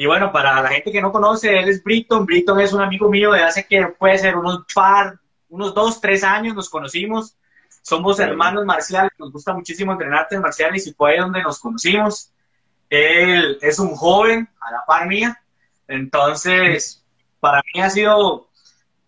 Y 0.00 0.06
bueno, 0.06 0.32
para 0.32 0.62
la 0.62 0.70
gente 0.70 0.90
que 0.90 1.02
no 1.02 1.12
conoce, 1.12 1.58
él 1.58 1.68
es 1.68 1.84
Britton. 1.84 2.24
Britton 2.24 2.58
es 2.58 2.72
un 2.72 2.80
amigo 2.80 3.10
mío 3.10 3.32
de 3.32 3.42
hace 3.42 3.66
que 3.66 3.86
puede 3.98 4.16
ser 4.16 4.34
unos 4.34 4.64
par, 4.74 5.20
unos 5.50 5.74
dos, 5.74 6.00
tres 6.00 6.24
años 6.24 6.54
nos 6.54 6.70
conocimos. 6.70 7.36
Somos 7.82 8.18
hermanos 8.18 8.64
marciales, 8.64 9.12
nos 9.18 9.30
gusta 9.30 9.52
muchísimo 9.52 9.92
entrenar 9.92 10.20
artes 10.20 10.40
marciales 10.40 10.86
y 10.86 10.94
fue 10.94 11.12
ahí 11.12 11.18
donde 11.18 11.42
nos 11.42 11.60
conocimos. 11.60 12.32
Él 12.88 13.58
es 13.60 13.78
un 13.78 13.94
joven 13.94 14.48
a 14.58 14.72
la 14.72 14.84
par 14.86 15.06
mía, 15.06 15.38
entonces 15.86 17.04
para 17.38 17.60
mí 17.74 17.82
ha 17.82 17.90
sido, 17.90 18.48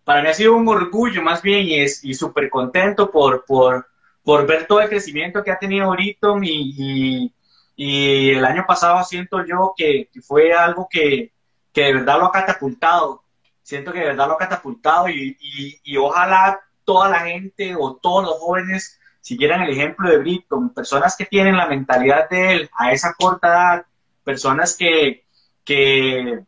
para 0.03 0.21
mí 0.21 0.29
ha 0.29 0.33
sido 0.35 0.55
un 0.55 0.67
orgullo 0.67 1.23
más 1.23 1.41
bien 1.41 1.65
y, 1.65 1.79
es, 1.79 2.05
y 2.05 2.13
súper 2.13 2.51
contento 2.51 3.09
por, 3.09 3.45
por, 3.45 3.87
por 4.23 4.45
ver 4.45 4.67
todo 4.67 4.81
el 4.81 4.89
crecimiento 4.89 5.43
que 5.43 5.49
ha 5.49 5.57
tenido 5.57 5.89
Britton 5.89 6.43
y, 6.43 6.75
y, 6.77 7.33
el 7.77 8.45
año 8.45 8.65
pasado 8.67 9.03
siento 9.03 9.45
yo 9.45 9.73
que, 9.75 10.09
fue 10.21 10.53
algo 10.53 10.87
que, 10.89 11.31
que, 11.71 11.83
de 11.83 11.93
verdad 11.93 12.19
lo 12.19 12.25
ha 12.25 12.31
catapultado. 12.31 13.23
Siento 13.61 13.91
que 13.91 13.99
de 13.99 14.05
verdad 14.07 14.27
lo 14.27 14.33
ha 14.33 14.37
catapultado 14.37 15.09
y, 15.09 15.37
y 15.83 15.97
ojalá 15.97 16.59
toda 16.83 17.09
la 17.09 17.21
gente 17.21 17.75
o 17.77 17.95
todos 17.95 18.25
los 18.25 18.39
jóvenes 18.39 18.99
siguieran 19.23 19.61
el 19.61 19.69
ejemplo 19.69 20.09
de 20.09 20.17
Britton, 20.17 20.73
personas 20.73 21.15
que 21.15 21.25
tienen 21.25 21.55
la 21.55 21.67
mentalidad 21.67 22.29
de 22.29 22.51
él 22.51 22.69
a 22.77 22.91
esa 22.91 23.13
corta 23.13 23.47
edad, 23.47 23.85
personas 24.21 24.75
que, 24.75 25.23
que 25.63 26.43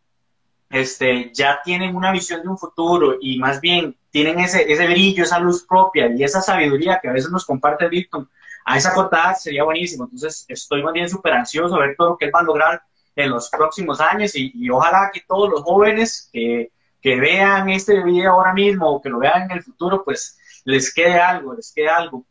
este, 0.69 1.31
ya 1.33 1.61
tienen 1.63 1.95
una 1.95 2.11
visión 2.11 2.41
de 2.41 2.49
un 2.49 2.57
futuro 2.57 3.15
y 3.21 3.39
más 3.39 3.61
bien 3.61 3.95
tienen 4.11 4.39
ese, 4.39 4.69
ese 4.69 4.87
brillo, 4.87 5.23
esa 5.23 5.39
luz 5.39 5.63
propia 5.63 6.13
y 6.13 6.21
esa 6.21 6.41
sabiduría 6.41 6.99
que 7.01 7.07
a 7.07 7.13
veces 7.13 7.31
nos 7.31 7.45
comparte 7.45 7.87
Britton, 7.87 8.29
a 8.65 8.77
esa 8.77 8.93
corta 8.93 9.17
edad 9.17 9.35
sería 9.35 9.63
buenísimo. 9.63 10.05
Entonces 10.05 10.45
estoy 10.47 10.83
más 10.83 10.93
bien 10.93 11.09
súper 11.09 11.33
ansioso 11.33 11.75
a 11.75 11.79
ver 11.79 11.95
todo 11.95 12.09
lo 12.09 12.17
que 12.17 12.25
él 12.25 12.31
va 12.35 12.41
a 12.41 12.43
lograr 12.43 12.81
en 13.15 13.29
los 13.29 13.49
próximos 13.49 14.01
años 14.01 14.35
y, 14.35 14.51
y 14.53 14.69
ojalá 14.69 15.09
que 15.13 15.21
todos 15.27 15.49
los 15.49 15.61
jóvenes 15.63 16.29
que 16.33 16.71
que 17.05 17.19
vean 17.19 17.69
este 17.69 18.03
video 18.03 18.31
ahora 18.31 18.51
mismo 18.51 18.89
o 18.89 18.99
que 18.99 19.09
lo 19.09 19.19
vean 19.19 19.43
en 19.43 19.51
el 19.51 19.61
futuro, 19.61 20.03
pues 20.03 20.39
les 20.63 20.91
quede 20.91 21.19
algo, 21.19 21.53
les 21.53 21.71
quede 21.71 21.87
algo. 21.87 22.25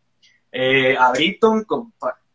Eh, 0.51 0.97
a 0.99 1.13
Britton, 1.13 1.65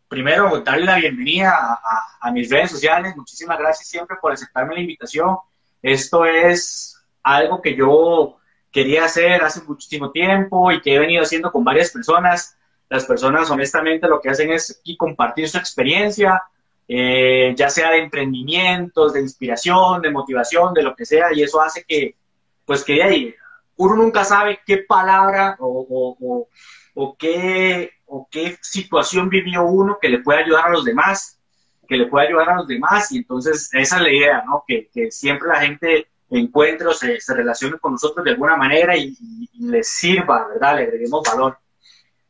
primero 0.08 0.62
darle 0.62 0.86
la 0.86 0.96
bienvenida 0.96 1.82
a, 2.22 2.32
mis 2.32 2.50
redes 2.50 2.72
sociales. 2.72 3.14
Muchísimas 3.18 3.60
gracias 3.60 3.90
siempre 3.90 4.16
por 4.22 4.32
aceptarme 4.32 4.76
la 4.76 4.80
invitación. 4.80 5.36
Esto 5.82 6.24
es 6.24 6.96
algo 7.24 7.62
que 7.62 7.76
yo 7.76 8.38
quería 8.72 9.04
hacer 9.04 9.44
hace 9.44 9.62
muchísimo 9.64 10.10
tiempo 10.10 10.72
y 10.72 10.80
que 10.80 10.96
he 10.96 11.00
venido 11.00 11.24
haciendo 11.24 11.52
con 11.52 11.66
varias 11.66 11.92
personas. 11.92 12.58
Las 12.90 13.06
personas 13.06 13.50
honestamente 13.52 14.08
lo 14.08 14.20
que 14.20 14.30
hacen 14.30 14.52
es 14.52 14.82
compartir 14.98 15.48
su 15.48 15.58
experiencia, 15.58 16.42
eh, 16.88 17.54
ya 17.56 17.70
sea 17.70 17.92
de 17.92 18.00
emprendimientos, 18.00 19.14
de 19.14 19.22
inspiración, 19.22 20.02
de 20.02 20.12
motivación, 20.12 20.74
de 20.74 20.82
lo 20.82 20.96
que 20.96 21.06
sea, 21.06 21.32
y 21.34 21.44
eso 21.44 21.62
hace 21.62 21.84
que, 21.88 22.16
pues 22.66 22.84
que 22.84 23.04
ahí 23.04 23.36
uno 23.80 23.96
nunca 23.96 24.26
sabe 24.26 24.60
qué 24.66 24.80
palabra 24.80 25.56
o, 25.60 26.48
qué, 27.18 27.92
o 28.08 28.28
qué 28.30 28.58
situación 28.62 29.30
vivió 29.30 29.64
uno 29.64 29.98
que 30.02 30.10
le 30.10 30.20
puede 30.20 30.44
ayudar 30.44 30.66
a 30.66 30.72
los 30.72 30.84
demás, 30.84 31.40
que 31.88 31.96
le 31.96 32.08
puede 32.08 32.28
ayudar 32.28 32.50
a 32.50 32.56
los 32.58 32.68
demás, 32.68 33.10
y 33.14 33.20
entonces 33.20 33.70
esa 33.72 33.96
es 33.96 34.02
la 34.02 34.12
idea, 34.12 34.44
¿no? 34.46 34.66
Que, 34.68 34.90
siempre 35.12 35.48
la 35.48 35.62
gente 35.62 36.08
encuentre 36.30 36.88
o 36.88 36.94
se, 36.94 37.18
relacione 37.30 37.78
con 37.80 37.94
nosotros 37.94 38.26
de 38.26 38.32
alguna 38.32 38.58
manera 38.58 38.98
y, 38.98 39.16
les 39.60 39.88
sirva, 39.88 40.48
¿verdad? 40.48 40.76
Le 40.76 40.84
agreguemos 40.84 41.24
valor. 41.24 41.58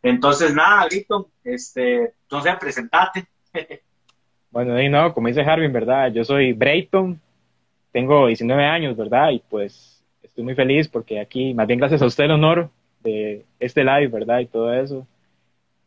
Entonces, 0.01 0.53
nada, 0.53 0.85
Grito, 0.85 1.29
este, 1.43 2.13
entonces 2.23 2.55
presentate. 2.59 3.27
bueno, 4.51 4.75
ahí 4.75 4.89
no, 4.89 5.13
como 5.13 5.27
dice 5.27 5.41
Harvin, 5.41 5.73
¿verdad? 5.73 6.11
Yo 6.11 6.23
soy 6.23 6.53
Brayton, 6.53 7.19
tengo 7.91 8.27
19 8.27 8.63
años, 8.65 8.95
¿verdad? 8.95 9.31
Y 9.31 9.39
pues 9.39 10.03
estoy 10.23 10.43
muy 10.43 10.55
feliz 10.55 10.87
porque 10.87 11.19
aquí, 11.19 11.53
más 11.53 11.67
bien 11.67 11.79
gracias 11.79 12.01
a 12.01 12.05
usted 12.05 12.25
el 12.25 12.31
honor 12.31 12.69
de 13.01 13.45
este 13.59 13.83
live, 13.83 14.07
¿verdad? 14.07 14.39
Y 14.39 14.47
todo 14.47 14.73
eso. 14.73 15.05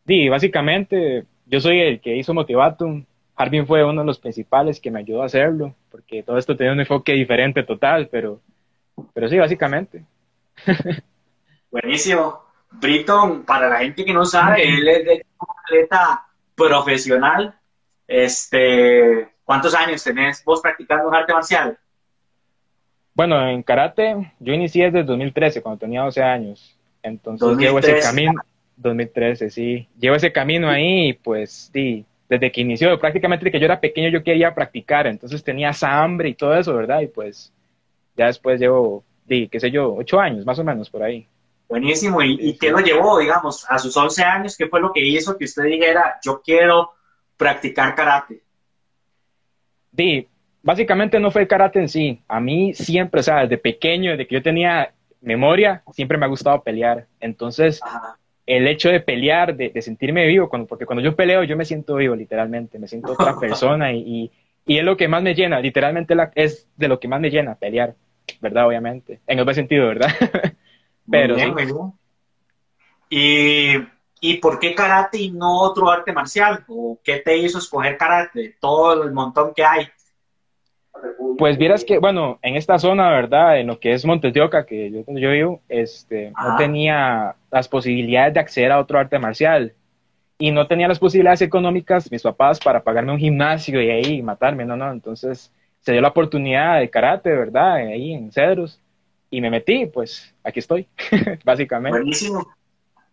Y 0.06 0.28
básicamente, 0.28 1.24
yo 1.46 1.60
soy 1.60 1.80
el 1.80 2.00
que 2.00 2.16
hizo 2.16 2.34
Motivatum. 2.34 3.04
Harbin 3.34 3.66
fue 3.66 3.84
uno 3.84 4.02
de 4.02 4.06
los 4.06 4.18
principales 4.18 4.78
que 4.78 4.90
me 4.90 5.00
ayudó 5.00 5.22
a 5.22 5.26
hacerlo, 5.26 5.74
porque 5.90 6.22
todo 6.22 6.36
esto 6.36 6.56
tenía 6.56 6.72
un 6.72 6.80
enfoque 6.80 7.12
diferente 7.12 7.62
total, 7.62 8.08
pero, 8.10 8.40
pero 9.14 9.28
sí, 9.28 9.38
básicamente. 9.38 10.04
Buenísimo. 11.70 12.51
Britton, 12.80 13.44
para 13.44 13.68
la 13.68 13.78
gente 13.78 14.04
que 14.04 14.12
no 14.12 14.24
sabe, 14.24 14.62
él 14.62 14.88
es 14.88 15.22
un 15.38 15.46
atleta 15.64 16.26
profesional. 16.54 17.54
Este, 18.06 19.28
¿Cuántos 19.44 19.74
años 19.74 20.02
tenés 20.02 20.44
vos 20.44 20.60
practicando 20.60 21.08
un 21.08 21.14
arte 21.14 21.32
marcial? 21.32 21.78
Bueno, 23.14 23.46
en 23.48 23.62
karate 23.62 24.32
yo 24.38 24.54
inicié 24.54 24.90
desde 24.90 25.04
2013, 25.04 25.62
cuando 25.62 25.80
tenía 25.80 26.02
12 26.02 26.22
años. 26.22 26.78
Entonces 27.02 27.56
llevo 27.58 27.78
ese 27.78 28.00
camino, 28.00 28.40
2013, 28.76 29.50
sí. 29.50 29.88
Llevo 29.98 30.16
ese 30.16 30.32
camino 30.32 30.68
ahí 30.68 31.08
y 31.08 31.12
pues 31.12 31.70
sí, 31.72 32.04
desde 32.28 32.50
que 32.50 32.60
inició, 32.62 32.98
prácticamente 32.98 33.44
desde 33.44 33.52
que 33.52 33.60
yo 33.60 33.66
era 33.66 33.80
pequeño 33.80 34.08
yo 34.08 34.22
quería 34.22 34.54
practicar, 34.54 35.06
entonces 35.06 35.44
tenía 35.44 35.70
esa 35.70 36.02
hambre 36.02 36.30
y 36.30 36.34
todo 36.34 36.54
eso, 36.54 36.74
¿verdad? 36.74 37.00
Y 37.00 37.08
pues 37.08 37.52
ya 38.16 38.26
después 38.26 38.60
llevo, 38.60 39.04
di, 39.26 39.48
qué 39.48 39.60
sé 39.60 39.70
yo, 39.70 39.94
8 39.94 40.20
años 40.20 40.46
más 40.46 40.58
o 40.58 40.64
menos 40.64 40.88
por 40.88 41.02
ahí. 41.02 41.26
Buenísimo, 41.72 42.20
¿y, 42.20 42.36
y 42.38 42.58
qué 42.58 42.70
lo 42.70 42.80
llevó, 42.80 43.18
digamos, 43.18 43.64
a 43.66 43.78
sus 43.78 43.96
11 43.96 44.22
años? 44.22 44.58
¿Qué 44.58 44.66
fue 44.66 44.78
lo 44.78 44.92
que 44.92 45.00
hizo 45.00 45.38
que 45.38 45.46
usted 45.46 45.62
dijera, 45.62 46.18
yo 46.22 46.42
quiero 46.44 46.90
practicar 47.38 47.94
karate? 47.94 48.42
Di, 49.90 50.28
básicamente 50.62 51.18
no 51.18 51.30
fue 51.30 51.40
el 51.40 51.48
karate 51.48 51.78
en 51.78 51.88
sí. 51.88 52.22
A 52.28 52.40
mí 52.40 52.74
siempre, 52.74 53.20
o 53.20 53.22
sea, 53.22 53.44
desde 53.44 53.56
pequeño, 53.56 54.10
desde 54.10 54.26
que 54.26 54.34
yo 54.34 54.42
tenía 54.42 54.92
memoria, 55.22 55.82
siempre 55.94 56.18
me 56.18 56.26
ha 56.26 56.28
gustado 56.28 56.62
pelear. 56.62 57.06
Entonces, 57.20 57.80
el 58.44 58.68
hecho 58.68 58.90
de 58.90 59.00
pelear, 59.00 59.56
de, 59.56 59.80
sentirme 59.80 60.26
vivo, 60.26 60.50
cuando, 60.50 60.68
porque 60.68 60.84
cuando 60.84 61.02
yo 61.02 61.16
peleo, 61.16 61.42
yo 61.42 61.56
me 61.56 61.64
siento 61.64 61.96
vivo, 61.96 62.14
literalmente, 62.14 62.78
me 62.78 62.86
siento 62.86 63.12
otra 63.12 63.34
persona 63.40 63.94
y, 63.94 64.30
y, 64.66 64.76
es 64.76 64.84
lo 64.84 64.98
que 64.98 65.08
más 65.08 65.22
me 65.22 65.34
llena, 65.34 65.58
literalmente 65.58 66.14
es 66.34 66.68
de 66.76 66.88
lo 66.88 67.00
que 67.00 67.08
más 67.08 67.18
me 67.18 67.30
llena, 67.30 67.54
pelear, 67.54 67.94
¿verdad? 68.42 68.66
Obviamente, 68.66 69.20
en 69.26 69.38
el 69.38 69.44
buen 69.44 69.54
sentido, 69.54 69.86
¿verdad? 69.88 70.10
Pero 71.10 71.36
sí. 71.36 71.52
¿Y, 73.10 73.74
¿Y 74.20 74.36
por 74.38 74.58
qué 74.58 74.74
karate 74.74 75.18
y 75.18 75.30
no 75.30 75.60
otro 75.60 75.90
arte 75.90 76.12
marcial? 76.12 76.64
¿O 76.68 76.98
qué 77.02 77.18
te 77.18 77.36
hizo 77.36 77.58
escoger 77.58 77.96
karate? 77.96 78.56
Todo 78.60 79.02
el 79.02 79.12
montón 79.12 79.52
que 79.54 79.64
hay. 79.64 79.88
Pues 81.38 81.58
vieras 81.58 81.84
que, 81.84 81.98
bueno, 81.98 82.38
en 82.42 82.56
esta 82.56 82.78
zona, 82.78 83.10
¿verdad? 83.10 83.58
En 83.58 83.66
lo 83.66 83.80
que 83.80 83.92
es 83.92 84.04
Montes 84.04 84.32
de 84.32 84.40
Oca, 84.40 84.64
que 84.64 84.90
yo, 84.90 85.00
yo 85.08 85.30
vivo, 85.30 85.60
este, 85.68 86.30
no 86.30 86.56
tenía 86.56 87.34
las 87.50 87.68
posibilidades 87.68 88.34
de 88.34 88.40
acceder 88.40 88.70
a 88.72 88.78
otro 88.78 88.98
arte 88.98 89.18
marcial. 89.18 89.74
Y 90.38 90.50
no 90.50 90.66
tenía 90.66 90.88
las 90.88 90.98
posibilidades 90.98 91.42
económicas, 91.42 92.10
mis 92.10 92.22
papás, 92.22 92.58
para 92.60 92.82
pagarme 92.82 93.12
un 93.12 93.18
gimnasio 93.18 93.80
y 93.82 93.90
ahí 93.90 94.22
matarme, 94.22 94.64
no, 94.64 94.76
no. 94.76 94.90
Entonces 94.90 95.52
se 95.80 95.92
dio 95.92 96.00
la 96.00 96.08
oportunidad 96.08 96.78
de 96.80 96.90
karate, 96.90 97.30
¿verdad? 97.30 97.74
Ahí 97.74 98.12
en 98.12 98.30
Cedros. 98.32 98.80
Y 99.32 99.40
me 99.40 99.50
metí, 99.50 99.86
pues 99.86 100.32
aquí 100.44 100.60
estoy, 100.60 100.86
básicamente. 101.44 101.98
Buenísimo. 101.98 102.54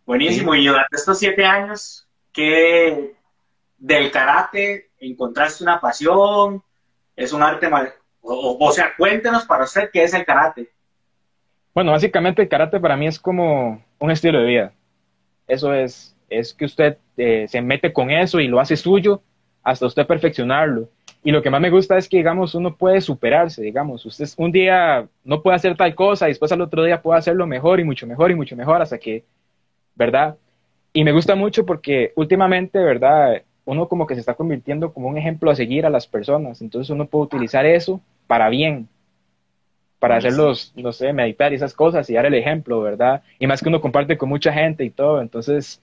Buenísimo. 0.05 0.53
Y 0.53 0.67
durante 0.67 0.95
estos 0.95 1.17
siete 1.17 1.45
años, 1.45 2.07
¿qué 2.31 3.15
del 3.77 4.11
karate 4.11 4.89
encontraste 4.99 5.63
una 5.63 5.79
pasión? 5.79 6.61
es 7.19 7.33
un 7.33 7.43
arte, 7.43 7.69
o, 8.21 8.57
o, 8.59 8.71
sea, 8.71 8.93
cuéntenos 8.97 9.45
para 9.45 9.65
usted 9.65 9.89
qué 9.91 10.03
es 10.03 10.13
el 10.13 10.25
karate. 10.25 10.69
Bueno, 11.73 11.91
básicamente 11.91 12.41
el 12.41 12.47
karate 12.47 12.79
para 12.79 12.95
mí 12.95 13.07
es 13.07 13.19
como 13.19 13.83
un 13.99 14.11
estilo 14.11 14.39
de 14.39 14.45
vida. 14.45 14.73
Eso 15.45 15.73
es, 15.73 16.15
es 16.29 16.53
que 16.53 16.65
usted 16.65 16.97
eh, 17.17 17.45
se 17.49 17.61
mete 17.61 17.91
con 17.91 18.09
eso 18.09 18.39
y 18.39 18.47
lo 18.47 18.59
hace 18.59 18.77
suyo 18.77 19.21
hasta 19.63 19.85
usted 19.85 20.07
perfeccionarlo. 20.07 20.89
Y 21.23 21.31
lo 21.31 21.41
que 21.41 21.49
más 21.49 21.59
me 21.59 21.69
gusta 21.69 21.97
es 21.97 22.07
que, 22.07 22.17
digamos, 22.17 22.55
uno 22.55 22.75
puede 22.75 23.01
superarse, 23.01 23.61
digamos, 23.61 24.05
usted 24.05 24.27
un 24.37 24.51
día 24.51 25.07
no 25.23 25.41
puede 25.41 25.57
hacer 25.57 25.75
tal 25.75 25.93
cosa 25.93 26.27
y 26.27 26.31
después 26.31 26.51
al 26.51 26.61
otro 26.61 26.83
día 26.83 27.01
puede 27.01 27.19
hacerlo 27.19 27.45
mejor 27.45 27.79
y 27.79 27.83
mucho 27.83 28.07
mejor 28.07 28.31
y 28.31 28.35
mucho 28.35 28.55
mejor 28.55 28.81
hasta 28.81 28.97
que, 28.97 29.25
¿verdad? 29.95 30.37
Y 30.93 31.03
me 31.03 31.11
gusta 31.11 31.35
mucho 31.35 31.65
porque 31.65 32.13
últimamente, 32.15 32.79
¿verdad? 32.79 33.43
uno 33.69 33.87
como 33.87 34.07
que 34.07 34.15
se 34.15 34.19
está 34.19 34.33
convirtiendo 34.33 34.91
como 34.93 35.07
un 35.07 35.17
ejemplo 35.17 35.51
a 35.51 35.55
seguir 35.55 35.85
a 35.85 35.91
las 35.91 36.07
personas. 36.07 36.61
Entonces 36.61 36.89
uno 36.89 37.05
puede 37.05 37.25
utilizar 37.25 37.67
eso 37.67 38.01
para 38.25 38.49
bien, 38.49 38.87
para 39.99 40.17
hacerlos, 40.17 40.73
no 40.75 40.91
sé, 40.91 41.13
meditar 41.13 41.51
y 41.51 41.55
esas 41.55 41.75
cosas 41.75 42.09
y 42.09 42.13
dar 42.15 42.25
el 42.25 42.33
ejemplo, 42.33 42.81
¿verdad? 42.81 43.21
Y 43.37 43.45
más 43.45 43.61
que 43.61 43.69
uno 43.69 43.79
comparte 43.79 44.17
con 44.17 44.27
mucha 44.27 44.51
gente 44.51 44.83
y 44.83 44.89
todo. 44.89 45.21
Entonces, 45.21 45.81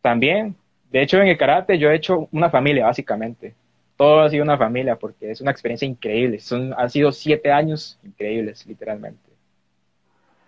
también, 0.00 0.56
de 0.90 1.02
hecho, 1.02 1.20
en 1.20 1.28
el 1.28 1.36
karate 1.36 1.78
yo 1.78 1.90
he 1.90 1.96
hecho 1.96 2.26
una 2.32 2.48
familia, 2.48 2.86
básicamente. 2.86 3.54
Todo 4.00 4.22
ha 4.22 4.30
sido 4.30 4.44
una 4.44 4.56
familia 4.56 4.96
porque 4.96 5.30
es 5.30 5.42
una 5.42 5.50
experiencia 5.50 5.86
increíble. 5.86 6.40
Son, 6.40 6.72
han 6.74 6.88
sido 6.88 7.12
siete 7.12 7.52
años 7.52 7.98
increíbles, 8.02 8.64
literalmente. 8.64 9.20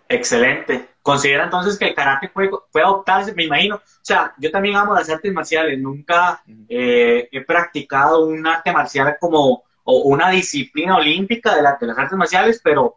Excelente. 0.09 0.89
¿Considera 1.03 1.43
entonces 1.43 1.77
que 1.77 1.85
el 1.85 1.93
karate 1.93 2.29
puede, 2.29 2.49
adoptarse? 2.83 3.31
Me 3.35 3.43
imagino. 3.43 3.75
O 3.75 3.81
sea, 4.01 4.33
yo 4.39 4.49
también 4.49 4.75
amo 4.75 4.95
las 4.95 5.07
artes 5.07 5.31
marciales. 5.31 5.77
Nunca 5.77 6.41
eh, 6.67 7.29
he 7.31 7.41
practicado 7.41 8.25
un 8.25 8.47
arte 8.47 8.71
marcial 8.71 9.17
como, 9.19 9.61
o 9.83 9.97
una 10.05 10.31
disciplina 10.31 10.97
olímpica 10.97 11.55
de, 11.55 11.61
la, 11.61 11.77
de 11.79 11.85
las 11.85 11.97
artes 11.99 12.17
marciales, 12.17 12.59
pero 12.63 12.95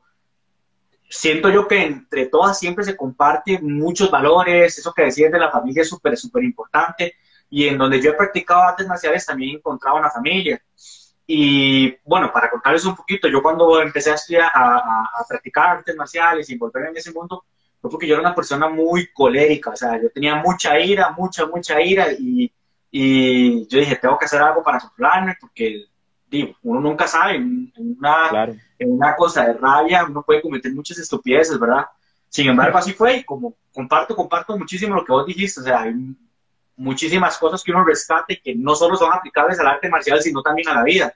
siento 1.07 1.51
yo 1.51 1.69
que 1.69 1.83
entre 1.83 2.29
todas 2.29 2.59
siempre 2.59 2.83
se 2.83 2.97
comparten 2.97 3.77
muchos 3.77 4.11
valores, 4.11 4.79
eso 4.79 4.95
que 4.95 5.03
decías 5.03 5.31
de 5.31 5.39
la 5.39 5.51
familia 5.51 5.83
es 5.83 5.89
súper, 5.91 6.17
súper 6.17 6.45
importante, 6.45 7.15
y 7.51 7.69
en 7.69 7.79
donde 7.79 8.01
yo 8.01 8.11
he 8.11 8.15
practicado 8.15 8.63
artes 8.63 8.87
marciales 8.87 9.27
también 9.27 9.51
he 9.51 9.59
encontrado 9.59 9.97
una 9.97 10.11
familia. 10.11 10.61
Y 11.27 11.97
bueno, 12.05 12.33
para 12.33 12.51
contarles 12.51 12.85
un 12.85 12.95
poquito, 12.95 13.29
yo 13.29 13.43
cuando 13.43 13.81
empecé 13.81 14.13
a 14.13 14.15
estudiar, 14.15 14.51
a, 14.55 15.25
practicar 15.29 15.79
artes 15.79 15.97
marciales 15.97 16.49
y 16.51 16.57
volver 16.57 16.87
en 16.87 16.97
ese 16.97 17.13
mundo, 17.13 17.45
fue 17.81 17.91
porque 17.91 18.07
yo 18.07 18.15
era 18.15 18.23
una 18.23 18.35
persona 18.35 18.69
muy 18.69 19.09
colérica, 19.13 19.71
o 19.71 19.77
sea, 19.77 20.01
yo 20.01 20.11
tenía 20.11 20.37
mucha 20.37 20.79
ira, 20.79 21.11
mucha, 21.11 21.47
mucha 21.47 21.81
ira, 21.81 22.13
y, 22.13 22.53
y 22.91 23.67
yo 23.67 23.79
dije, 23.81 23.97
tengo 23.97 24.19
que 24.19 24.27
hacer 24.27 24.41
algo 24.41 24.63
para 24.63 24.79
controlarme, 24.79 25.37
porque 25.41 25.87
digo, 26.29 26.55
uno 26.63 26.81
nunca 26.81 27.07
sabe, 27.09 27.37
en 27.37 27.73
una, 27.77 28.57
en 28.79 28.93
una 28.93 29.17
cosa 29.17 29.47
de 29.47 29.55
rabia 29.55 30.05
uno 30.05 30.23
puede 30.23 30.43
cometer 30.43 30.73
muchas 30.73 30.99
estupideces, 30.99 31.59
¿verdad? 31.59 31.87
Sin 32.29 32.49
embargo, 32.49 32.79
así 32.79 32.93
fue, 32.93 33.19
y 33.19 33.25
como 33.25 33.55
comparto, 33.73 34.15
comparto 34.15 34.57
muchísimo 34.57 34.95
lo 34.95 35.05
que 35.05 35.13
vos 35.13 35.27
dijiste, 35.27 35.61
o 35.61 35.65
sea, 35.65 35.83
hay 35.83 35.95
muchísimas 36.77 37.39
cosas 37.39 37.63
que 37.63 37.73
uno 37.73 37.85
rescate 37.85 38.41
que 38.41 38.55
no 38.55 38.75
solo 38.75 38.97
son 38.97 39.13
aplicables 39.13 39.59
al 39.59 39.69
arte 39.69 39.89
marcial, 39.89 40.21
sino 40.21 40.43
también 40.43 40.69
a 40.69 40.75
la 40.75 40.85
vida. 40.85 41.15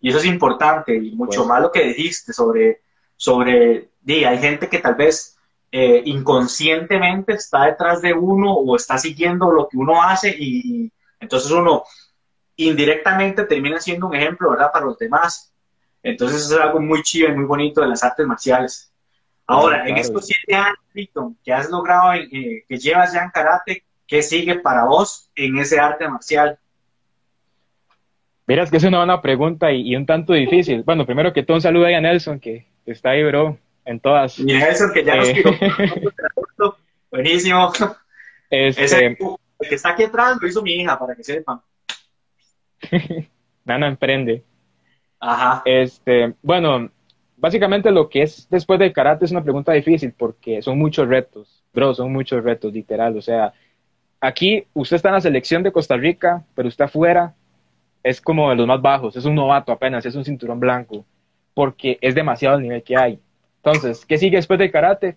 Y 0.00 0.10
eso 0.10 0.18
es 0.18 0.24
importante, 0.26 0.94
y 0.96 1.12
mucho 1.12 1.44
más 1.46 1.62
lo 1.62 1.70
que 1.70 1.84
dijiste 1.84 2.32
sobre, 2.32 2.82
sobre, 3.16 3.90
di, 4.00 4.24
hay 4.24 4.38
gente 4.38 4.68
que 4.68 4.78
tal 4.78 4.94
vez 4.94 5.36
eh, 5.72 6.02
inconscientemente 6.04 7.32
está 7.32 7.64
detrás 7.64 8.00
de 8.02 8.12
uno 8.12 8.52
o 8.52 8.76
está 8.76 8.98
siguiendo 8.98 9.50
lo 9.50 9.68
que 9.68 9.76
uno 9.76 10.02
hace 10.02 10.34
y, 10.38 10.92
entonces 11.18 11.50
uno 11.50 11.84
indirectamente 12.56 13.44
termina 13.44 13.80
siendo 13.80 14.06
un 14.06 14.14
ejemplo, 14.14 14.50
¿verdad?, 14.50 14.70
para 14.72 14.84
los 14.84 14.98
demás. 14.98 15.52
Entonces 16.02 16.42
eso 16.42 16.56
es 16.56 16.60
algo 16.60 16.80
muy 16.80 17.02
chido 17.02 17.28
y 17.28 17.34
muy 17.34 17.46
bonito 17.46 17.80
de 17.80 17.88
las 17.88 18.04
artes 18.04 18.26
marciales. 18.26 18.92
Ahora, 19.46 19.88
en 19.88 19.96
estos 19.96 20.26
siete 20.26 20.54
años, 20.54 20.78
que 21.42 21.52
has 21.52 21.68
logrado, 21.70 22.14
eh, 22.14 22.64
que 22.68 22.78
llevas 22.78 23.12
ya 23.12 23.24
en 23.24 23.30
karate, 23.30 23.84
¿Qué 24.06 24.22
sigue 24.22 24.56
para 24.56 24.84
vos 24.84 25.30
en 25.34 25.58
ese 25.58 25.78
arte 25.78 26.08
marcial? 26.08 26.58
Miras 28.46 28.70
que 28.70 28.76
es 28.76 28.84
una 28.84 28.98
buena 28.98 29.22
pregunta 29.22 29.72
y, 29.72 29.96
un 29.96 30.04
tanto 30.04 30.34
difícil. 30.34 30.82
Bueno, 30.82 31.06
primero 31.06 31.32
que 31.32 31.42
todo, 31.42 31.56
un 31.56 31.62
saludo 31.62 31.86
ahí 31.86 31.94
a 31.94 32.00
Nelson, 32.00 32.38
que 32.38 32.66
está 32.84 33.10
ahí, 33.10 33.24
bro, 33.24 33.58
en 33.84 34.00
todas. 34.00 34.38
Y 34.38 34.44
Nelson, 34.44 34.92
que 34.92 35.04
ya 35.04 35.16
nos 35.16 35.28
eh, 35.28 35.34
tiró. 35.34 35.50
Buenísimo. 37.10 37.72
Este, 38.50 38.84
Ese, 38.84 39.06
el 39.06 39.16
que 39.68 39.74
está 39.74 39.90
aquí 39.90 40.02
atrás 40.02 40.36
lo 40.40 40.46
hizo 40.46 40.62
mi 40.62 40.72
hija, 40.72 40.98
para 40.98 41.14
que 41.14 41.24
sepan. 41.24 41.60
Nana 43.64 43.88
emprende. 43.88 44.44
Ajá. 45.18 45.62
Este, 45.64 46.34
bueno, 46.42 46.90
básicamente 47.36 47.90
lo 47.90 48.10
que 48.10 48.22
es 48.22 48.46
después 48.50 48.78
del 48.78 48.92
karate 48.92 49.24
es 49.24 49.30
una 49.30 49.42
pregunta 49.42 49.72
difícil 49.72 50.12
porque 50.12 50.60
son 50.60 50.78
muchos 50.78 51.08
retos, 51.08 51.62
bro, 51.72 51.94
son 51.94 52.12
muchos 52.12 52.44
retos, 52.44 52.72
literal. 52.74 53.16
O 53.16 53.22
sea, 53.22 53.54
aquí 54.24 54.66
usted 54.72 54.96
está 54.96 55.08
en 55.10 55.14
la 55.14 55.20
selección 55.20 55.62
de 55.62 55.72
Costa 55.72 55.96
Rica, 55.96 56.44
pero 56.54 56.68
usted 56.68 56.84
afuera 56.84 57.34
es 58.02 58.20
como 58.20 58.50
de 58.50 58.56
los 58.56 58.66
más 58.66 58.80
bajos, 58.80 59.16
es 59.16 59.24
un 59.24 59.34
novato 59.34 59.72
apenas, 59.72 60.04
es 60.06 60.14
un 60.14 60.24
cinturón 60.24 60.60
blanco, 60.60 61.04
porque 61.52 61.98
es 62.00 62.14
demasiado 62.14 62.56
el 62.56 62.62
nivel 62.62 62.82
que 62.82 62.96
hay. 62.96 63.18
Entonces, 63.56 64.04
¿qué 64.04 64.18
sigue 64.18 64.36
después 64.36 64.58
del 64.58 64.70
karate? 64.70 65.16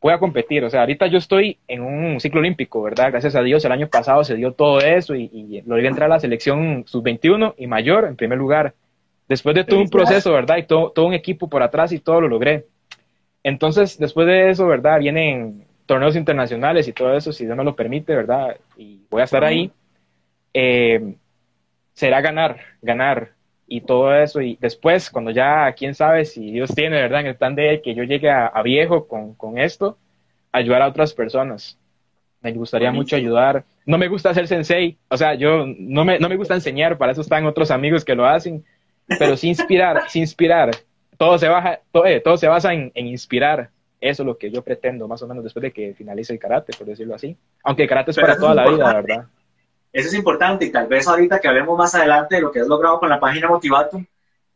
Voy 0.00 0.12
a 0.12 0.18
competir, 0.18 0.64
o 0.64 0.70
sea, 0.70 0.80
ahorita 0.80 1.06
yo 1.06 1.18
estoy 1.18 1.58
en 1.68 1.82
un 1.82 2.18
ciclo 2.18 2.40
olímpico, 2.40 2.82
¿verdad? 2.82 3.10
Gracias 3.10 3.36
a 3.36 3.42
Dios, 3.42 3.64
el 3.64 3.72
año 3.72 3.88
pasado 3.88 4.24
se 4.24 4.34
dio 4.34 4.52
todo 4.52 4.80
eso 4.80 5.14
y, 5.14 5.30
y 5.32 5.62
logré 5.62 5.86
entrar 5.86 6.10
a 6.10 6.14
la 6.14 6.20
selección 6.20 6.84
sub-21 6.86 7.54
y 7.56 7.66
mayor 7.66 8.06
en 8.06 8.16
primer 8.16 8.38
lugar. 8.38 8.74
Después 9.28 9.54
de 9.54 9.64
todo 9.64 9.80
un 9.80 9.88
proceso, 9.88 10.32
¿verdad? 10.32 10.56
Y 10.56 10.64
todo, 10.64 10.90
todo 10.90 11.06
un 11.06 11.14
equipo 11.14 11.48
por 11.48 11.62
atrás 11.62 11.92
y 11.92 12.00
todo 12.00 12.20
lo 12.20 12.28
logré. 12.28 12.66
Entonces, 13.44 13.98
después 13.98 14.26
de 14.26 14.50
eso, 14.50 14.66
¿verdad? 14.66 14.98
Vienen 14.98 15.66
torneos 15.86 16.16
internacionales 16.16 16.88
y 16.88 16.92
todo 16.92 17.16
eso, 17.16 17.32
si 17.32 17.44
Dios 17.44 17.56
me 17.56 17.64
lo 17.64 17.76
permite, 17.76 18.14
¿verdad? 18.14 18.56
Y 18.76 19.00
voy 19.10 19.20
a 19.20 19.24
estar 19.24 19.44
ahí, 19.44 19.70
eh, 20.54 21.14
será 21.92 22.20
ganar, 22.20 22.58
ganar 22.80 23.32
y 23.66 23.80
todo 23.80 24.14
eso. 24.14 24.40
Y 24.40 24.58
después, 24.60 25.10
cuando 25.10 25.30
ya, 25.30 25.72
quién 25.72 25.94
sabe 25.94 26.24
si 26.24 26.50
Dios 26.50 26.74
tiene, 26.74 27.00
¿verdad? 27.00 27.20
En 27.20 27.26
el 27.26 27.36
plan 27.36 27.54
de 27.54 27.80
que 27.82 27.94
yo 27.94 28.04
llegue 28.04 28.30
a, 28.30 28.60
viejo 28.62 29.06
con, 29.06 29.34
con, 29.34 29.58
esto, 29.58 29.98
ayudar 30.52 30.82
a 30.82 30.88
otras 30.88 31.12
personas. 31.14 31.78
Me 32.40 32.52
gustaría 32.52 32.90
mucho 32.90 33.16
ayudar. 33.16 33.64
No 33.86 33.98
me 33.98 34.08
gusta 34.08 34.34
ser 34.34 34.48
sensei, 34.48 34.98
o 35.08 35.16
sea, 35.16 35.34
yo 35.34 35.64
no 35.66 36.04
me, 36.04 36.18
no 36.18 36.28
me 36.28 36.36
gusta 36.36 36.54
enseñar, 36.54 36.98
para 36.98 37.12
eso 37.12 37.20
están 37.20 37.46
otros 37.46 37.70
amigos 37.70 38.04
que 38.04 38.14
lo 38.14 38.26
hacen, 38.26 38.64
pero 39.18 39.36
sí 39.36 39.48
inspirar, 39.48 40.04
sí 40.08 40.20
inspirar. 40.20 40.70
Todo 41.16 41.38
se, 41.38 41.48
baja, 41.48 41.80
todo, 41.92 42.06
eh, 42.06 42.20
todo 42.20 42.36
se 42.36 42.48
basa 42.48 42.72
en, 42.72 42.90
en 42.94 43.06
inspirar 43.06 43.70
eso 44.02 44.24
es 44.24 44.26
lo 44.26 44.36
que 44.36 44.50
yo 44.50 44.62
pretendo, 44.62 45.06
más 45.06 45.22
o 45.22 45.28
menos, 45.28 45.44
después 45.44 45.62
de 45.62 45.72
que 45.72 45.94
finalice 45.94 46.32
el 46.32 46.40
karate, 46.40 46.72
por 46.76 46.88
decirlo 46.88 47.14
así. 47.14 47.36
Aunque 47.62 47.84
el 47.84 47.88
karate 47.88 48.10
es 48.10 48.16
para 48.16 48.36
toda 48.36 48.52
la 48.52 48.68
vida, 48.68 48.92
¿verdad? 48.94 49.26
Eso 49.92 50.08
es 50.08 50.14
importante 50.14 50.64
y 50.64 50.72
tal 50.72 50.88
vez 50.88 51.06
ahorita 51.06 51.38
que 51.38 51.46
hablemos 51.46 51.78
más 51.78 51.94
adelante 51.94 52.34
de 52.34 52.40
lo 52.40 52.50
que 52.50 52.60
has 52.60 52.66
logrado 52.66 52.98
con 52.98 53.08
la 53.08 53.20
página 53.20 53.48
Motivatum, 53.48 54.04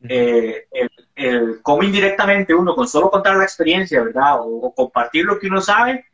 eh, 0.08 0.66
el, 1.14 1.60
cómo 1.62 1.84
indirectamente 1.84 2.54
uno, 2.54 2.74
con 2.74 2.88
solo 2.88 3.08
contar 3.08 3.36
la 3.36 3.44
experiencia, 3.44 4.02
¿verdad? 4.02 4.40
O, 4.40 4.74
compartir 4.74 5.24
lo 5.24 5.38
que 5.38 5.46
uno 5.46 5.60
sabe, 5.60 6.06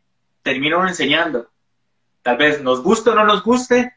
termina 0.43 0.77
uno 0.77 0.89
enseñando. 0.89 1.49
Tal 2.21 2.37
vez 2.37 2.61
nos 2.61 2.83
guste 2.83 3.11
o 3.11 3.15
no 3.15 3.25
nos 3.25 3.43
guste, 3.43 3.95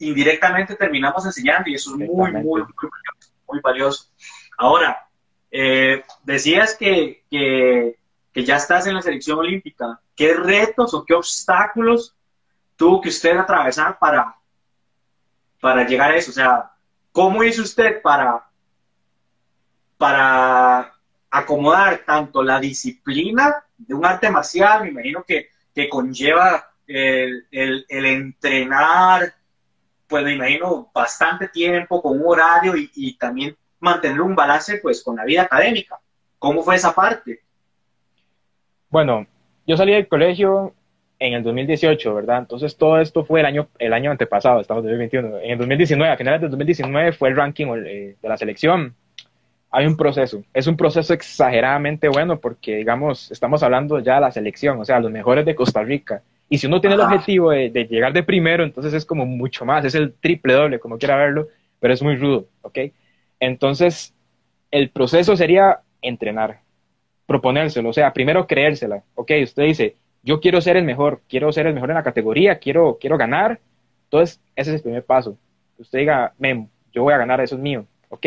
indirectamente 0.00 0.74
terminamos 0.74 1.24
enseñando 1.24 1.70
y 1.70 1.74
eso 1.74 1.90
es 1.92 1.96
muy, 1.96 2.32
muy, 2.32 2.42
muy, 2.42 2.62
muy 3.46 3.60
valioso. 3.62 4.08
Ahora, 4.58 5.06
eh, 5.52 6.02
decías 6.24 6.76
que, 6.76 7.22
que 7.30 7.98
que 8.34 8.44
ya 8.44 8.56
estás 8.56 8.86
en 8.88 8.94
la 8.94 9.02
selección 9.02 9.38
olímpica, 9.38 10.00
¿qué 10.16 10.34
retos 10.34 10.92
o 10.92 11.04
qué 11.04 11.14
obstáculos 11.14 12.16
tuvo 12.76 13.00
que 13.00 13.08
usted 13.08 13.36
atravesar 13.36 13.96
para, 13.96 14.34
para 15.60 15.86
llegar 15.86 16.10
a 16.10 16.16
eso? 16.16 16.32
O 16.32 16.34
sea, 16.34 16.72
¿cómo 17.12 17.44
hizo 17.44 17.62
usted 17.62 18.02
para, 18.02 18.44
para 19.96 20.92
acomodar 21.30 21.98
tanto 22.04 22.42
la 22.42 22.58
disciplina 22.58 23.64
de 23.78 23.94
un 23.94 24.04
arte 24.04 24.28
marcial, 24.28 24.82
me 24.82 24.90
imagino 24.90 25.22
que, 25.22 25.50
que 25.72 25.88
conlleva 25.88 26.72
el, 26.88 27.46
el, 27.50 28.04
entrenar, 28.04 29.32
pues 30.08 30.24
me 30.24 30.34
imagino 30.34 30.90
bastante 30.92 31.48
tiempo 31.48 32.02
con 32.02 32.20
un 32.20 32.26
horario 32.26 32.76
y, 32.76 32.90
y 32.96 33.16
también 33.16 33.56
mantener 33.78 34.20
un 34.20 34.34
balance 34.34 34.78
pues 34.78 35.04
con 35.04 35.16
la 35.16 35.24
vida 35.24 35.42
académica. 35.42 36.00
¿Cómo 36.38 36.62
fue 36.62 36.74
esa 36.74 36.92
parte? 36.92 37.44
Bueno, 38.94 39.26
yo 39.66 39.76
salí 39.76 39.92
del 39.92 40.06
colegio 40.06 40.72
en 41.18 41.32
el 41.32 41.42
2018, 41.42 42.14
¿verdad? 42.14 42.38
Entonces 42.38 42.76
todo 42.76 43.00
esto 43.00 43.24
fue 43.24 43.40
el 43.40 43.46
año, 43.46 43.66
el 43.80 43.92
año 43.92 44.12
antepasado, 44.12 44.60
estamos 44.60 44.84
en 44.84 44.90
2021. 44.90 45.38
En 45.38 45.50
el 45.50 45.58
2019, 45.58 46.12
a 46.12 46.16
finales 46.16 46.40
del 46.40 46.50
2019 46.50 47.10
fue 47.10 47.30
el 47.30 47.34
ranking 47.34 47.66
eh, 47.84 48.14
de 48.22 48.28
la 48.28 48.36
selección. 48.36 48.94
Hay 49.72 49.86
un 49.86 49.96
proceso, 49.96 50.44
es 50.54 50.68
un 50.68 50.76
proceso 50.76 51.12
exageradamente 51.12 52.06
bueno 52.06 52.38
porque, 52.38 52.76
digamos, 52.76 53.32
estamos 53.32 53.64
hablando 53.64 53.98
ya 53.98 54.14
de 54.14 54.20
la 54.20 54.30
selección, 54.30 54.78
o 54.78 54.84
sea, 54.84 55.00
los 55.00 55.10
mejores 55.10 55.44
de 55.44 55.56
Costa 55.56 55.82
Rica. 55.82 56.22
Y 56.48 56.58
si 56.58 56.68
uno 56.68 56.80
tiene 56.80 56.94
el 56.94 57.00
objetivo 57.00 57.50
de, 57.50 57.70
de, 57.70 57.86
llegar 57.86 58.12
de 58.12 58.22
primero, 58.22 58.62
entonces 58.62 58.94
es 58.94 59.04
como 59.04 59.26
mucho 59.26 59.64
más, 59.64 59.84
es 59.84 59.96
el 59.96 60.14
triple 60.14 60.52
doble, 60.52 60.78
como 60.78 60.98
quiera 60.98 61.16
verlo, 61.16 61.48
pero 61.80 61.94
es 61.94 62.00
muy 62.00 62.14
rudo, 62.14 62.46
¿ok? 62.62 62.78
Entonces, 63.40 64.14
el 64.70 64.90
proceso 64.90 65.36
sería 65.36 65.80
entrenar, 66.00 66.60
proponérselo, 67.26 67.90
o 67.90 67.92
sea, 67.92 68.12
primero 68.12 68.46
creérsela. 68.46 69.02
Ok, 69.14 69.32
usted 69.42 69.64
dice, 69.64 69.96
yo 70.22 70.40
quiero 70.40 70.60
ser 70.60 70.76
el 70.76 70.84
mejor, 70.84 71.22
quiero 71.28 71.52
ser 71.52 71.66
el 71.66 71.74
mejor 71.74 71.90
en 71.90 71.96
la 71.96 72.02
categoría, 72.02 72.58
quiero, 72.58 72.98
quiero 73.00 73.18
ganar. 73.18 73.60
Entonces, 74.04 74.40
ese 74.56 74.70
es 74.70 74.76
el 74.76 74.82
primer 74.82 75.04
paso. 75.04 75.36
Usted 75.78 76.00
diga, 76.00 76.34
mem, 76.38 76.68
yo 76.92 77.02
voy 77.02 77.14
a 77.14 77.18
ganar, 77.18 77.40
eso 77.40 77.56
es 77.56 77.60
mío. 77.60 77.86
Ok, 78.08 78.26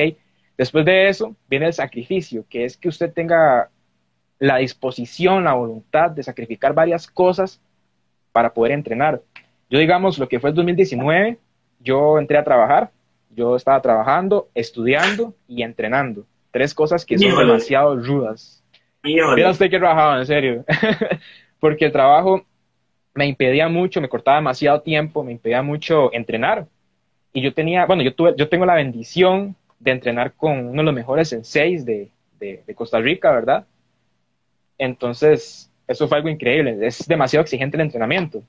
después 0.58 0.86
de 0.86 1.08
eso 1.08 1.36
viene 1.50 1.68
el 1.68 1.74
sacrificio, 1.74 2.46
que 2.50 2.66
es 2.66 2.78
que 2.78 2.90
usted 2.90 3.14
tenga 3.14 3.70
la 4.40 4.58
disposición, 4.58 5.46
la 5.46 5.54
voluntad 5.54 6.12
de 6.12 6.24
sacrificar 6.24 6.74
varias 6.74 7.08
cosas 7.08 7.62
para 8.32 8.54
poder 8.54 8.74
entrenar. 8.74 9.22
Yo, 9.70 9.80
digamos, 9.80 10.20
lo 10.20 10.28
que 10.28 10.40
fue 10.40 10.52
el 10.52 10.56
2019, 10.56 11.38
yo 11.80 12.20
entré 12.20 12.38
a 12.38 12.44
trabajar, 12.44 12.92
yo 13.32 13.56
estaba 13.56 13.82
trabajando, 13.82 14.50
estudiando 14.54 15.34
y 15.48 15.64
entrenando. 15.64 16.26
Tres 16.52 16.74
cosas 16.74 17.06
que 17.06 17.18
son 17.18 17.38
demasiado 17.38 17.96
rudas. 17.98 18.64
Mira 19.36 19.50
usted 19.52 19.70
que 19.70 19.80
trabajaba, 19.80 20.20
en 20.20 20.26
serio. 20.26 20.66
Porque 21.60 21.86
el 21.86 21.92
trabajo 21.92 22.46
me 23.14 23.26
impedía 23.26 23.68
mucho, 23.68 24.02
me 24.02 24.10
cortaba 24.10 24.38
demasiado 24.38 24.82
tiempo, 24.82 25.24
me 25.24 25.32
impedía 25.32 25.62
mucho 25.62 26.14
entrenar. 26.14 26.68
Y 27.34 27.42
yo 27.42 27.54
tenía, 27.54 27.86
bueno, 27.86 28.04
yo, 28.04 28.14
tuve, 28.14 28.34
yo 28.38 28.50
tengo 28.50 28.66
la 28.66 28.76
bendición 28.76 29.56
de 29.80 29.92
entrenar 29.92 30.34
con 30.34 30.68
uno 30.68 30.82
de 30.82 30.84
los 30.84 30.94
mejores 30.94 31.30
senseis 31.30 31.86
de, 31.86 32.10
de, 32.40 32.64
de 32.66 32.76
Costa 32.76 33.00
Rica, 33.00 33.32
¿verdad? 33.32 33.66
Entonces, 34.78 35.72
eso 35.88 36.08
fue 36.08 36.18
algo 36.18 36.30
increíble. 36.30 36.78
Es 36.82 37.08
demasiado 37.08 37.42
exigente 37.42 37.78
el 37.78 37.82
entrenamiento. 37.82 38.44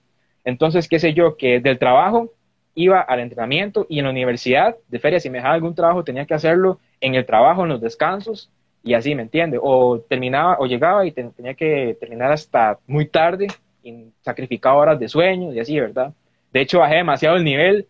Entonces, 0.45 0.89
qué 0.89 0.99
sé 0.99 1.15
yo, 1.15 1.37
que 1.37 1.61
del 1.61 1.79
trabajo 1.79 2.33
iba 2.75 3.01
al 3.01 3.21
entrenamiento 3.21 3.87
y 3.89 3.99
en 3.99 4.05
la 4.05 4.11
universidad 4.11 4.77
de 4.89 4.99
feria, 4.99 5.21
si 5.21 5.31
me 5.31 5.39
dejaba 5.39 5.55
algún 5.55 5.75
trabajo, 5.75 6.05
tenía 6.05 6.27
que 6.27 6.35
hacerlo 6.35 6.79
en 7.01 7.15
el 7.15 7.27
trabajo, 7.27 7.63
en 7.65 7.71
los 7.71 7.81
descansos, 7.81 8.51
y 8.89 8.95
así, 8.95 9.15
¿me 9.15 9.23
entiende? 9.23 9.59
O 9.61 10.01
terminaba, 10.01 10.57
o 10.59 10.67
llegaba 10.67 11.05
y 11.05 11.13
tenía 11.13 11.53
que 11.53 11.95
terminar 12.01 12.33
hasta 12.33 12.79
muy 12.87 13.07
tarde, 13.07 13.49
y 13.83 14.07
sacrificaba 14.23 14.77
horas 14.77 14.99
de 14.99 15.09
sueño 15.09 15.53
y 15.53 15.61
así, 15.61 15.79
¿verdad? 15.79 16.15
De 16.53 16.63
hecho, 16.63 16.79
bajé 16.79 16.97
demasiado 16.97 17.37
el 17.37 17.45
nivel 17.45 17.87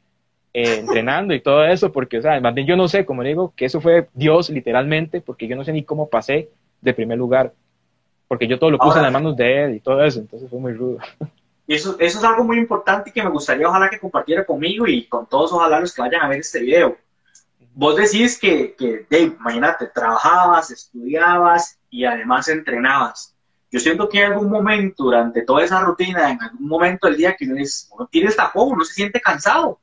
eh, 0.53 0.79
entrenando 0.81 1.35
y 1.35 1.41
todo 1.41 1.65
eso, 1.65 1.93
porque, 1.93 2.19
o 2.19 2.23
sea, 2.23 2.41
más 2.41 2.53
bien 2.53 2.67
yo 2.67 2.77
no 2.77 2.89
sé, 2.89 3.05
como 3.05 3.23
digo, 3.23 3.53
que 3.55 3.67
eso 3.67 3.81
fue 3.81 4.09
Dios 4.13 4.51
literalmente, 4.51 5.21
porque 5.21 5.47
yo 5.47 5.55
no 5.55 5.63
sé 5.63 5.73
ni 5.73 5.85
cómo 5.85 6.09
pasé 6.09 6.49
de 6.81 6.95
primer 6.95 7.17
lugar, 7.17 7.53
porque 8.27 8.49
yo 8.49 8.59
todo 8.59 8.73
lo 8.73 8.79
puse 8.79 8.99
en 8.99 9.05
las 9.05 9.13
manos 9.13 9.37
de 9.37 9.65
Él 9.65 9.75
y 9.77 9.81
todo 9.81 10.03
eso, 10.03 10.19
entonces 10.19 10.51
fue 10.51 10.59
muy 10.59 10.73
rudo. 10.73 10.99
Y 11.69 11.75
eso, 11.75 11.97
eso 12.01 12.19
es 12.19 12.25
algo 12.25 12.43
muy 12.43 12.59
importante 12.59 13.13
que 13.13 13.23
me 13.23 13.31
gustaría 13.31 13.69
ojalá 13.69 13.89
que 13.89 14.01
compartiera 14.01 14.45
conmigo 14.45 14.89
y 14.89 15.05
con 15.05 15.27
todos 15.27 15.53
ojalá 15.53 15.79
los 15.79 15.95
que 15.95 16.03
vayan 16.03 16.23
a 16.23 16.29
ver 16.29 16.41
este 16.41 16.61
video. 16.61 16.97
Vos 17.79 17.95
decís 17.95 18.37
que, 18.37 18.75
que 18.75 19.07
Dave, 19.09 19.37
imagínate, 19.39 19.87
trabajabas, 19.87 20.73
estudiabas 20.73 21.79
y 21.89 22.05
además 22.05 22.49
entrenabas. 22.49 23.37
Yo 23.71 23.79
siento 23.79 24.09
que 24.09 24.19
en 24.19 24.33
algún 24.33 24.51
momento, 24.51 25.05
durante 25.05 25.43
toda 25.43 25.63
esa 25.63 25.79
rutina, 25.79 26.29
en 26.33 26.43
algún 26.43 26.67
momento 26.67 27.07
del 27.07 27.17
día 27.17 27.37
que 27.37 27.45
uno, 27.45 27.55
es, 27.63 27.89
uno 27.93 28.09
tiene 28.11 28.33
tapón, 28.33 28.73
uno 28.73 28.85
se 28.85 28.95
siente 28.95 29.21
cansado. 29.21 29.79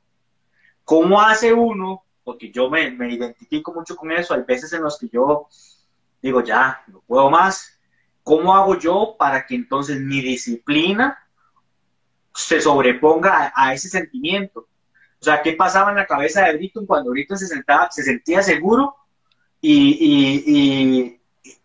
¿Cómo 0.84 1.22
hace 1.22 1.54
uno? 1.54 2.04
Porque 2.22 2.52
yo 2.52 2.68
me, 2.68 2.90
me 2.90 3.14
identifico 3.14 3.72
mucho 3.72 3.96
con 3.96 4.12
eso. 4.12 4.34
Hay 4.34 4.42
veces 4.42 4.70
en 4.74 4.82
los 4.82 4.98
que 4.98 5.08
yo 5.08 5.48
digo, 6.20 6.44
ya, 6.44 6.82
no 6.88 7.00
puedo 7.06 7.30
más. 7.30 7.80
¿Cómo 8.22 8.54
hago 8.54 8.78
yo 8.78 9.16
para 9.18 9.46
que 9.46 9.54
entonces 9.54 9.98
mi 10.02 10.20
disciplina 10.20 11.18
se 12.34 12.60
sobreponga 12.60 13.54
a, 13.56 13.72
ese 13.72 13.88
sentimiento. 13.88 14.68
O 15.20 15.24
sea, 15.24 15.42
¿qué 15.42 15.52
pasaba 15.52 15.90
en 15.90 15.96
la 15.96 16.06
cabeza 16.06 16.44
de 16.44 16.56
Britton 16.56 16.86
cuando 16.86 17.10
Britton 17.10 17.38
se, 17.38 17.46
sentaba, 17.46 17.90
se 17.90 18.02
sentía 18.02 18.42
seguro 18.42 18.94
y, 19.60 21.18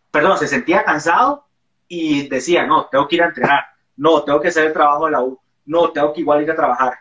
perdón, 0.10 0.38
se 0.38 0.48
sentía 0.48 0.84
cansado 0.84 1.46
y 1.88 2.28
decía, 2.28 2.66
no, 2.66 2.86
tengo 2.86 3.08
que 3.08 3.18
ir 3.18 3.24
a 3.24 3.28
entrenar, 3.28 3.66
no, 3.98 4.24
tengo 4.24 4.40
que 4.40 4.48
hacer 4.48 4.68
el 4.68 4.74
trabajo 4.74 5.06
de 5.06 5.12
la 5.12 5.22
U, 5.22 5.40
no, 5.66 5.92
tengo 5.92 6.14
que 6.14 6.22
igual 6.22 6.42
ir 6.42 6.52
a 6.52 6.56
trabajar? 6.56 6.94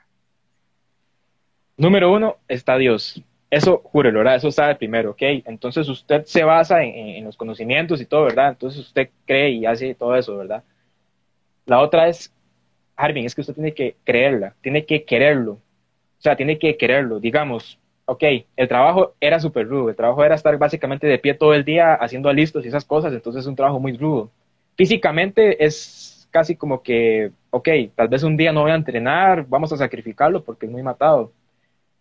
Número 1.76 2.12
uno, 2.12 2.36
está 2.48 2.76
Dios. 2.76 3.22
Eso, 3.48 3.78
júrelo, 3.78 4.18
¿verdad? 4.18 4.36
Eso 4.36 4.50
sabe 4.50 4.76
primero, 4.76 5.12
¿ok? 5.12 5.22
Entonces 5.46 5.88
usted 5.88 6.24
se 6.24 6.44
basa 6.44 6.82
en, 6.82 6.94
en, 6.94 7.24
los 7.24 7.36
conocimientos 7.36 8.00
y 8.00 8.06
todo, 8.06 8.24
¿verdad? 8.24 8.50
Entonces 8.50 8.80
usted 8.80 9.10
cree 9.26 9.50
y 9.50 9.66
hace 9.66 9.94
todo 9.94 10.14
eso, 10.14 10.36
¿verdad? 10.36 10.62
La 11.66 11.80
otra 11.80 12.08
es 12.08 12.32
Arvin, 12.96 13.24
es 13.24 13.34
que 13.34 13.40
usted 13.40 13.54
tiene 13.54 13.74
que 13.74 13.96
creerla, 14.04 14.54
tiene 14.60 14.84
que 14.84 15.04
quererlo. 15.04 15.58
O 16.20 16.22
sea, 16.22 16.36
tiene 16.36 16.58
que 16.58 16.76
quererlo. 16.76 17.18
Digamos, 17.18 17.78
ok, 18.04 18.24
el 18.56 18.68
trabajo 18.68 19.14
era 19.20 19.40
súper 19.40 19.66
rudo, 19.66 19.88
el 19.88 19.96
trabajo 19.96 20.22
era 20.22 20.34
estar 20.34 20.58
básicamente 20.58 21.06
de 21.06 21.18
pie 21.18 21.32
todo 21.32 21.54
el 21.54 21.64
día 21.64 21.94
haciendo 21.94 22.30
listos 22.30 22.62
y 22.64 22.68
esas 22.68 22.84
cosas, 22.84 23.14
entonces 23.14 23.40
es 23.40 23.46
un 23.46 23.56
trabajo 23.56 23.80
muy 23.80 23.96
rudo. 23.96 24.30
Físicamente 24.76 25.64
es 25.64 26.28
casi 26.30 26.56
como 26.56 26.82
que, 26.82 27.32
ok, 27.50 27.68
tal 27.94 28.08
vez 28.08 28.22
un 28.22 28.36
día 28.36 28.52
no 28.52 28.62
voy 28.62 28.72
a 28.72 28.74
entrenar, 28.74 29.46
vamos 29.48 29.72
a 29.72 29.78
sacrificarlo 29.78 30.44
porque 30.44 30.66
es 30.66 30.72
muy 30.72 30.82
matado. 30.82 31.32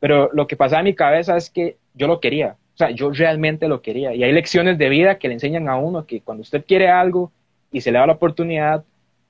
Pero 0.02 0.30
lo 0.34 0.48
que 0.48 0.58
pasaba 0.58 0.82
en 0.82 0.86
mi 0.86 0.96
cabeza 0.96 1.38
es 1.38 1.50
que 1.50 1.78
yo 1.94 2.08
lo 2.08 2.20
quería, 2.20 2.58
o 2.74 2.78
sea, 2.78 2.90
yo 2.92 3.12
realmente 3.12 3.70
lo 3.70 3.82
quería. 3.82 4.14
Y 4.14 4.24
hay 4.24 4.34
lecciones 4.34 4.78
de 4.78 4.90
vida 4.90 5.18
que 5.18 5.30
le 5.30 5.36
enseñan 5.36 5.70
a 5.70 5.78
uno 5.78 6.06
que 6.06 6.22
cuando 6.22 6.42
usted 6.42 6.66
quiere 6.66 6.90
algo 6.90 7.32
y 7.72 7.82
se 7.82 7.92
le 7.92 8.00
da 8.00 8.08
la 8.08 8.14
oportunidad, 8.14 8.84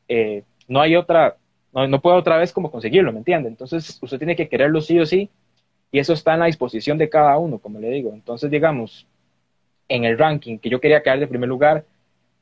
eh, 0.08 0.44
no 0.68 0.82
hay 0.82 0.96
otra, 0.96 1.38
no, 1.74 1.88
no 1.88 2.02
puedo 2.02 2.18
otra 2.18 2.38
vez 2.38 2.52
como 2.52 2.72
conseguirlo, 2.72 3.12
¿me 3.12 3.20
entiende? 3.20 3.50
Entonces 3.50 4.00
usted 4.02 4.18
tiene 4.18 4.36
que 4.36 4.50
quererlo 4.50 4.82
sí 4.82 5.00
o 5.00 5.06
sí 5.06 5.30
y 5.92 6.00
eso 6.00 6.14
está 6.14 6.34
en 6.34 6.42
la 6.42 6.46
disposición 6.46 6.98
de 6.98 7.10
cada 7.10 7.38
uno, 7.38 7.60
como 7.60 7.80
le 7.80 7.90
digo. 7.90 8.12
Entonces, 8.14 8.50
digamos, 8.52 9.08
en 9.88 10.06
el 10.06 10.18
ranking 10.18 10.58
que 10.58 10.70
yo 10.70 10.80
quería 10.80 11.02
quedar 11.02 11.20
de 11.20 11.28
primer 11.28 11.50
lugar, 11.50 11.86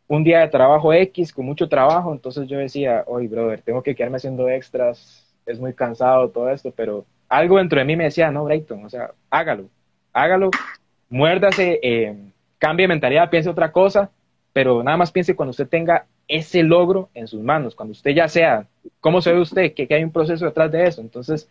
un 0.08 0.24
día 0.24 0.40
de 0.40 0.48
trabajo 0.48 0.94
X 0.94 1.34
con 1.34 1.46
mucho 1.46 1.68
trabajo, 1.68 2.14
entonces 2.14 2.48
yo 2.48 2.58
decía, 2.58 3.04
oye, 3.08 3.28
brother, 3.28 3.62
tengo 3.62 3.84
que 3.84 3.96
quedarme 3.96 4.18
haciendo 4.18 4.48
extras, 4.50 5.34
es 5.46 5.60
muy 5.60 5.74
cansado 5.74 6.30
todo 6.30 6.50
esto, 6.50 6.72
pero 6.76 7.06
algo 7.28 7.58
dentro 7.58 7.80
de 7.80 7.86
mí 7.86 7.96
me 7.96 8.06
decía, 8.06 8.32
no, 8.32 8.46
Brayton, 8.46 8.86
o 8.86 8.90
sea, 8.90 9.12
hágalo, 9.30 9.70
hágalo, 10.14 10.50
muérdase, 11.10 11.80
eh, 11.82 12.16
cambie 12.58 12.88
mentalidad, 12.88 13.30
piense 13.30 13.50
otra 13.50 13.72
cosa, 13.72 14.10
pero 14.54 14.82
nada 14.84 14.98
más 14.98 15.12
piense 15.12 15.36
cuando 15.36 15.52
usted 15.52 15.68
tenga 15.68 16.06
ese 16.28 16.64
logro 16.64 17.10
en 17.14 17.28
sus 17.28 17.42
manos, 17.42 17.76
cuando 17.76 17.94
usted 17.94 18.12
ya 18.12 18.28
sea, 18.28 18.68
¿cómo 19.00 19.22
se 19.22 19.32
ve 19.32 19.40
usted? 19.40 19.74
Que, 19.74 19.88
hay 19.90 20.04
un 20.04 20.12
proceso 20.12 20.46
detrás 20.46 20.72
de 20.72 20.84
eso. 20.84 21.02
Entonces, 21.02 21.50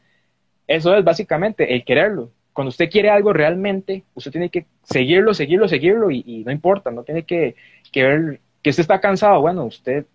eso 0.66 0.94
es 0.96 1.04
básicamente 1.04 1.74
el 1.74 1.84
quererlo. 1.84 2.30
Cuando 2.52 2.70
usted 2.70 2.90
quiere 2.90 3.10
algo 3.10 3.32
realmente, 3.32 4.04
usted 4.14 4.30
tiene 4.32 4.50
que 4.50 4.66
seguirlo, 4.82 5.34
seguirlo, 5.34 5.68
seguirlo 5.68 6.10
y, 6.10 6.42
no 6.44 6.52
importa, 6.52 6.90
no 6.90 7.02
tiene 7.04 7.24
que, 7.24 7.54
ver 7.94 8.40
que 8.62 8.70
usted 8.70 8.82
está 8.82 9.00
cansado. 9.00 9.40
Bueno, 9.40 9.64
usted, 9.64 10.06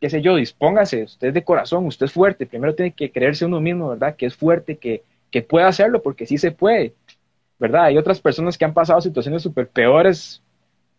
qué 0.00 0.10
sé 0.10 0.22
yo, 0.22 0.36
dispóngase, 0.36 1.04
usted 1.04 1.28
es 1.28 1.34
de 1.34 1.44
corazón, 1.44 1.86
usted 1.86 2.06
es 2.06 2.12
fuerte. 2.12 2.46
Primero 2.46 2.74
tiene 2.74 2.92
que 2.92 3.10
creerse 3.10 3.44
uno 3.44 3.60
mismo, 3.60 3.90
¿verdad? 3.90 4.16
Que 4.16 4.26
es 4.26 4.36
fuerte, 4.36 4.76
que, 4.78 5.02
que 5.30 5.42
puede 5.42 5.66
hacerlo 5.66 6.02
porque 6.02 6.26
sí 6.26 6.38
se 6.38 6.52
puede, 6.52 6.94
¿verdad? 7.58 7.84
Hay 7.84 7.98
otras 7.98 8.20
personas 8.20 8.58
que 8.58 8.64
han 8.64 8.74
pasado 8.74 9.00
situaciones 9.00 9.42
súper 9.42 9.68
peores 9.68 10.42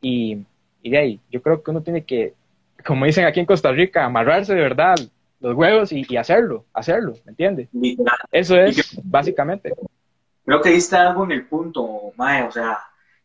y, 0.02 0.40
y 0.82 0.90
de 0.90 0.98
ahí, 0.98 1.20
yo 1.32 1.42
creo 1.42 1.64
que 1.64 1.72
uno 1.72 1.82
tiene 1.82 2.04
que 2.04 2.34
como 2.86 3.06
dicen 3.06 3.26
aquí 3.26 3.40
en 3.40 3.46
Costa 3.46 3.72
Rica, 3.72 4.06
amarrarse 4.06 4.54
de 4.54 4.62
verdad 4.62 4.96
los 5.40 5.56
huevos 5.56 5.92
y, 5.92 6.16
hacerlo, 6.16 6.66
hacerlo, 6.74 7.14
¿me 7.26 7.32
entiendes? 7.32 7.70
Eso 8.32 8.56
es, 8.58 8.98
básicamente. 9.04 9.74
Creo 10.46 10.62
que 10.62 10.70
diste 10.70 10.96
algo 10.96 11.26
en 11.26 11.34
el 11.34 11.46
punto, 11.46 12.14
Mae, 12.16 12.44
o 12.44 12.52
sea, 12.52 12.80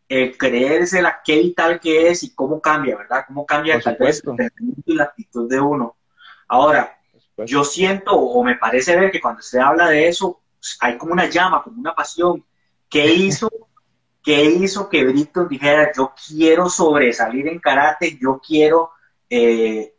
el 0.09 0.37
creerse 0.37 1.03
la 1.03 1.21
qué 1.25 1.39
vital 1.39 1.79
que 1.79 2.09
es 2.09 2.23
y 2.25 2.35
cómo 2.35 2.61
cambia, 2.61 2.97
¿verdad? 2.97 3.25
Cómo 3.27 3.47
cambia 3.47 3.79
tal 3.81 3.97
vez 3.97 4.23
la 4.87 5.05
actitud 5.05 5.49
de 5.49 5.61
uno. 5.61 5.97
Ahora, 6.49 6.99
yo 7.47 7.63
siento 7.63 8.13
o 8.13 8.43
me 8.43 8.57
parece 8.57 8.97
ver 8.97 9.11
que 9.11 9.21
cuando 9.21 9.43
se 9.43 9.61
habla 9.61 9.89
de 9.89 10.09
eso, 10.09 10.41
hay 10.81 10.97
como 10.97 11.13
una 11.13 11.27
llama, 11.27 11.63
como 11.63 11.79
una 11.81 11.95
pasión. 11.95 12.45
¿Qué 12.89 13.07
hizo 13.13 13.49
¿Qué 14.29 14.45
hizo 14.45 14.91
que 14.91 15.05
Brito 15.05 15.47
dijera, 15.47 15.91
yo 15.97 16.13
quiero 16.27 16.69
sobresalir 16.69 17.49
en 17.49 17.61
karate, 17.61 18.19
yo 18.21 18.39
quiero 18.47 18.91
eh, 19.31 19.93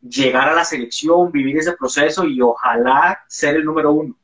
llegar 0.00 0.48
a 0.48 0.54
la 0.54 0.64
selección, 0.64 1.30
vivir 1.30 1.58
ese 1.58 1.72
proceso 1.72 2.24
y 2.24 2.40
ojalá 2.40 3.20
ser 3.28 3.56
el 3.56 3.64
número 3.64 3.92
uno? 3.92 4.14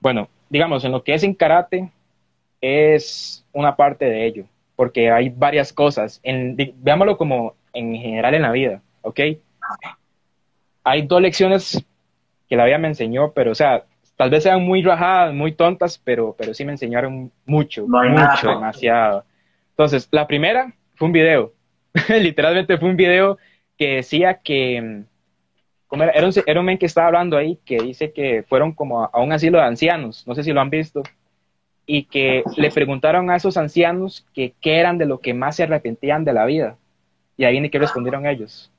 Bueno, 0.00 0.28
digamos, 0.48 0.84
en 0.84 0.92
lo 0.92 1.02
que 1.02 1.14
es 1.14 1.22
en 1.22 1.34
karate 1.34 1.90
es 2.60 3.44
una 3.52 3.76
parte 3.76 4.04
de 4.04 4.26
ello, 4.26 4.44
porque 4.76 5.10
hay 5.10 5.30
varias 5.30 5.72
cosas. 5.72 6.20
En, 6.22 6.56
veámoslo 6.76 7.16
como 7.16 7.54
en 7.72 7.94
general 7.94 8.34
en 8.34 8.42
la 8.42 8.52
vida, 8.52 8.82
¿ok? 9.02 9.20
Hay 10.82 11.02
dos 11.02 11.20
lecciones 11.20 11.84
que 12.48 12.56
la 12.56 12.66
vida 12.66 12.78
me 12.78 12.88
enseñó, 12.88 13.32
pero 13.32 13.52
o 13.52 13.54
sea, 13.54 13.84
tal 14.16 14.30
vez 14.30 14.42
sean 14.42 14.62
muy 14.62 14.82
rajadas, 14.82 15.34
muy 15.34 15.52
tontas, 15.52 15.98
pero, 16.02 16.34
pero 16.38 16.54
sí 16.54 16.64
me 16.64 16.72
enseñaron 16.72 17.32
mucho, 17.46 17.86
mucho, 17.86 18.48
demasiado. 18.48 19.24
Entonces, 19.70 20.08
la 20.10 20.26
primera 20.26 20.72
fue 20.94 21.06
un 21.06 21.12
video. 21.12 21.52
literalmente 22.20 22.76
fue 22.78 22.90
un 22.90 22.96
video 22.96 23.38
que 23.78 23.96
decía 23.96 24.40
que, 24.42 24.76
era? 24.76 26.10
Era, 26.10 26.26
un, 26.26 26.32
era 26.46 26.62
men 26.62 26.78
que 26.78 26.86
estaba 26.86 27.06
hablando 27.06 27.36
ahí 27.36 27.58
que 27.64 27.78
dice 27.78 28.12
que 28.12 28.44
fueron 28.48 28.72
como 28.72 29.04
a, 29.04 29.20
un 29.20 29.32
asilo 29.32 29.58
de 29.58 29.64
ancianos, 29.64 30.26
no 30.26 30.34
sé 30.34 30.42
si 30.42 30.52
lo 30.52 30.60
han 30.60 30.70
visto, 30.70 31.02
y 31.86 32.04
que 32.04 32.42
le 32.56 32.70
preguntaron 32.70 33.30
a 33.30 33.36
esos 33.36 33.56
ancianos 33.56 34.26
que 34.34 34.54
qué 34.60 34.78
eran 34.78 34.98
de 34.98 35.06
lo 35.06 35.20
que 35.20 35.34
más 35.34 35.56
se 35.56 35.64
arrepentían 35.64 36.24
de 36.24 36.32
la 36.32 36.46
vida. 36.46 36.76
Y 37.36 37.44
ahí 37.44 37.52
viene 37.52 37.70
que 37.70 37.78
respondieron 37.78 38.26
ellos. 38.26 38.70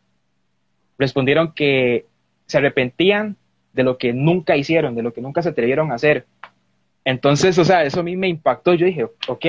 Respondieron 0.98 1.54
que 1.54 2.06
se 2.48 2.58
arrepentían 2.58 3.38
de 3.74 3.84
lo 3.84 3.98
que 3.98 4.14
nunca 4.14 4.56
hicieron, 4.56 4.96
de 4.96 5.04
lo 5.04 5.14
que 5.14 5.22
nunca 5.22 5.42
se 5.42 5.50
atrevieron 5.50 5.92
a 5.92 5.96
hacer. 5.96 6.26
Entonces, 7.04 7.58
o 7.60 7.66
sea, 7.66 7.84
eso 7.84 8.00
a 8.00 8.04
mí 8.04 8.16
me 8.16 8.28
impactó. 8.28 8.74
Yo 8.74 8.86
dije, 8.86 9.04
ok, 9.28 9.46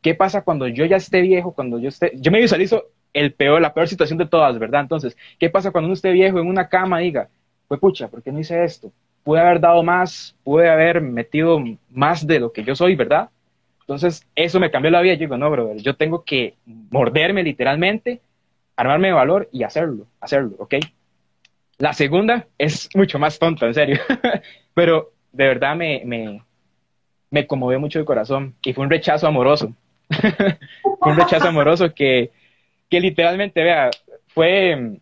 ¿qué 0.00 0.14
pasa 0.14 0.42
cuando 0.42 0.68
yo 0.68 0.84
ya 0.84 0.96
esté 0.96 1.22
viejo, 1.22 1.52
cuando 1.52 1.78
yo 1.78 1.88
esté, 1.88 2.12
yo 2.14 2.30
me 2.30 2.40
visualizo 2.40 2.84
el 3.12 3.32
peor, 3.32 3.60
la 3.60 3.74
peor 3.74 3.88
situación 3.88 4.18
de 4.18 4.26
todas, 4.26 4.58
¿verdad? 4.58 4.82
Entonces, 4.82 5.16
¿qué 5.38 5.50
pasa 5.50 5.70
cuando 5.70 5.86
uno 5.86 5.94
esté 5.94 6.12
viejo 6.12 6.38
en 6.38 6.46
una 6.46 6.68
cama 6.68 6.98
diga, 6.98 7.28
pues 7.68 7.80
pucha, 7.80 8.08
¿por 8.08 8.22
qué 8.22 8.32
no 8.32 8.40
hice 8.40 8.64
esto? 8.64 8.92
Pude 9.24 9.40
haber 9.40 9.60
dado 9.60 9.82
más, 9.82 10.34
pude 10.42 10.68
haber 10.68 11.00
metido 11.00 11.62
más 11.90 12.26
de 12.26 12.40
lo 12.40 12.52
que 12.52 12.64
yo 12.64 12.74
soy, 12.74 12.96
¿verdad? 12.96 13.30
Entonces, 13.80 14.26
eso 14.34 14.60
me 14.60 14.70
cambió 14.70 14.90
la 14.90 15.00
vida. 15.00 15.14
Yo 15.14 15.20
digo, 15.20 15.36
no, 15.36 15.50
brother, 15.50 15.76
yo 15.78 15.94
tengo 15.94 16.24
que 16.24 16.54
morderme 16.64 17.42
literalmente, 17.42 18.20
armarme 18.76 19.08
de 19.08 19.14
valor 19.14 19.48
y 19.52 19.62
hacerlo, 19.64 20.06
hacerlo, 20.20 20.56
¿ok? 20.58 20.74
La 21.78 21.92
segunda 21.92 22.46
es 22.58 22.88
mucho 22.94 23.18
más 23.18 23.38
tonta, 23.38 23.66
en 23.66 23.74
serio, 23.74 24.00
pero 24.74 25.12
de 25.32 25.46
verdad 25.46 25.74
me, 25.76 26.02
me, 26.04 26.42
me 27.30 27.46
conmovió 27.46 27.80
mucho 27.80 27.98
el 27.98 28.04
corazón 28.04 28.54
y 28.62 28.72
fue 28.72 28.84
un 28.84 28.90
rechazo 28.90 29.26
amoroso. 29.26 29.74
fue 31.00 31.12
un 31.12 31.16
rechazo 31.16 31.48
amoroso 31.48 31.92
que, 31.94 32.30
que 32.92 33.00
literalmente, 33.00 33.62
vea, 33.62 33.90
fue, 34.34 34.98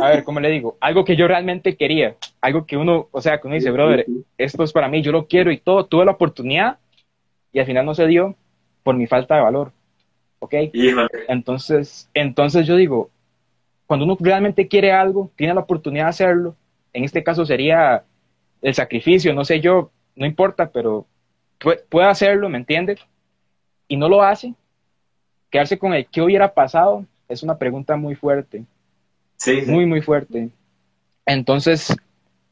a 0.00 0.08
ver, 0.08 0.22
¿cómo 0.22 0.38
le 0.38 0.50
digo? 0.50 0.76
Algo 0.80 1.04
que 1.04 1.16
yo 1.16 1.26
realmente 1.26 1.76
quería, 1.76 2.14
algo 2.40 2.64
que 2.64 2.76
uno, 2.76 3.08
o 3.10 3.20
sea, 3.20 3.40
que 3.40 3.48
uno 3.48 3.56
dice, 3.56 3.72
brother, 3.72 4.06
esto 4.38 4.62
es 4.62 4.72
para 4.72 4.86
mí, 4.86 5.02
yo 5.02 5.10
lo 5.10 5.26
quiero 5.26 5.50
y 5.50 5.58
todo, 5.58 5.84
tuve 5.86 6.04
la 6.04 6.12
oportunidad 6.12 6.78
y 7.52 7.58
al 7.58 7.66
final 7.66 7.86
no 7.86 7.96
se 7.96 8.06
dio 8.06 8.36
por 8.84 8.94
mi 8.94 9.08
falta 9.08 9.34
de 9.34 9.42
valor, 9.42 9.72
¿ok? 10.38 10.54
Entonces, 11.26 12.08
entonces 12.14 12.68
yo 12.68 12.76
digo, 12.76 13.10
cuando 13.86 14.04
uno 14.04 14.16
realmente 14.20 14.68
quiere 14.68 14.92
algo, 14.92 15.32
tiene 15.34 15.54
la 15.54 15.62
oportunidad 15.62 16.04
de 16.04 16.10
hacerlo, 16.10 16.54
en 16.92 17.02
este 17.02 17.24
caso 17.24 17.44
sería 17.44 18.04
el 18.60 18.74
sacrificio, 18.74 19.34
no 19.34 19.44
sé 19.44 19.58
yo, 19.58 19.90
no 20.14 20.24
importa, 20.24 20.70
pero 20.70 21.08
puede 21.88 22.06
hacerlo, 22.06 22.48
¿me 22.48 22.58
entiendes? 22.58 23.00
Y 23.88 23.96
no 23.96 24.08
lo 24.08 24.22
hace, 24.22 24.54
quedarse 25.52 25.78
con 25.78 25.94
el 25.94 26.06
qué 26.06 26.22
hubiera 26.22 26.52
pasado 26.52 27.04
es 27.28 27.44
una 27.44 27.58
pregunta 27.58 27.94
muy 27.96 28.16
fuerte. 28.16 28.64
Sí, 29.36 29.60
Muy, 29.66 29.86
muy 29.86 30.00
fuerte. 30.00 30.48
Entonces, 31.26 31.94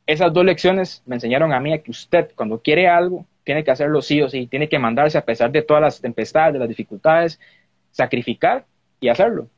esas 0.06 0.32
dos 0.32 0.44
lecciones 0.44 1.02
me 1.06 1.16
enseñaron 1.16 1.52
a 1.52 1.60
mí 1.60 1.72
a 1.72 1.82
que 1.82 1.90
usted, 1.90 2.30
cuando 2.34 2.60
quiere 2.60 2.88
algo, 2.88 3.26
tiene 3.44 3.64
que 3.64 3.70
hacerlo 3.70 4.02
sí 4.02 4.20
o 4.22 4.28
sí, 4.28 4.46
tiene 4.46 4.68
que 4.68 4.78
mandarse 4.78 5.16
a 5.16 5.24
pesar 5.24 5.50
de 5.50 5.62
todas 5.62 5.82
las 5.82 6.00
tempestades, 6.00 6.52
de 6.52 6.58
las 6.58 6.68
dificultades, 6.68 7.40
sacrificar 7.90 8.66
y 9.00 9.08
hacerlo. 9.08 9.48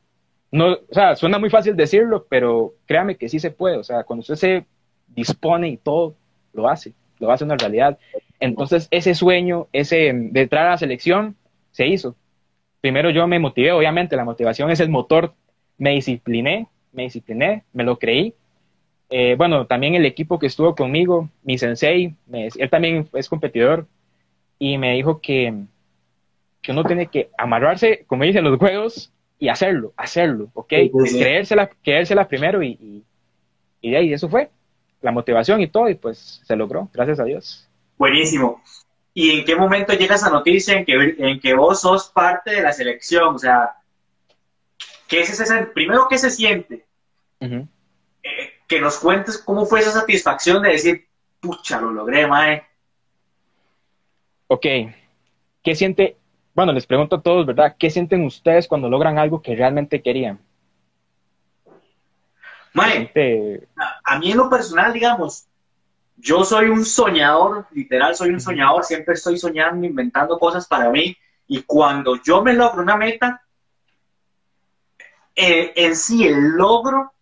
No, 0.51 0.73
o 0.73 0.93
sea, 0.93 1.15
suena 1.15 1.39
muy 1.39 1.49
fácil 1.49 1.75
decirlo, 1.75 2.25
pero 2.29 2.75
créame 2.85 3.17
que 3.17 3.29
sí 3.29 3.39
se 3.39 3.51
puede. 3.51 3.77
O 3.77 3.83
sea, 3.83 4.03
cuando 4.03 4.21
usted 4.21 4.35
se 4.35 4.65
dispone 5.07 5.69
y 5.69 5.77
todo, 5.77 6.15
lo 6.53 6.69
hace, 6.69 6.93
lo 7.19 7.31
hace 7.31 7.43
una 7.43 7.57
realidad. 7.57 7.97
Entonces, 8.39 8.87
ese 8.91 9.15
sueño, 9.15 9.67
ese 9.73 10.11
de 10.13 10.41
entrar 10.41 10.67
a 10.67 10.71
la 10.71 10.77
selección, 10.77 11.35
se 11.71 11.87
hizo. 11.87 12.15
Primero 12.83 13.11
yo 13.11 13.25
me 13.27 13.39
motivé, 13.39 13.71
obviamente, 13.71 14.17
la 14.17 14.25
motivación 14.25 14.69
es 14.69 14.81
el 14.81 14.89
motor. 14.89 15.33
Me 15.77 15.91
discipliné, 15.91 16.67
me 16.91 17.03
discipliné, 17.03 17.63
me 17.71 17.85
lo 17.85 17.97
creí. 17.97 18.33
Eh, 19.09 19.35
bueno, 19.37 19.67
también 19.67 19.95
el 19.95 20.05
equipo 20.05 20.37
que 20.37 20.47
estuvo 20.47 20.75
conmigo, 20.75 21.29
mi 21.43 21.57
sensei, 21.57 22.13
él 22.33 22.69
también 22.69 23.07
es 23.13 23.29
competidor 23.29 23.87
y 24.59 24.77
me 24.77 24.95
dijo 24.95 25.21
que, 25.21 25.53
que 26.61 26.71
uno 26.73 26.83
tiene 26.83 27.07
que 27.07 27.29
amarrarse, 27.37 28.03
como 28.05 28.25
dicen 28.25 28.43
los 28.43 28.59
juegos, 28.59 29.13
y 29.39 29.47
hacerlo, 29.47 29.93
hacerlo, 29.95 30.49
¿ok? 30.53 30.73
Creérsela, 30.91 31.69
creérsela 31.81 32.27
primero 32.27 32.61
y, 32.61 33.05
y, 33.79 33.91
de 33.91 33.95
ahí 33.95 34.11
eso 34.11 34.27
fue, 34.27 34.49
la 35.01 35.13
motivación 35.13 35.61
y 35.61 35.67
todo, 35.67 35.87
y 35.87 35.95
pues 35.95 36.41
se 36.43 36.57
logró, 36.57 36.89
gracias 36.91 37.21
a 37.21 37.23
Dios. 37.23 37.65
Buenísimo. 37.97 38.61
¿Y 39.13 39.39
en 39.39 39.45
qué 39.45 39.55
momento 39.55 39.93
llega 39.93 40.15
esa 40.15 40.29
noticia 40.29 40.75
en 40.75 40.85
que, 40.85 41.15
en 41.17 41.39
que 41.39 41.53
vos 41.53 41.81
sos 41.81 42.09
parte 42.09 42.51
de 42.51 42.61
la 42.61 42.73
selección? 42.73 43.35
O 43.35 43.39
sea, 43.39 43.77
¿qué 45.07 45.21
es 45.21 45.39
ese, 45.39 45.65
primero, 45.67 46.07
¿qué 46.09 46.17
se 46.17 46.31
siente? 46.31 46.85
Eh, 47.39 48.53
que 48.67 48.79
nos 48.79 48.97
cuentes 48.97 49.37
cómo 49.37 49.65
fue 49.65 49.81
esa 49.81 49.91
satisfacción 49.91 50.63
de 50.63 50.69
decir, 50.69 51.07
pucha, 51.39 51.79
lo 51.79 51.91
logré, 51.91 52.25
mae. 52.25 52.63
Ok, 54.47 54.65
¿qué 55.61 55.75
siente? 55.75 56.17
Bueno, 56.55 56.71
les 56.71 56.85
pregunto 56.85 57.17
a 57.17 57.21
todos, 57.21 57.45
¿verdad? 57.45 57.75
¿Qué 57.77 57.89
sienten 57.89 58.23
ustedes 58.25 58.67
cuando 58.67 58.89
logran 58.89 59.19
algo 59.19 59.41
que 59.41 59.55
realmente 59.55 60.01
querían? 60.01 60.39
Mae, 62.73 63.11
a, 64.03 64.17
mí 64.17 64.31
en 64.31 64.37
lo 64.37 64.49
personal, 64.49 64.93
digamos, 64.93 65.45
yo 66.17 66.43
soy 66.43 66.69
un 66.69 66.85
soñador, 66.85 67.67
literal, 67.71 68.15
soy 68.15 68.29
un 68.29 68.39
soñador, 68.39 68.83
siempre 68.83 69.15
estoy 69.15 69.37
soñando, 69.37 69.85
inventando 69.85 70.39
cosas 70.39 70.67
para 70.67 70.89
mí, 70.89 71.15
y 71.47 71.63
cuando 71.63 72.21
yo 72.21 72.41
me 72.41 72.53
logro 72.53 72.81
una 72.81 72.95
meta, 72.95 73.41
eh, 75.35 75.73
en 75.75 75.95
sí 75.95 76.25
el 76.27 76.51
logro, 76.51 77.13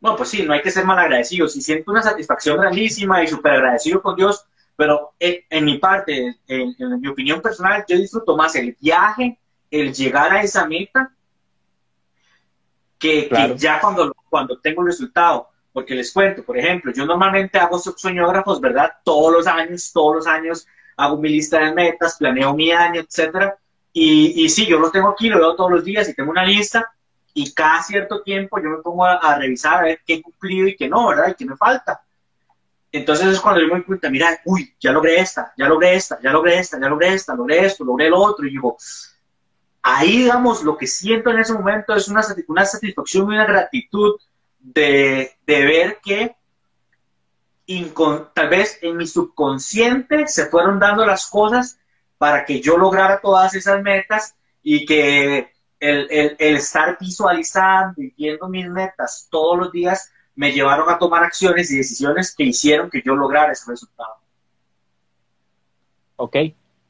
bueno, 0.00 0.16
pues 0.16 0.28
sí, 0.28 0.42
no 0.42 0.52
hay 0.52 0.62
que 0.62 0.70
ser 0.70 0.84
mal 0.84 0.98
agradecido, 0.98 1.48
si 1.48 1.62
siento 1.62 1.90
una 1.90 2.02
satisfacción 2.02 2.60
grandísima 2.60 3.22
y 3.22 3.28
súper 3.28 3.52
agradecido 3.52 4.02
con 4.02 4.16
Dios, 4.16 4.44
pero 4.76 5.14
en, 5.18 5.64
mi 5.64 5.78
parte, 5.78 6.36
en, 6.46 6.74
mi 7.00 7.08
opinión 7.08 7.40
personal, 7.40 7.84
yo 7.88 7.96
disfruto 7.96 8.36
más 8.36 8.54
el 8.56 8.76
viaje, 8.78 9.38
el 9.70 9.92
llegar 9.94 10.32
a 10.32 10.42
esa 10.42 10.66
meta, 10.66 11.12
que, 12.98 13.54
ya 13.56 13.80
cuando, 13.80 14.14
cuando 14.28 14.58
tengo 14.58 14.82
el 14.82 14.88
resultado. 14.88 15.48
Porque 15.76 15.94
les 15.94 16.10
cuento, 16.10 16.42
por 16.42 16.56
ejemplo, 16.56 16.90
yo 16.90 17.04
normalmente 17.04 17.58
hago 17.58 17.78
soñógrafos, 17.78 18.62
¿verdad? 18.62 18.94
Todos 19.04 19.30
los 19.30 19.46
años, 19.46 19.92
todos 19.92 20.16
los 20.16 20.26
años 20.26 20.66
hago 20.96 21.18
mi 21.18 21.28
lista 21.28 21.58
de 21.58 21.74
metas, 21.74 22.16
planeo 22.16 22.54
mi 22.54 22.72
año, 22.72 23.02
etcétera. 23.02 23.58
Y, 23.92 24.42
y 24.42 24.48
sí, 24.48 24.64
yo 24.64 24.78
lo 24.78 24.90
tengo 24.90 25.10
aquí, 25.10 25.28
lo 25.28 25.38
veo 25.38 25.54
todos 25.54 25.70
los 25.70 25.84
días 25.84 26.08
y 26.08 26.14
tengo 26.14 26.30
una 26.30 26.46
lista, 26.46 26.90
y 27.34 27.52
cada 27.52 27.82
cierto 27.82 28.22
tiempo 28.22 28.58
yo 28.58 28.70
me 28.70 28.78
pongo 28.78 29.04
a, 29.04 29.36
revisar 29.36 29.74
a 29.74 29.82
ver 29.82 30.00
qué 30.06 30.14
he 30.14 30.22
cumplido 30.22 30.66
y 30.66 30.76
qué 30.76 30.88
no, 30.88 31.08
¿verdad? 31.08 31.28
Y 31.28 31.34
qué 31.34 31.44
me 31.44 31.58
falta. 31.58 32.00
Entonces 32.90 33.26
es 33.26 33.40
cuando 33.40 33.60
yo 33.60 33.66
me 33.66 33.74
doy 33.74 33.82
cuenta, 33.82 34.08
mira, 34.08 34.30
uy, 34.46 34.74
ya 34.80 34.92
logré 34.92 35.20
esta, 35.20 35.52
ya 35.58 35.68
logré 35.68 35.94
esta, 35.94 36.18
ya 36.22 36.32
logré 36.32 36.58
esta, 36.58 36.80
ya 36.80 36.88
logré 36.88 37.12
esta, 37.12 37.34
logré 37.34 37.66
esto, 37.66 37.84
logré 37.84 38.08
lo 38.08 38.18
otro, 38.18 38.46
y 38.46 38.50
digo, 38.52 38.78
ahí, 39.82 40.22
digamos, 40.22 40.62
lo 40.62 40.74
que 40.78 40.86
siento 40.86 41.28
en 41.28 41.40
ese 41.40 41.52
momento 41.52 41.94
es 41.94 42.08
una, 42.08 42.22
una 42.48 42.64
satisfacción 42.64 43.24
y 43.24 43.34
una 43.34 43.44
gratitud 43.44 44.14
de, 44.66 45.32
de 45.46 45.64
ver 45.64 45.98
que 46.02 46.36
tal 48.34 48.48
vez 48.48 48.78
en 48.82 48.96
mi 48.96 49.06
subconsciente 49.06 50.26
se 50.26 50.46
fueron 50.46 50.78
dando 50.78 51.04
las 51.04 51.26
cosas 51.26 51.78
para 52.18 52.44
que 52.44 52.60
yo 52.60 52.76
lograra 52.76 53.20
todas 53.20 53.54
esas 53.54 53.82
metas 53.82 54.34
y 54.62 54.84
que 54.84 55.50
el, 55.78 56.36
estar 56.38 56.96
visualizando 56.98 58.00
y 58.00 58.10
viendo 58.16 58.48
mis 58.48 58.68
metas 58.68 59.28
todos 59.30 59.58
los 59.58 59.72
días 59.72 60.12
me 60.34 60.52
llevaron 60.52 60.88
a 60.88 60.98
tomar 60.98 61.22
acciones 61.22 61.70
y 61.70 61.78
decisiones 61.78 62.34
que 62.34 62.44
hicieron 62.44 62.90
que 62.90 63.02
yo 63.04 63.14
lograra 63.14 63.52
ese 63.52 63.70
resultado. 63.70 64.14
Ok, 66.16 66.36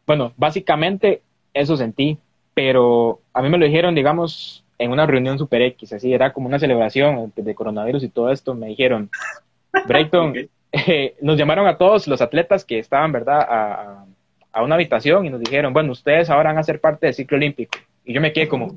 bueno, 0.07 0.33
básicamente 0.37 1.23
eso 1.53 1.77
sentí, 1.77 2.19
pero 2.55 3.21
a 3.33 3.43
mí 3.43 3.49
me 3.49 3.59
lo 3.59 3.67
dijeron, 3.67 3.95
digamos, 3.95 4.65
en 4.79 4.91
una 4.91 5.07
reunión 5.07 5.39
super 5.39 5.62
X, 5.62 5.93
así 5.93 6.12
era 6.12 6.33
como 6.33 6.49
una 6.49 6.59
celebración 6.59 7.33
de 7.35 7.55
coronavirus 7.55 8.05
y 8.05 8.09
todo 8.09 8.31
esto, 8.31 8.55
me 8.55 8.69
dijeron, 8.69 9.11
Brayton, 9.87 10.35
eh, 10.73 11.15
nos 11.21 11.39
llamaron 11.39 11.67
a 11.67 11.79
todos 11.79 12.07
los 12.07 12.21
atletas 12.21 12.65
que 12.65 12.79
estaban, 12.79 13.12
¿verdad?, 13.12 13.41
a, 13.41 14.05
a 14.53 14.62
una 14.62 14.75
habitación 14.75 15.27
y 15.27 15.31
nos 15.31 15.41
dijeron, 15.41 15.73
bueno, 15.73 15.93
ustedes 15.93 16.31
ahora 16.31 16.51
van 16.51 16.59
a 16.59 16.62
ser 16.62 16.81
parte 16.81 17.07
del 17.07 17.15
ciclo 17.15 17.37
olímpico. 17.37 17.79
Y 18.05 18.15
yo 18.15 18.21
me 18.21 18.33
quedé 18.33 18.49
como, 18.49 18.75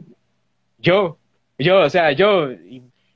yo, 0.78 1.18
yo, 1.58 1.80
o 1.82 1.90
sea, 1.90 2.12
yo, 2.12 2.50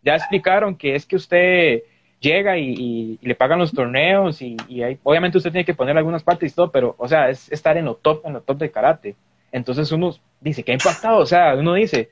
ya 0.01 0.15
explicaron 0.15 0.75
que 0.75 0.95
es 0.95 1.05
que 1.05 1.15
usted 1.15 1.83
llega 2.19 2.57
y, 2.57 3.19
le 3.21 3.35
pagan 3.35 3.59
los 3.59 3.73
torneos 3.73 4.41
y, 4.41 4.55
obviamente 5.03 5.37
usted 5.37 5.51
tiene 5.51 5.65
que 5.65 5.73
poner 5.73 5.97
algunas 5.97 6.23
partes 6.23 6.51
y 6.51 6.55
todo, 6.55 6.71
pero, 6.71 6.95
o 6.97 7.07
sea, 7.07 7.29
es 7.29 7.51
estar 7.51 7.77
en 7.77 7.85
lo 7.85 7.95
top, 7.95 8.25
en 8.25 8.33
lo 8.33 8.41
top 8.41 8.57
de 8.57 8.71
karate. 8.71 9.15
Entonces 9.51 9.91
uno 9.91 10.15
dice, 10.39 10.63
¿qué 10.63 10.71
ha 10.71 10.75
impactado? 10.75 11.17
O 11.17 11.25
sea, 11.25 11.53
uno 11.55 11.73
dice, 11.73 12.09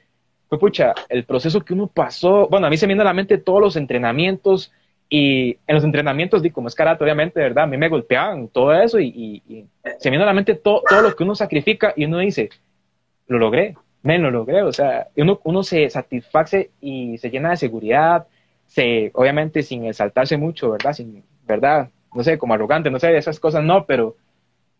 pues 0.51 0.59
pucha, 0.59 0.93
el 1.07 1.23
proceso 1.23 1.61
que 1.61 1.73
uno 1.73 1.87
pasó, 1.87 2.49
bueno, 2.49 2.67
a 2.67 2.69
mí 2.69 2.75
se 2.75 2.85
me 2.85 2.91
viene 2.91 3.03
a 3.03 3.05
la 3.05 3.13
mente 3.13 3.37
todos 3.37 3.61
los 3.61 3.77
entrenamientos 3.77 4.73
y 5.07 5.51
en 5.65 5.75
los 5.75 5.85
entrenamientos, 5.85 6.43
como 6.51 6.67
es 6.67 6.75
karate, 6.75 7.01
obviamente, 7.05 7.39
¿verdad? 7.39 7.63
A 7.63 7.67
mí 7.67 7.77
me 7.77 7.87
golpeaban 7.87 8.49
todo 8.49 8.73
eso 8.73 8.99
y, 8.99 9.41
se 9.97 10.09
me 10.09 10.11
viene 10.11 10.23
a 10.23 10.27
la 10.27 10.33
mente 10.33 10.55
todo 10.55 10.83
lo 11.01 11.15
que 11.15 11.23
uno 11.23 11.35
sacrifica 11.35 11.93
y 11.95 12.03
uno 12.03 12.17
dice, 12.17 12.49
lo 13.27 13.39
logré, 13.39 13.77
me 14.03 14.19
lo 14.19 14.29
logré, 14.29 14.61
o 14.63 14.73
sea, 14.73 15.07
uno, 15.15 15.39
uno 15.45 15.63
se 15.63 15.89
satisface 15.89 16.71
y 16.81 17.17
se 17.17 17.29
llena 17.29 17.51
de 17.51 17.55
seguridad, 17.55 18.27
se, 18.67 19.09
obviamente 19.13 19.63
sin 19.63 19.85
exaltarse 19.85 20.35
mucho, 20.35 20.71
¿verdad? 20.71 20.91
Sin, 20.91 21.23
¿verdad? 21.47 21.91
No 22.13 22.23
sé, 22.23 22.37
como 22.37 22.55
arrogante, 22.55 22.91
no 22.91 22.99
sé, 22.99 23.15
esas 23.15 23.39
cosas 23.39 23.63
no, 23.63 23.85
pero, 23.85 24.17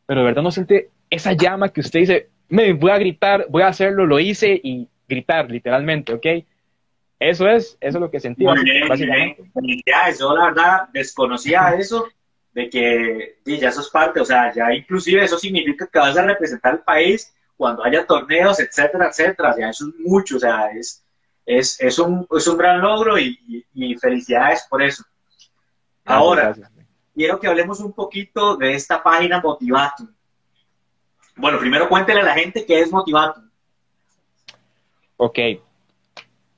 pero 0.06 0.26
¿verdad? 0.26 0.44
No 0.44 0.52
siente 0.52 0.90
esa 1.10 1.32
llama 1.32 1.70
que 1.70 1.80
usted 1.80 2.02
dice, 2.02 2.28
me 2.50 2.74
voy 2.74 2.92
a 2.92 2.98
gritar, 2.98 3.46
voy 3.48 3.62
a 3.62 3.68
hacerlo, 3.68 4.06
lo 4.06 4.20
hice 4.20 4.60
y 4.62 4.90
gritar, 5.12 5.50
literalmente, 5.50 6.14
¿ok? 6.14 6.26
Eso 7.20 7.48
es, 7.48 7.78
eso 7.80 7.98
es 7.98 8.02
lo 8.02 8.10
que 8.10 8.20
sentí, 8.20 8.46
básicamente. 8.46 9.52
Ya, 9.86 10.12
yo 10.20 10.36
la 10.36 10.46
verdad 10.46 10.90
desconocía 10.92 11.76
eso, 11.78 12.08
de 12.52 12.68
que 12.68 13.38
ya 13.46 13.70
eso 13.70 13.82
es 13.82 13.90
parte, 13.90 14.20
o 14.20 14.26
sea, 14.26 14.52
ya 14.54 14.74
inclusive 14.74 15.24
eso 15.24 15.38
significa 15.38 15.88
que 15.88 16.00
vas 16.00 16.18
a 16.18 16.24
representar 16.24 16.74
al 16.74 16.84
país 16.84 17.32
cuando 17.56 17.86
haya 17.86 18.08
torneos, 18.08 18.60
etcétera, 18.60 19.10
etcétera. 19.10 19.56
Ya 19.56 19.70
eso 19.70 19.88
es 19.88 19.94
mucho, 20.00 20.38
o 20.38 20.40
sea, 20.40 20.72
es, 20.72 21.06
es, 21.46 21.80
es, 21.80 22.00
un, 22.00 22.28
es 22.36 22.48
un 22.48 22.58
gran 22.58 22.82
logro 22.82 23.20
y, 23.20 23.38
felicidades 24.02 24.66
por 24.68 24.82
eso. 24.82 25.04
Ahora, 26.04 26.56
quiero 27.14 27.40
que 27.40 27.46
hablemos 27.46 27.80
un 27.82 27.94
poquito 27.94 28.58
de 28.58 28.74
esta 28.74 29.04
página 29.04 29.40
Motivatum. 29.40 30.12
Bueno, 31.36 31.60
primero 31.60 31.88
cuéntele 31.88 32.22
a 32.22 32.26
la 32.26 32.34
gente 32.34 32.66
qué 32.66 32.80
es 32.80 32.92
Motivatum. 32.92 33.51
Ok. 35.24 35.38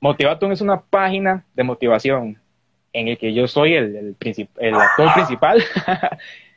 Motivatum 0.00 0.52
es 0.52 0.62
una 0.62 0.80
página 0.80 1.44
de 1.54 1.64
motivación 1.64 2.40
en 2.94 3.08
el 3.08 3.18
que 3.18 3.34
yo 3.34 3.46
soy 3.46 3.74
el, 3.74 3.94
el, 3.94 4.16
el 4.58 4.74
actor 4.74 5.12
principal 5.12 5.62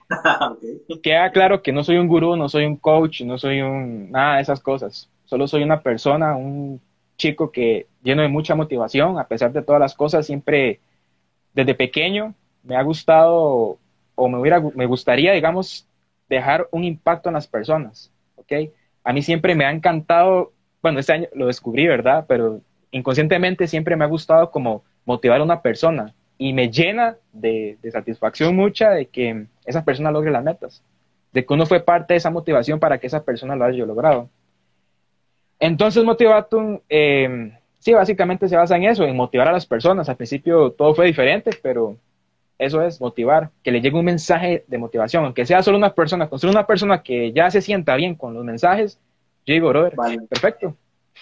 Queda 1.04 1.30
claro 1.34 1.62
que 1.62 1.74
no 1.74 1.84
soy 1.84 1.98
un 1.98 2.08
gurú, 2.08 2.38
no 2.38 2.48
soy 2.48 2.64
un 2.64 2.78
coach, 2.78 3.24
no 3.24 3.38
soy 3.38 3.60
un 3.60 4.10
nada 4.10 4.38
de 4.38 4.44
esas 4.44 4.62
cosas. 4.62 5.10
Solo 5.26 5.50
soy 5.50 5.64
una 5.64 5.82
persona, 5.82 6.38
un 6.38 6.80
chico 7.18 7.52
que 7.52 7.88
lleno 8.02 8.22
de 8.22 8.30
mucha 8.30 8.56
motivación, 8.56 9.20
a 9.20 9.28
pesar 9.28 9.52
de 9.52 9.62
todas 9.62 9.82
las 9.82 9.94
cosas, 9.94 10.26
siempre 10.26 10.80
desde 11.54 11.76
pequeño 11.76 12.36
me 12.64 12.78
ha 12.78 12.84
gustado 12.84 13.80
o 14.16 14.30
me, 14.30 14.40
hubiera, 14.40 14.62
me 14.62 14.86
gustaría, 14.86 15.34
digamos, 15.34 15.86
dejar 16.30 16.70
un 16.72 16.86
impacto 16.86 17.28
en 17.28 17.34
las 17.34 17.48
personas, 17.48 18.14
¿ok? 18.38 18.54
A 19.04 19.12
mí 19.12 19.22
siempre 19.22 19.56
me 19.56 19.66
ha 19.66 19.72
encantado, 19.72 20.54
bueno, 20.88 21.00
este 21.00 21.14
año 21.14 21.28
lo 21.34 21.48
descubrí, 21.48 21.86
¿verdad? 21.86 22.26
Pero 22.28 22.62
inconscientemente 22.92 23.68
siempre 23.68 23.96
me 23.96 24.06
ha 24.06 24.08
gustado 24.08 24.52
como 24.52 24.84
motivar 25.06 25.42
a 25.42 25.44
una 25.44 25.62
persona 25.62 26.14
y 26.38 26.54
me 26.54 26.70
llena 26.70 27.18
de, 27.34 27.78
satisfacción 27.92 28.56
mucha 28.56 28.92
de 28.92 29.08
que 29.08 29.48
esa 29.66 29.84
persona 29.84 30.12
logre 30.12 30.32
las 30.32 30.44
metas, 30.44 30.84
de 31.34 31.46
que 31.46 31.54
uno 31.54 31.66
fue 31.66 31.82
parte 31.82 32.14
de 32.14 32.20
esa 32.20 32.30
motivación 32.30 32.80
para 32.80 33.00
que 33.00 33.08
esa 33.08 33.24
persona 33.24 33.56
lo 33.56 33.66
haya 33.66 33.86
logrado. 33.86 34.30
Entonces, 35.60 36.04
Motivatum, 36.04 36.80
eh, 36.88 37.52
sí, 37.80 37.94
básicamente 37.94 38.48
se 38.48 38.56
basa 38.56 38.78
en 38.78 38.84
eso, 38.84 39.04
en 39.04 39.16
motivar 39.16 39.48
a 39.48 39.52
las 39.52 39.66
personas. 39.66 40.08
Al 40.08 40.16
principio 40.16 40.72
todo 40.72 40.94
fue 40.94 41.08
diferente, 41.08 41.52
pero 41.62 41.98
eso 42.60 42.82
es 42.82 43.02
motivar, 43.02 43.50
que 43.64 43.72
le 43.72 43.82
llegue 43.82 43.98
un 43.98 44.06
mensaje 44.06 44.64
de 44.68 44.78
motivación, 44.78 45.26
aunque 45.26 45.46
sea 45.46 45.62
solo 45.64 45.78
una 45.78 45.94
persona, 45.94 46.30
con 46.30 46.40
solo 46.40 46.52
una 46.52 46.66
persona 46.66 47.04
que 47.04 47.32
ya 47.34 47.52
se 47.52 47.62
sienta 47.62 47.96
bien 47.96 48.16
con 48.16 48.34
los 48.34 48.44
mensajes, 48.44 49.00
digo, 49.54 49.70
brother, 49.70 49.96
perfecto. 50.30 50.76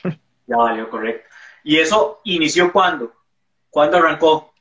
Ya 0.48 0.58
valió, 0.58 0.88
correcto. 0.92 1.28
¿Y 1.64 1.78
eso 1.78 2.22
inició 2.24 2.72
cuándo? 2.72 3.12
¿Cuándo 3.72 3.98
arrancó? 3.98 4.54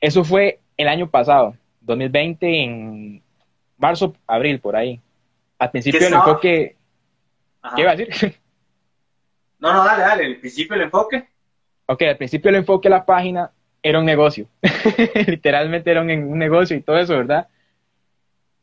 Eso 0.00 0.24
fue 0.24 0.58
el 0.76 0.88
año 0.88 1.08
pasado, 1.08 1.56
2020, 1.82 2.64
en 2.64 3.22
marzo, 3.78 4.16
abril, 4.26 4.58
por 4.58 4.74
ahí. 4.74 5.00
Al 5.58 5.70
principio 5.70 6.06
el 6.08 6.14
enfoque... 6.14 6.76
¿Qué 7.76 7.82
iba 7.82 7.92
a 7.92 7.96
decir? 7.96 8.34
No, 9.58 9.72
no, 9.72 9.84
dale, 9.84 10.02
dale, 10.02 10.26
al 10.26 10.36
principio 10.36 10.76
el 10.76 10.82
enfoque. 10.82 11.28
Ok, 11.86 12.02
al 12.02 12.18
principio 12.18 12.50
el 12.50 12.56
enfoque 12.56 12.88
de 12.88 12.94
la 12.94 13.06
página 13.06 13.50
era 13.82 13.98
un 13.98 14.04
negocio. 14.04 14.48
Literalmente 15.26 15.90
era 15.90 16.02
un, 16.02 16.38
negocio 16.38 16.76
y 16.76 16.82
todo 16.82 16.98
eso, 16.98 17.16
¿verdad? 17.16 17.48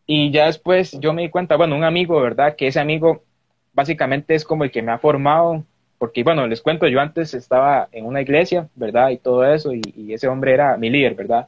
Y 0.06 0.32
ya 0.32 0.46
después 0.46 0.92
yo 1.00 1.14
me 1.14 1.24
di 1.24 1.30
cuenta, 1.30 1.56
bueno, 1.56 1.76
un 1.76 1.84
amigo, 1.84 2.22
¿verdad? 2.22 2.56
Que 2.56 2.68
ese 2.68 2.80
amigo 2.80 3.24
básicamente 3.74 4.36
es 4.36 4.46
como 4.46 4.64
el 4.64 4.72
que 4.72 4.82
me 4.82 4.92
ha 4.92 4.98
formado, 4.98 5.64
porque 5.98 6.24
bueno, 6.24 6.48
les 6.48 6.62
cuento, 6.62 6.88
yo 6.88 7.00
antes 7.00 7.34
estaba 7.34 7.88
en 7.92 8.06
una 8.06 8.22
iglesia, 8.22 8.70
¿verdad? 8.76 9.10
Y 9.10 9.18
todo 9.18 9.46
eso, 9.46 9.72
y, 9.74 10.14
ese 10.14 10.28
hombre 10.28 10.54
era 10.54 10.78
mi 10.78 10.90
líder, 10.90 11.16
¿verdad? 11.16 11.48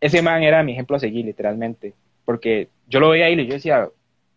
Ese 0.00 0.22
man 0.22 0.42
era 0.42 0.62
mi 0.62 0.72
ejemplo 0.72 0.96
a 0.96 1.00
seguir, 1.00 1.24
literalmente, 1.24 1.94
porque 2.24 2.68
yo 2.88 3.00
lo 3.00 3.10
veía 3.10 3.26
ahí 3.26 3.38
y 3.38 3.46
yo 3.46 3.54
decía, 3.54 3.88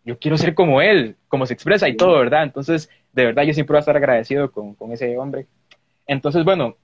yo 0.04 0.18
quiero 0.18 0.36
ser 0.36 0.54
como 0.54 0.80
él, 0.82 1.16
como 1.28 1.46
se 1.46 1.54
expresa 1.54 1.88
y 1.88 1.96
todo, 1.96 2.18
¿verdad? 2.18 2.44
Entonces, 2.44 2.90
de 3.12 3.24
verdad, 3.24 3.44
yo 3.44 3.54
siempre 3.54 3.72
voy 3.72 3.78
a 3.78 3.80
estar 3.80 3.96
agradecido 3.96 4.50
con, 4.50 4.74
con 4.74 4.92
ese 4.92 5.16
hombre. 5.18 5.46
Entonces, 6.06 6.44
bueno, 6.44 6.76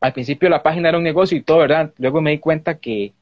al 0.00 0.12
principio 0.12 0.48
la 0.48 0.62
página 0.62 0.90
era 0.90 0.98
un 0.98 1.04
negocio 1.04 1.36
y 1.36 1.42
todo, 1.42 1.58
¿verdad? 1.58 1.92
Luego 1.98 2.20
me 2.20 2.32
di 2.32 2.38
cuenta 2.38 2.76
que, 2.78 3.12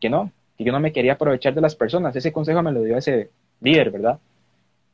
que 0.00 0.10
no, 0.10 0.32
que 0.58 0.64
yo 0.64 0.72
no 0.72 0.80
me 0.80 0.92
quería 0.92 1.12
aprovechar 1.12 1.54
de 1.54 1.60
las 1.60 1.76
personas. 1.76 2.16
Ese 2.16 2.32
consejo 2.32 2.62
me 2.62 2.72
lo 2.72 2.82
dio 2.82 2.96
ese 2.96 3.30
líder, 3.60 3.90
¿verdad? 3.90 4.18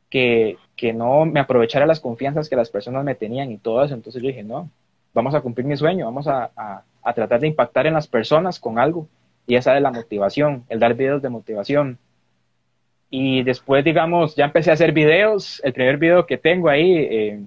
Que, 0.09 0.57
que 0.75 0.91
no 0.93 1.25
me 1.25 1.39
aprovechara 1.39 1.85
las 1.85 1.99
confianzas 1.99 2.49
que 2.49 2.55
las 2.55 2.69
personas 2.69 3.03
me 3.03 3.15
tenían 3.15 3.51
y 3.51 3.57
todo 3.57 3.83
eso. 3.83 3.93
Entonces 3.93 4.21
yo 4.21 4.27
dije, 4.27 4.43
no, 4.43 4.69
vamos 5.13 5.35
a 5.35 5.41
cumplir 5.41 5.67
mi 5.67 5.77
sueño, 5.77 6.05
vamos 6.05 6.27
a, 6.27 6.51
a, 6.55 7.13
tratar 7.13 7.39
de 7.39 7.47
impactar 7.47 7.87
en 7.87 7.93
las 7.93 8.07
personas 8.07 8.59
con 8.59 8.79
algo. 8.79 9.07
Y 9.45 9.55
esa 9.55 9.75
es 9.75 9.81
la 9.81 9.91
motivación, 9.91 10.63
el 10.69 10.79
dar 10.79 10.93
videos 10.95 11.21
de 11.21 11.29
motivación. 11.29 11.97
Y 13.09 13.43
después, 13.43 13.83
digamos, 13.83 14.35
ya 14.35 14.45
empecé 14.45 14.69
a 14.69 14.73
hacer 14.73 14.91
videos. 14.91 15.61
El 15.63 15.73
primer 15.73 15.97
video 15.97 16.25
que 16.25 16.37
tengo 16.37 16.69
ahí, 16.69 16.97
eh, 16.97 17.43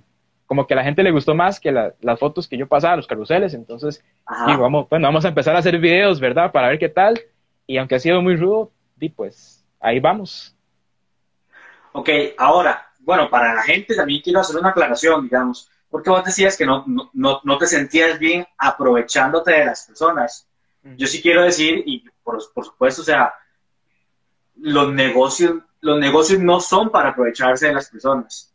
como 0.46 0.66
que 0.66 0.74
a 0.74 0.76
la 0.76 0.84
gente 0.84 1.02
le 1.02 1.12
gustó 1.12 1.34
más 1.34 1.60
que 1.60 1.72
las 1.72 2.18
fotos 2.18 2.46
que 2.46 2.58
yo 2.58 2.66
pasaba, 2.68 2.96
los 2.96 3.06
carruseles, 3.06 3.54
entonces 3.54 4.04
digo, 4.46 4.60
vamos, 4.60 4.86
bueno, 4.90 5.08
vamos 5.08 5.24
a 5.24 5.28
empezar 5.28 5.56
a 5.56 5.60
hacer 5.60 5.78
videos, 5.78 6.20
¿verdad? 6.20 6.52
Para 6.52 6.68
ver 6.68 6.78
qué 6.78 6.90
tal, 6.90 7.18
y 7.66 7.78
aunque 7.78 7.94
ha 7.94 7.98
sido 7.98 8.20
muy 8.20 8.36
rudo, 8.36 8.70
y 9.00 9.08
pues 9.08 9.64
ahí 9.80 9.98
vamos. 9.98 10.54
Ok, 11.92 12.08
ahora, 12.38 12.90
bueno, 13.00 13.28
para 13.28 13.54
la 13.54 13.62
gente 13.62 13.94
también 13.94 14.22
quiero 14.22 14.40
hacer 14.40 14.56
una 14.56 14.70
aclaración, 14.70 15.24
digamos, 15.24 15.70
porque 15.90 16.10
vos 16.10 16.24
decías 16.24 16.56
que 16.56 16.64
no, 16.64 16.84
no, 17.12 17.40
no 17.44 17.58
te 17.58 17.66
sentías 17.66 18.18
bien 18.18 18.46
aprovechándote 18.56 19.52
de 19.52 19.66
las 19.66 19.86
personas. 19.86 20.48
Yo 20.96 21.06
sí 21.06 21.22
quiero 21.22 21.42
decir, 21.42 21.82
y 21.86 22.04
por, 22.24 22.40
por 22.52 22.64
supuesto, 22.64 23.02
o 23.02 23.04
sea, 23.04 23.32
los 24.56 24.92
negocios, 24.92 25.62
los 25.80 25.98
negocios 25.98 26.40
no 26.40 26.60
son 26.60 26.90
para 26.90 27.10
aprovecharse 27.10 27.66
de 27.66 27.74
las 27.74 27.88
personas. 27.88 28.52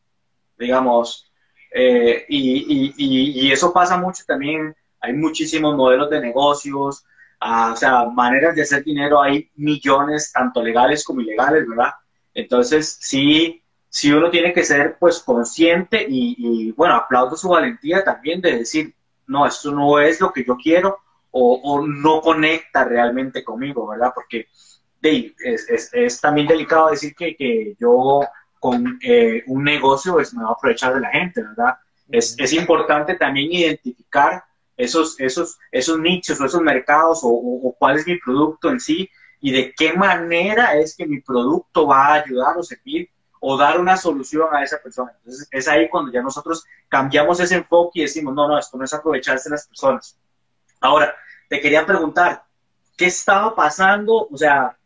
Digamos, 0.58 1.32
eh, 1.72 2.26
y, 2.28 3.52
eso 3.52 3.72
pasa 3.72 3.98
mucho 3.98 4.24
también. 4.26 4.76
Hay 5.00 5.14
muchísimos 5.14 5.76
modelos 5.76 6.10
de 6.10 6.20
negocios, 6.20 7.06
ah, 7.40 7.72
o 7.74 7.78
sea, 7.78 8.06
maneras 8.06 8.56
de 8.56 8.64
hacer 8.64 8.84
dinero. 8.84 9.22
Hay 9.22 9.50
millones, 9.56 10.32
tanto 10.32 10.64
legales 10.64 11.04
como 11.04 11.22
ilegales, 11.22 11.68
¿verdad? 11.68 11.94
Entonces, 12.38 13.00
sí, 13.02 13.64
sí 13.90 14.12
uno 14.12 14.30
tiene 14.30 14.54
que 14.54 14.64
ser, 14.64 14.98
pues, 15.00 15.24
consciente 15.24 16.06
y, 16.08 16.72
bueno, 16.74 16.94
aplaudo 16.94 17.36
su 17.36 17.50
valentía 17.50 18.04
también 18.04 18.42
de 18.42 18.60
decir, 18.60 18.94
no, 19.26 19.48
esto 19.48 19.72
no 19.72 20.00
es 20.00 20.22
lo 20.22 20.32
que 20.32 20.46
yo 20.46 20.56
quiero 20.56 21.00
o, 21.32 21.84
no 21.86 22.22
conecta 22.22 22.84
realmente 22.86 23.44
conmigo, 23.44 23.88
¿verdad? 23.88 24.12
Porque 24.14 24.50
es, 25.02 26.22
también 26.22 26.46
delicado 26.46 26.92
decir 26.92 27.16
que, 27.16 27.36
que 27.36 27.76
yo 27.80 28.22
con 28.60 29.00
eh, 29.02 29.44
un 29.48 29.64
negocio, 29.64 30.14
pues 30.14 30.32
me 30.36 30.44
va 30.44 30.50
a 30.50 30.54
aprovechar 30.54 30.94
de 30.94 31.02
la 31.02 31.10
gente, 31.10 31.42
¿verdad? 31.42 31.76
Es, 32.08 32.36
es 32.38 32.54
importante 32.54 33.16
también 33.16 33.52
identificar 33.52 34.44
esos, 34.78 35.20
esos, 35.20 35.58
esos 35.72 36.00
nichos 36.00 36.40
o 36.40 36.46
esos 36.46 36.62
mercados 36.62 37.22
o, 37.24 37.76
cuál 37.80 37.98
es 37.98 38.06
mi 38.06 38.20
producto 38.20 38.70
en 38.70 38.80
sí 38.80 39.10
y 39.40 39.52
de 39.52 39.74
qué 39.74 39.94
manera 39.94 40.76
es 40.76 40.96
que 40.96 41.06
mi 41.06 41.22
producto 41.22 41.88
va 41.88 42.08
a 42.08 42.14
ayudar 42.14 42.58
o 42.58 42.64
servir 42.64 43.10
o 43.40 43.58
dar 43.58 43.80
una 43.80 43.98
solución 43.98 44.48
a 44.52 44.64
esa 44.64 44.80
persona. 44.82 45.12
Entonces 45.18 45.48
es 45.52 45.68
ahí 45.68 45.88
cuando 45.90 46.12
ya 46.12 46.22
nosotros 46.22 46.66
cambiamos 46.90 47.40
ese 47.40 47.56
enfoque 47.56 48.00
y 48.00 48.02
decimos, 48.04 48.34
no, 48.34 48.48
no, 48.48 48.58
esto 48.58 48.78
no 48.78 48.84
es 48.84 48.94
aprovecharse 48.94 49.50
de 49.50 49.56
las 49.56 49.68
personas. 49.68 50.18
Ahora, 50.82 51.16
te 51.48 51.60
quería 51.60 51.86
preguntar, 51.86 52.44
¿qué 52.98 53.06
estaba 53.06 53.56
pasando? 53.56 54.28
O 54.32 54.38
sea, 54.38 54.78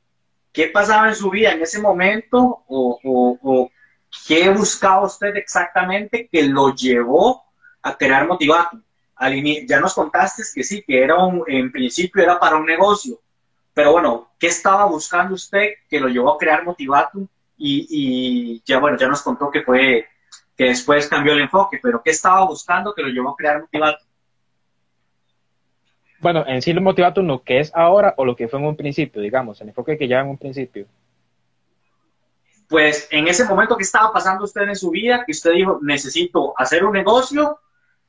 ¿Qué 0.51 0.67
pasaba 0.67 1.07
en 1.07 1.15
su 1.15 1.29
vida 1.29 1.51
en 1.51 1.61
ese 1.61 1.79
momento 1.79 2.63
o, 2.67 3.71
qué 4.27 4.49
buscaba 4.49 5.05
usted 5.05 5.35
exactamente 5.37 6.27
que 6.29 6.43
lo 6.43 6.75
llevó 6.75 7.43
a 7.81 7.97
crear 7.97 8.27
Motivatum? 8.27 8.81
Ya 9.67 9.79
nos 9.79 9.93
contaste 9.93 10.43
que 10.53 10.63
sí, 10.63 10.83
que 10.85 11.01
era 11.03 11.23
un, 11.23 11.43
en 11.47 11.71
principio 11.71 12.21
era 12.21 12.39
para 12.39 12.57
un 12.57 12.65
negocio, 12.65 13.21
pero 13.73 13.91
bueno, 13.93 14.31
¿qué 14.39 14.47
estaba 14.47 14.85
buscando 14.85 15.35
usted 15.35 15.69
que 15.89 15.99
lo 15.99 16.07
llevó 16.07 16.33
a 16.33 16.37
crear 16.37 16.63
Motivatum? 16.63 17.27
Y, 17.57 17.87
y 17.89 18.63
ya 18.65 18.79
bueno, 18.79 18.97
ya 18.97 19.07
nos 19.07 19.21
contó 19.21 19.51
que 19.51 19.61
fue 19.61 20.07
que 20.57 20.65
después 20.65 21.07
cambió 21.07 21.33
el 21.33 21.41
enfoque, 21.41 21.79
pero 21.81 22.01
¿qué 22.03 22.11
estaba 22.11 22.45
buscando 22.45 22.93
que 22.93 23.01
lo 23.01 23.09
llevó 23.09 23.29
a 23.29 23.35
crear 23.35 23.61
Motivatum? 23.61 24.11
bueno, 26.21 26.45
en 26.47 26.61
sí 26.61 26.71
lo 26.71 26.81
motivato 26.81 27.21
lo 27.23 27.41
que 27.43 27.59
es 27.59 27.71
ahora 27.73 28.13
o 28.15 28.25
lo 28.25 28.35
que 28.35 28.47
fue 28.47 28.59
en 28.59 28.67
un 28.67 28.77
principio, 28.77 29.21
digamos, 29.21 29.59
el 29.59 29.69
enfoque 29.69 29.97
que 29.97 30.07
ya 30.07 30.21
en 30.21 30.27
un 30.27 30.37
principio. 30.37 30.85
Pues 32.69 33.07
en 33.11 33.27
ese 33.27 33.43
momento 33.43 33.75
que 33.75 33.83
estaba 33.83 34.13
pasando 34.13 34.45
usted 34.45 34.61
en 34.61 34.75
su 34.75 34.91
vida, 34.91 35.23
que 35.25 35.31
usted 35.31 35.51
dijo, 35.51 35.79
necesito 35.81 36.53
hacer 36.57 36.85
un 36.85 36.93
negocio 36.93 37.59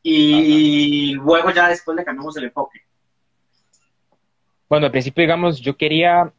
y 0.02 1.14
luego 1.14 1.50
ya 1.50 1.68
después 1.68 1.96
le 1.96 2.04
cambiamos 2.04 2.36
el 2.36 2.44
enfoque. 2.44 2.82
Bueno, 4.72 4.86
al 4.86 4.90
principio, 4.90 5.20
digamos, 5.20 5.60
yo 5.60 5.76
quería 5.76 6.32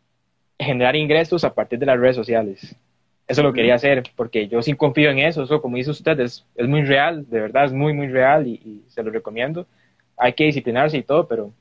generar 0.58 0.96
ingresos 0.96 1.44
a 1.44 1.54
partir 1.54 1.78
de 1.78 1.86
las 1.86 2.00
redes 2.00 2.16
sociales. 2.16 2.76
Eso 3.28 3.44
lo 3.44 3.54
quería 3.54 3.76
hacer, 3.76 4.02
porque 4.16 4.48
yo 4.48 4.60
sí 4.64 4.74
confío 4.74 5.12
en 5.12 5.20
eso. 5.20 5.44
Eso, 5.44 5.62
como 5.62 5.78
dice 5.78 5.92
usted, 5.92 6.20
es, 6.20 6.44
muy 6.58 6.82
real, 6.82 7.30
de 7.30 7.42
verdad, 7.42 7.66
es 7.66 7.74
muy, 7.74 7.94
muy 7.94 8.08
real 8.08 8.48
y, 8.48 8.54
y 8.54 8.86
se 8.88 9.04
lo 9.04 9.12
recomiendo. 9.12 9.68
Hay 10.18 10.34
que 10.34 10.46
disciplinarse 10.46 10.98
y 10.98 11.04
todo, 11.04 11.28
pero 11.28 11.52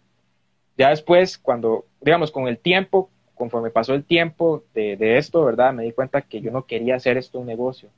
ya 0.79 0.89
después, 0.89 1.37
cuando, 1.37 1.85
digamos, 2.01 2.31
con 2.31 2.49
el 2.49 2.57
tiempo, 2.57 3.11
conforme 3.35 3.69
pasó 3.69 3.93
el 3.93 4.05
tiempo 4.05 4.65
de, 4.73 5.19
esto, 5.19 5.45
¿verdad? 5.45 5.75
Me 5.75 5.83
di 5.83 5.93
cuenta 5.93 6.23
que 6.23 6.41
yo 6.41 6.51
no 6.53 6.65
quería 6.65 6.95
hacer 6.95 7.19
esto 7.19 7.39
un 7.39 7.49
negocio, 7.49 7.91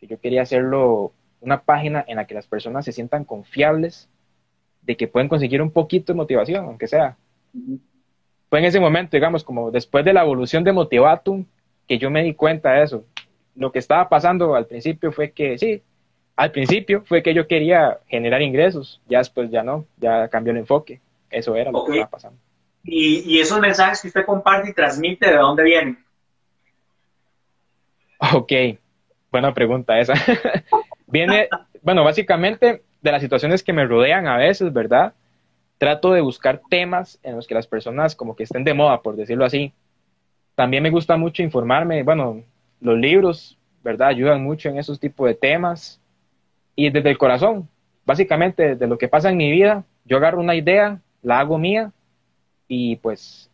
que 0.00 0.08
yo 0.08 0.18
quería 0.18 0.42
hacerlo 0.42 1.12
una 1.40 1.62
página 1.62 2.04
en 2.08 2.16
la 2.16 2.26
que 2.26 2.34
las 2.34 2.48
personas 2.48 2.84
se 2.84 2.90
sientan 2.90 3.24
confiables 3.24 4.08
de 4.82 4.96
que 4.96 5.06
pueden 5.06 5.28
conseguir 5.28 5.62
un 5.62 5.70
poquito 5.70 6.12
de 6.12 6.16
motivación, 6.16 6.64
aunque 6.64 6.88
sea. 6.88 7.16
Fue 8.50 8.58
en 8.58 8.66
ese 8.66 8.80
momento, 8.80 9.16
digamos, 9.16 9.44
como 9.44 9.70
después 9.70 10.04
de 10.04 10.12
la 10.12 10.22
evolución 10.22 10.64
de 10.64 10.72
Motivatum, 10.72 11.46
que 11.88 11.98
yo 11.98 12.10
me 12.10 12.22
di 12.22 12.34
cuenta 12.34 12.72
de 12.72 12.82
eso. 12.82 13.04
Lo 13.54 13.72
que 13.72 13.78
estaba 13.78 14.08
pasando 14.08 14.54
al 14.54 14.66
principio 14.66 15.12
fue 15.12 15.30
que, 15.30 15.56
sí, 15.56 15.82
al 16.36 16.50
principio 16.50 17.02
fue 17.06 17.22
que 17.22 17.32
yo 17.32 17.46
quería 17.46 17.98
generar 18.08 18.42
ingresos, 18.42 19.00
ya 19.08 19.18
después 19.18 19.50
ya 19.50 19.62
no, 19.62 19.86
ya 19.96 20.28
cambió 20.28 20.50
el 20.50 20.58
enfoque. 20.58 21.00
Eso 21.30 21.54
era 21.56 21.70
lo 21.70 21.84
que 21.84 21.92
estaba 21.92 22.10
pasando. 22.10 22.38
¿Y, 22.82 23.38
esos 23.38 23.60
mensajes 23.60 24.02
que 24.02 24.08
usted 24.08 24.26
comparte 24.26 24.70
y 24.70 24.74
transmite, 24.74 25.30
¿de 25.30 25.36
dónde 25.36 25.62
vienen? 25.62 26.04
Ok, 28.34 28.52
buena 29.30 29.54
pregunta 29.54 29.98
esa. 29.98 30.14
Viene 31.06 31.48
bueno, 31.82 32.04
básicamente 32.04 32.82
de 33.00 33.12
las 33.12 33.22
situaciones 33.22 33.62
que 33.62 33.72
me 33.72 33.86
rodean 33.86 34.26
a 34.26 34.36
veces, 34.36 34.72
¿verdad? 34.72 35.14
Trato 35.80 36.12
de 36.12 36.20
buscar 36.20 36.60
temas 36.68 37.18
en 37.22 37.36
los 37.36 37.46
que 37.46 37.54
las 37.54 37.66
personas 37.66 38.14
como 38.14 38.36
que 38.36 38.42
estén 38.42 38.64
de 38.64 38.74
moda, 38.74 39.00
por 39.00 39.16
decirlo 39.16 39.46
así. 39.46 39.72
También 40.54 40.82
me 40.82 40.90
gusta 40.90 41.16
mucho 41.16 41.42
informarme, 41.42 42.02
bueno, 42.02 42.44
los 42.82 42.98
libros, 42.98 43.58
¿verdad? 43.82 44.08
Ayudan 44.08 44.44
mucho 44.44 44.68
en 44.68 44.76
esos 44.76 45.00
tipos 45.00 45.26
de 45.26 45.34
temas. 45.34 45.98
Y 46.76 46.90
desde 46.90 47.08
el 47.08 47.16
corazón, 47.16 47.66
básicamente 48.04 48.76
de 48.76 48.86
lo 48.86 48.98
que 48.98 49.08
pasa 49.08 49.30
en 49.30 49.38
mi 49.38 49.50
vida, 49.50 49.86
yo 50.04 50.18
agarro 50.18 50.40
una 50.40 50.54
idea, 50.54 51.00
la 51.22 51.40
hago 51.40 51.56
mía 51.56 51.92
y 52.68 52.96
pues 52.96 53.50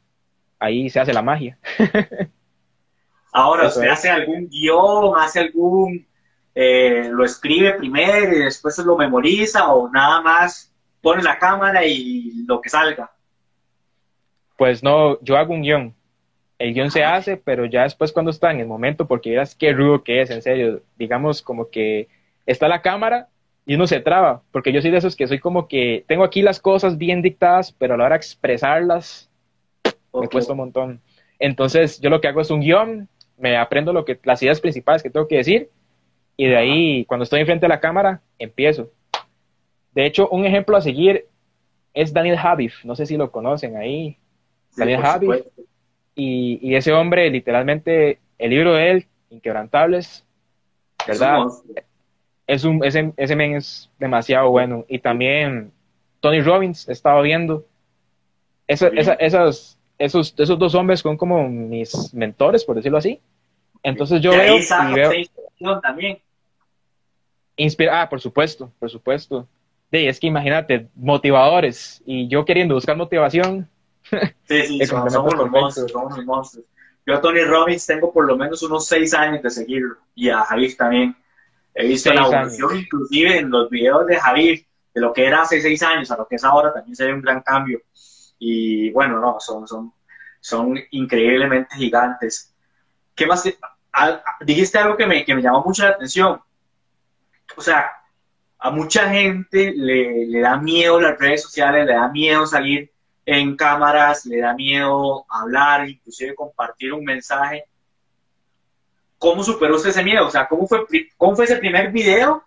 ahí 0.58 0.90
se 0.90 0.98
hace 0.98 1.12
la 1.12 1.22
magia. 1.22 1.56
Ahora, 3.32 3.68
¿usted 3.68 3.86
hace 3.86 4.10
algún 4.10 4.48
guion, 4.48 5.14
hace 5.16 5.38
algún, 5.38 6.04
eh, 6.56 7.08
lo 7.08 7.24
escribe 7.24 7.74
primero 7.74 8.34
y 8.34 8.40
después 8.40 8.76
lo 8.78 8.96
memoriza 8.96 9.72
o 9.72 9.88
nada 9.88 10.22
más 10.22 10.72
pone 11.06 11.22
la 11.22 11.38
cámara 11.38 11.86
y 11.86 12.32
lo 12.48 12.60
que 12.60 12.68
salga? 12.68 13.12
Pues 14.56 14.82
no, 14.82 15.20
yo 15.22 15.36
hago 15.36 15.54
un 15.54 15.62
guion. 15.62 15.94
El 16.58 16.74
guion 16.74 16.90
se 16.90 17.04
hace, 17.04 17.36
pero 17.36 17.64
ya 17.64 17.84
después 17.84 18.10
cuando 18.10 18.32
está 18.32 18.50
en 18.50 18.58
el 18.58 18.66
momento, 18.66 19.06
porque 19.06 19.30
verás 19.30 19.54
qué 19.54 19.72
rudo 19.72 20.02
que 20.02 20.20
es, 20.20 20.30
en 20.30 20.42
serio. 20.42 20.82
Digamos 20.96 21.42
como 21.42 21.70
que 21.70 22.08
está 22.44 22.66
la 22.66 22.82
cámara 22.82 23.28
y 23.64 23.76
uno 23.76 23.86
se 23.86 24.00
traba, 24.00 24.42
porque 24.50 24.72
yo 24.72 24.82
soy 24.82 24.90
de 24.90 24.98
esos 24.98 25.14
que 25.14 25.28
soy 25.28 25.38
como 25.38 25.68
que 25.68 26.04
tengo 26.08 26.24
aquí 26.24 26.42
las 26.42 26.58
cosas 26.58 26.98
bien 26.98 27.22
dictadas, 27.22 27.70
pero 27.70 27.94
a 27.94 27.96
la 27.98 28.06
hora 28.06 28.14
de 28.14 28.18
expresarlas 28.18 29.30
me 30.12 30.26
cuesta 30.26 30.54
un 30.54 30.58
montón. 30.58 31.00
Entonces 31.38 32.00
yo 32.00 32.10
lo 32.10 32.20
que 32.20 32.26
hago 32.26 32.40
es 32.40 32.50
un 32.50 32.62
guion, 32.62 33.08
me 33.38 33.56
aprendo 33.56 33.92
lo 33.92 34.04
que, 34.04 34.18
las 34.24 34.42
ideas 34.42 34.60
principales 34.60 35.04
que 35.04 35.10
tengo 35.10 35.28
que 35.28 35.36
decir 35.36 35.70
y 36.36 36.48
de 36.48 36.56
ahí, 36.56 37.04
cuando 37.04 37.22
estoy 37.22 37.38
enfrente 37.40 37.66
de 37.66 37.70
la 37.70 37.78
cámara, 37.78 38.22
empiezo. 38.40 38.90
De 39.96 40.04
hecho, 40.04 40.28
un 40.28 40.44
ejemplo 40.44 40.76
a 40.76 40.82
seguir 40.82 41.26
es 41.94 42.12
Daniel 42.12 42.36
Javif, 42.36 42.84
no 42.84 42.94
sé 42.94 43.06
si 43.06 43.16
lo 43.16 43.32
conocen 43.32 43.78
ahí. 43.78 44.18
Daniel 44.76 45.00
Javif. 45.00 45.46
Y, 46.14 46.74
ese 46.74 46.92
hombre, 46.92 47.30
literalmente, 47.30 48.18
el 48.38 48.50
libro 48.50 48.74
de 48.74 48.90
él, 48.90 49.06
Inquebrantables, 49.30 50.22
¿verdad? 51.06 51.46
Es 52.46 52.64
un, 52.64 52.84
ese, 52.84 53.10
ese 53.16 53.36
men 53.36 53.56
es 53.56 53.90
demasiado 53.98 54.50
bueno. 54.50 54.84
Y 54.86 54.98
también 54.98 55.72
Tony 56.20 56.42
Robbins, 56.42 56.86
he 56.90 56.92
estado 56.92 57.22
viendo. 57.22 57.64
esas, 58.66 59.78
esos, 59.98 60.34
esos 60.36 60.58
dos 60.58 60.74
hombres 60.74 61.00
son 61.00 61.16
como 61.16 61.48
mis 61.48 62.12
mentores, 62.12 62.64
por 62.66 62.76
decirlo 62.76 62.98
así. 62.98 63.18
Entonces 63.82 64.20
yo 64.20 64.30
veo, 64.30 64.58
y 64.58 65.30
veo 65.58 65.80
también. 65.80 66.18
Inspira 67.56 68.02
ah, 68.02 68.08
por 68.10 68.20
supuesto, 68.20 68.70
por 68.78 68.90
supuesto. 68.90 69.48
Sí, 69.90 70.06
es 70.06 70.18
que 70.18 70.26
imagínate, 70.26 70.88
motivadores 70.94 72.02
y 72.04 72.28
yo 72.28 72.44
queriendo 72.44 72.74
buscar 72.74 72.96
motivación. 72.96 73.68
Sí, 74.44 74.62
sí, 74.66 74.86
somos, 74.86 75.34
los 75.34 75.50
monstruos, 75.50 75.90
somos 75.90 76.16
los 76.16 76.24
monstruos. 76.24 76.66
Yo 77.06 77.14
a 77.14 77.20
Tony 77.20 77.42
Robbins 77.42 77.86
tengo 77.86 78.12
por 78.12 78.26
lo 78.26 78.36
menos 78.36 78.62
unos 78.64 78.86
seis 78.86 79.14
años 79.14 79.42
de 79.42 79.50
seguirlo 79.50 79.96
y 80.14 80.28
a 80.28 80.40
Javier 80.40 80.76
también. 80.76 81.16
He 81.74 81.86
visto 81.86 82.12
la 82.12 82.26
evolución, 82.26 82.78
inclusive 82.78 83.38
en 83.38 83.50
los 83.50 83.70
videos 83.70 84.06
de 84.06 84.16
Javier, 84.16 84.60
de 84.94 85.00
lo 85.00 85.12
que 85.12 85.26
era 85.26 85.42
hace 85.42 85.60
seis 85.60 85.82
años 85.82 86.10
a 86.10 86.16
lo 86.16 86.26
que 86.26 86.36
es 86.36 86.44
ahora, 86.44 86.72
también 86.72 86.96
se 86.96 87.06
ve 87.06 87.12
un 87.12 87.20
gran 87.20 87.42
cambio. 87.42 87.82
Y 88.38 88.90
bueno, 88.90 89.20
no, 89.20 89.38
son, 89.38 89.68
son, 89.68 89.92
son 90.40 90.78
increíblemente 90.90 91.76
gigantes. 91.76 92.54
¿Qué 93.14 93.26
más? 93.26 93.44
dijiste 94.40 94.78
algo 94.78 94.96
que 94.96 95.06
me, 95.06 95.24
que 95.24 95.34
me 95.34 95.42
llamó 95.42 95.62
mucho 95.62 95.84
la 95.84 95.90
atención. 95.90 96.40
O 97.56 97.60
sea, 97.60 97.90
a 98.58 98.70
mucha 98.70 99.10
gente 99.10 99.72
le, 99.72 100.26
le, 100.26 100.40
da 100.40 100.56
miedo 100.56 101.00
las 101.00 101.18
redes 101.18 101.42
sociales, 101.42 101.86
le 101.86 101.94
da 101.94 102.08
miedo 102.08 102.46
salir 102.46 102.90
en 103.24 103.56
cámaras, 103.56 104.24
le 104.26 104.38
da 104.38 104.54
miedo 104.54 105.24
hablar, 105.28 105.88
inclusive 105.88 106.34
compartir 106.34 106.92
un 106.92 107.04
mensaje. 107.04 107.64
¿Cómo 109.18 109.42
superó 109.42 109.76
usted 109.76 109.90
ese 109.90 110.04
miedo? 110.04 110.26
O 110.26 110.30
sea, 110.30 110.46
¿cómo 110.46 110.66
fue, 110.66 110.86
cómo 111.16 111.36
fue 111.36 111.44
ese 111.44 111.56
primer 111.56 111.90
video? 111.90 112.44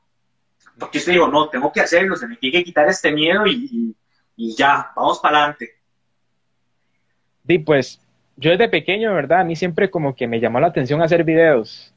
Porque 0.77 0.99
usted 0.99 1.13
dijo, 1.13 1.27
no, 1.27 1.49
tengo 1.49 1.71
que 1.71 1.81
hacerlo, 1.81 2.15
se 2.15 2.27
me 2.27 2.37
tiene 2.37 2.59
que 2.59 2.63
quitar 2.63 2.87
este 2.87 3.11
miedo 3.11 3.45
y, 3.45 3.69
y, 3.71 3.95
y 4.35 4.55
ya, 4.55 4.91
vamos 4.95 5.19
para 5.19 5.37
adelante. 5.39 5.75
Sí, 7.45 7.59
pues 7.59 7.99
yo 8.37 8.51
desde 8.51 8.69
pequeño, 8.69 9.13
¿verdad? 9.13 9.41
A 9.41 9.43
mí 9.43 9.55
siempre 9.55 9.89
como 9.89 10.15
que 10.15 10.27
me 10.27 10.39
llamó 10.39 10.59
la 10.59 10.67
atención 10.67 11.01
hacer 11.01 11.23
videos 11.23 11.93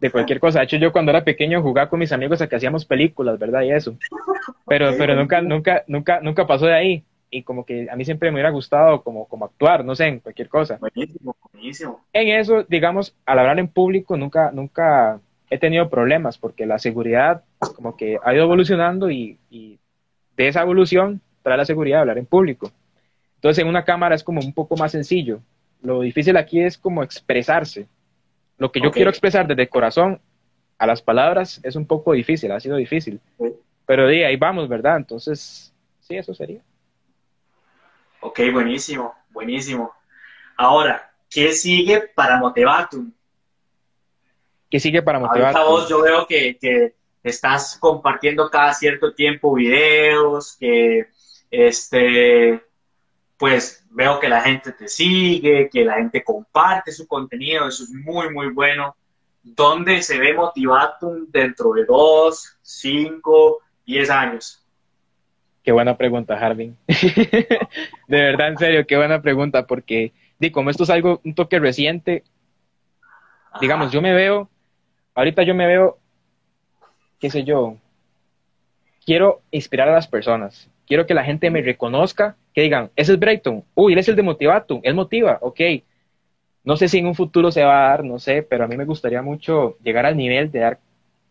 de 0.00 0.10
cualquier 0.10 0.40
cosa. 0.40 0.58
De 0.58 0.64
hecho, 0.64 0.76
yo 0.76 0.92
cuando 0.92 1.10
era 1.10 1.24
pequeño 1.24 1.62
jugaba 1.62 1.88
con 1.88 1.98
mis 1.98 2.12
amigos 2.12 2.40
a 2.42 2.48
que 2.48 2.56
hacíamos 2.56 2.84
películas, 2.84 3.38
¿verdad? 3.38 3.62
Y 3.62 3.72
eso. 3.72 3.96
Pero, 4.66 4.90
pero 4.98 5.14
nunca, 5.14 5.40
nunca, 5.40 5.84
nunca, 5.86 6.20
nunca 6.20 6.46
pasó 6.46 6.66
de 6.66 6.74
ahí. 6.74 7.04
Y 7.30 7.42
como 7.42 7.64
que 7.64 7.88
a 7.90 7.96
mí 7.96 8.04
siempre 8.04 8.30
me 8.30 8.36
hubiera 8.36 8.50
gustado 8.50 9.02
como, 9.02 9.26
como 9.26 9.44
actuar, 9.46 9.84
no 9.84 9.94
sé, 9.96 10.06
en 10.06 10.20
cualquier 10.20 10.48
cosa. 10.48 10.76
Buenísimo, 10.78 11.36
buenísimo. 11.52 12.04
En 12.12 12.28
eso, 12.28 12.64
digamos, 12.64 13.16
al 13.26 13.40
hablar 13.40 13.58
en 13.58 13.68
público 13.68 14.16
nunca, 14.16 14.52
nunca 14.52 15.20
he 15.50 15.58
tenido 15.58 15.90
problemas 15.90 16.38
porque 16.38 16.66
la 16.66 16.78
seguridad 16.78 17.42
como 17.74 17.96
que 17.96 18.18
ha 18.22 18.34
ido 18.34 18.44
evolucionando 18.44 19.10
y, 19.10 19.38
y 19.50 19.78
de 20.36 20.48
esa 20.48 20.62
evolución 20.62 21.20
trae 21.42 21.56
la 21.56 21.64
seguridad 21.64 21.98
de 21.98 22.00
hablar 22.02 22.18
en 22.18 22.26
público. 22.26 22.70
Entonces 23.36 23.62
en 23.62 23.68
una 23.68 23.84
cámara 23.84 24.14
es 24.14 24.22
como 24.22 24.40
un 24.40 24.52
poco 24.52 24.76
más 24.76 24.92
sencillo. 24.92 25.40
Lo 25.82 26.00
difícil 26.00 26.36
aquí 26.36 26.60
es 26.60 26.78
como 26.78 27.02
expresarse. 27.02 27.86
Lo 28.64 28.72
que 28.72 28.80
yo 28.80 28.90
quiero 28.90 29.10
expresar 29.10 29.46
desde 29.46 29.60
el 29.60 29.68
corazón 29.68 30.22
a 30.78 30.86
las 30.86 31.02
palabras 31.02 31.60
es 31.62 31.76
un 31.76 31.86
poco 31.86 32.14
difícil, 32.14 32.50
ha 32.50 32.58
sido 32.58 32.76
difícil. 32.76 33.20
Pero 33.84 34.06
de 34.06 34.24
ahí 34.24 34.36
vamos, 34.36 34.70
¿verdad? 34.70 34.96
Entonces, 34.96 35.70
sí, 36.00 36.16
eso 36.16 36.32
sería. 36.32 36.62
Ok, 38.20 38.40
buenísimo, 38.50 39.14
buenísimo. 39.28 39.92
Ahora, 40.56 41.12
¿qué 41.28 41.52
sigue 41.52 42.08
para 42.14 42.38
Motivatum? 42.38 43.12
¿Qué 44.70 44.80
sigue 44.80 45.02
para 45.02 45.18
Motivatum? 45.18 45.62
vos 45.62 45.86
yo 45.86 46.00
veo 46.00 46.26
que, 46.26 46.56
que 46.58 46.94
estás 47.22 47.76
compartiendo 47.78 48.48
cada 48.48 48.72
cierto 48.72 49.12
tiempo 49.12 49.52
videos, 49.52 50.56
que 50.58 51.08
este 51.50 52.64
pues 53.44 53.84
veo 53.90 54.18
que 54.20 54.26
la 54.30 54.40
gente 54.40 54.72
te 54.72 54.88
sigue, 54.88 55.68
que 55.70 55.84
la 55.84 55.96
gente 55.96 56.24
comparte 56.24 56.90
su 56.90 57.06
contenido, 57.06 57.68
eso 57.68 57.84
es 57.84 57.90
muy, 57.90 58.32
muy 58.32 58.48
bueno. 58.48 58.96
¿Dónde 59.42 60.00
se 60.00 60.18
ve 60.18 60.32
Motivatum 60.32 61.26
dentro 61.28 61.74
de 61.74 61.84
dos, 61.84 62.56
cinco, 62.62 63.58
diez 63.84 64.08
años? 64.08 64.64
Qué 65.62 65.72
buena 65.72 65.94
pregunta, 65.94 66.38
Harvin. 66.38 66.74
de 66.88 67.66
verdad, 68.08 68.48
en 68.48 68.56
serio, 68.56 68.86
qué 68.86 68.96
buena 68.96 69.20
pregunta, 69.20 69.66
porque 69.66 70.14
di, 70.38 70.50
como 70.50 70.70
esto 70.70 70.84
es 70.84 70.88
algo, 70.88 71.20
un 71.22 71.34
toque 71.34 71.58
reciente, 71.58 72.24
digamos, 73.60 73.92
yo 73.92 74.00
me 74.00 74.14
veo, 74.14 74.48
ahorita 75.14 75.42
yo 75.42 75.54
me 75.54 75.66
veo, 75.66 75.98
qué 77.20 77.28
sé 77.28 77.44
yo, 77.44 77.76
quiero 79.04 79.42
inspirar 79.50 79.90
a 79.90 79.94
las 79.94 80.08
personas, 80.08 80.70
quiero 80.86 81.04
que 81.04 81.12
la 81.12 81.24
gente 81.24 81.50
me 81.50 81.60
reconozca, 81.60 82.38
que 82.54 82.62
digan, 82.62 82.90
ese 82.94 83.12
es 83.12 83.18
Brayton, 83.18 83.64
uy, 83.74 83.92
él 83.92 83.98
es 83.98 84.08
el 84.08 84.14
de 84.14 84.22
Motivatum, 84.22 84.80
él 84.84 84.94
motiva, 84.94 85.38
ok. 85.42 85.60
No 86.62 86.76
sé 86.76 86.88
si 86.88 86.98
en 86.98 87.06
un 87.06 87.14
futuro 87.14 87.50
se 87.50 87.64
va 87.64 87.86
a 87.86 87.88
dar, 87.90 88.04
no 88.04 88.18
sé, 88.18 88.42
pero 88.42 88.64
a 88.64 88.68
mí 88.68 88.76
me 88.76 88.84
gustaría 88.84 89.20
mucho 89.20 89.76
llegar 89.82 90.06
al 90.06 90.16
nivel 90.16 90.50
de 90.50 90.60
dar 90.60 90.78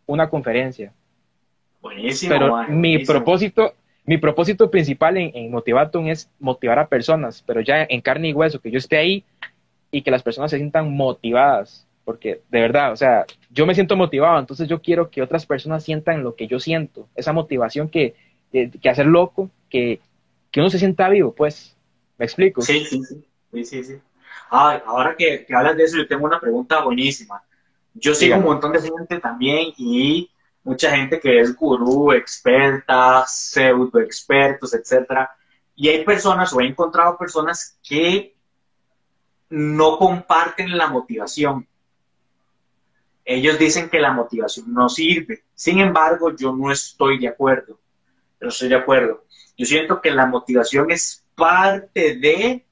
una 0.06 0.30
conferencia. 0.30 0.92
Buenísimo. 1.82 2.30
Pero 2.34 2.68
mi 2.68 3.00
propósito, 3.00 3.74
mi 4.06 4.18
propósito 4.18 4.70
principal 4.70 5.18
en, 5.18 5.32
en, 5.34 5.50
Motivatum 5.50 6.08
es 6.08 6.30
motivar 6.40 6.78
a 6.78 6.88
personas, 6.88 7.42
pero 7.42 7.62
ya 7.62 7.84
en 7.84 8.02
carne 8.02 8.30
y 8.30 8.34
hueso, 8.34 8.60
que 8.60 8.70
yo 8.70 8.78
esté 8.78 8.98
ahí 8.98 9.24
y 9.92 10.02
que 10.02 10.12
las 10.12 10.24
personas 10.24 10.52
se 10.52 10.58
sientan 10.58 10.94
motivadas, 10.94 11.88
porque 12.04 12.42
de 12.52 12.60
verdad, 12.60 12.92
o 12.92 12.98
sea, 12.98 13.26
yo 13.50 13.66
me 13.66 13.76
siento 13.76 13.96
motivado, 13.96 14.40
entonces 14.40 14.68
yo 14.68 14.82
quiero 14.82 15.10
que 15.10 15.22
otras 15.22 15.46
personas 15.46 15.84
sientan 15.86 16.22
lo 16.22 16.36
que 16.36 16.48
yo 16.48 16.60
siento, 16.60 17.08
esa 17.16 17.32
motivación 17.32 17.88
que, 17.88 18.14
que 18.52 18.90
hacer 18.90 19.06
loco, 19.06 19.50
que, 19.70 20.00
que 20.54 20.60
uno 20.60 20.70
se 20.70 20.78
sienta 20.78 21.10
vivo, 21.10 21.34
pues. 21.34 21.76
¿Me 22.20 22.26
explico? 22.26 22.62
Sí, 22.62 22.86
sí, 22.86 23.02
sí. 23.04 23.66
sí, 23.66 23.84
sí, 23.84 24.00
ahora 24.50 25.16
que, 25.18 25.46
que, 25.48 25.56
hablas 25.56 25.76
de 25.76 25.84
eso, 25.84 25.98
yo 25.98 26.08
tengo 26.08 26.26
una 26.26 26.40
pregunta 26.40 26.84
buenísima. 26.84 27.44
Yo 27.96 28.14
sigo 28.14 28.38
un 28.38 28.44
montón 28.44 28.72
de 28.72 28.82
gente 28.82 29.20
también 29.20 29.74
y 29.78 30.30
mucha 30.64 30.96
gente 30.96 31.20
que 31.20 31.40
es 31.40 31.56
gurú, 31.56 32.12
experta, 32.12 33.24
pseudo 33.26 34.00
expertos, 34.00 34.76
etcétera. 34.76 35.36
Y 35.76 35.90
hay 35.90 36.06
personas, 36.06 36.54
o 36.54 36.62
he 36.62 36.68
encontrado 36.68 37.18
personas 37.18 37.80
que 37.82 38.36
no 39.50 39.98
comparten 39.98 40.78
la 40.78 40.86
motivación. 40.86 41.68
Ellos 43.26 43.58
dicen 43.58 43.90
que 43.90 44.00
la 44.00 44.12
motivación 44.12 44.72
no 44.72 44.88
sirve. 44.88 45.46
Sin 45.56 45.80
embargo, 45.80 46.36
yo 46.36 46.56
no 46.56 46.72
estoy 46.72 47.18
de 47.18 47.30
acuerdo 47.30 47.80
no 48.44 48.50
estoy 48.50 48.70
de 48.70 48.76
acuerdo. 48.76 49.24
Yo 49.58 49.66
siento 49.66 50.02
que 50.02 50.12
la 50.12 50.26
motivación 50.26 50.92
es 50.92 51.24
parte 51.36 52.18
de 52.18 52.66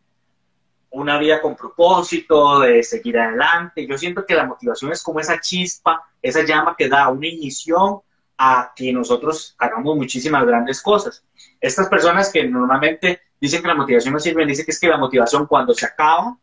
una 0.92 1.18
vida 1.18 1.42
con 1.42 1.56
propósito, 1.56 2.60
de 2.60 2.84
seguir 2.84 3.18
adelante. 3.18 3.88
Yo 3.88 3.98
siento 3.98 4.26
que 4.26 4.36
la 4.36 4.46
motivación 4.46 4.92
es 4.92 5.02
como 5.02 5.20
esa 5.20 5.40
chispa, 5.40 6.04
esa 6.22 6.44
llama 6.44 6.76
que 6.78 6.90
da 6.90 7.08
una 7.10 7.28
inición 7.28 8.00
a 8.38 8.74
que 8.76 8.92
nosotros 8.92 9.56
hagamos 9.58 9.96
muchísimas 9.96 10.46
grandes 10.46 10.82
cosas. 10.82 11.24
Estas 11.60 11.88
personas 11.88 12.32
que 12.32 12.44
normalmente 12.44 13.22
dicen 13.40 13.62
que 13.62 13.68
la 13.68 13.76
motivación 13.76 14.14
no 14.14 14.20
sirve, 14.20 14.46
dicen 14.46 14.66
que 14.66 14.72
es 14.72 14.80
que 14.80 14.90
la 14.90 14.98
motivación 14.98 15.46
cuando 15.48 15.74
se 15.74 15.86
acaba, 15.86 16.38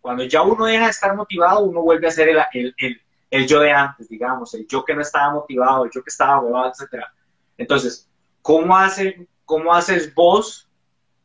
cuando 0.00 0.24
ya 0.24 0.42
uno 0.42 0.64
deja 0.64 0.86
de 0.86 0.90
estar 0.90 1.14
motivado, 1.14 1.60
uno 1.60 1.82
vuelve 1.82 2.08
a 2.08 2.10
ser 2.10 2.28
el, 2.30 2.38
el, 2.54 3.00
el, 3.30 3.46
yo 3.46 3.60
de 3.60 3.70
antes, 3.70 4.08
digamos, 4.08 4.52
el 4.54 4.66
yo 4.66 4.84
que 4.84 4.94
no 4.94 5.02
estaba 5.02 5.32
motivado, 5.32 5.84
el 5.84 5.90
yo 5.92 6.02
que 6.02 6.10
estaba 6.10 6.40
huevado, 6.40 6.72
etc. 6.72 7.04
Entonces, 7.56 8.08
¿cómo, 8.42 8.76
hace, 8.76 9.26
cómo 9.44 9.72
haces 9.72 10.14
vos 10.14 10.68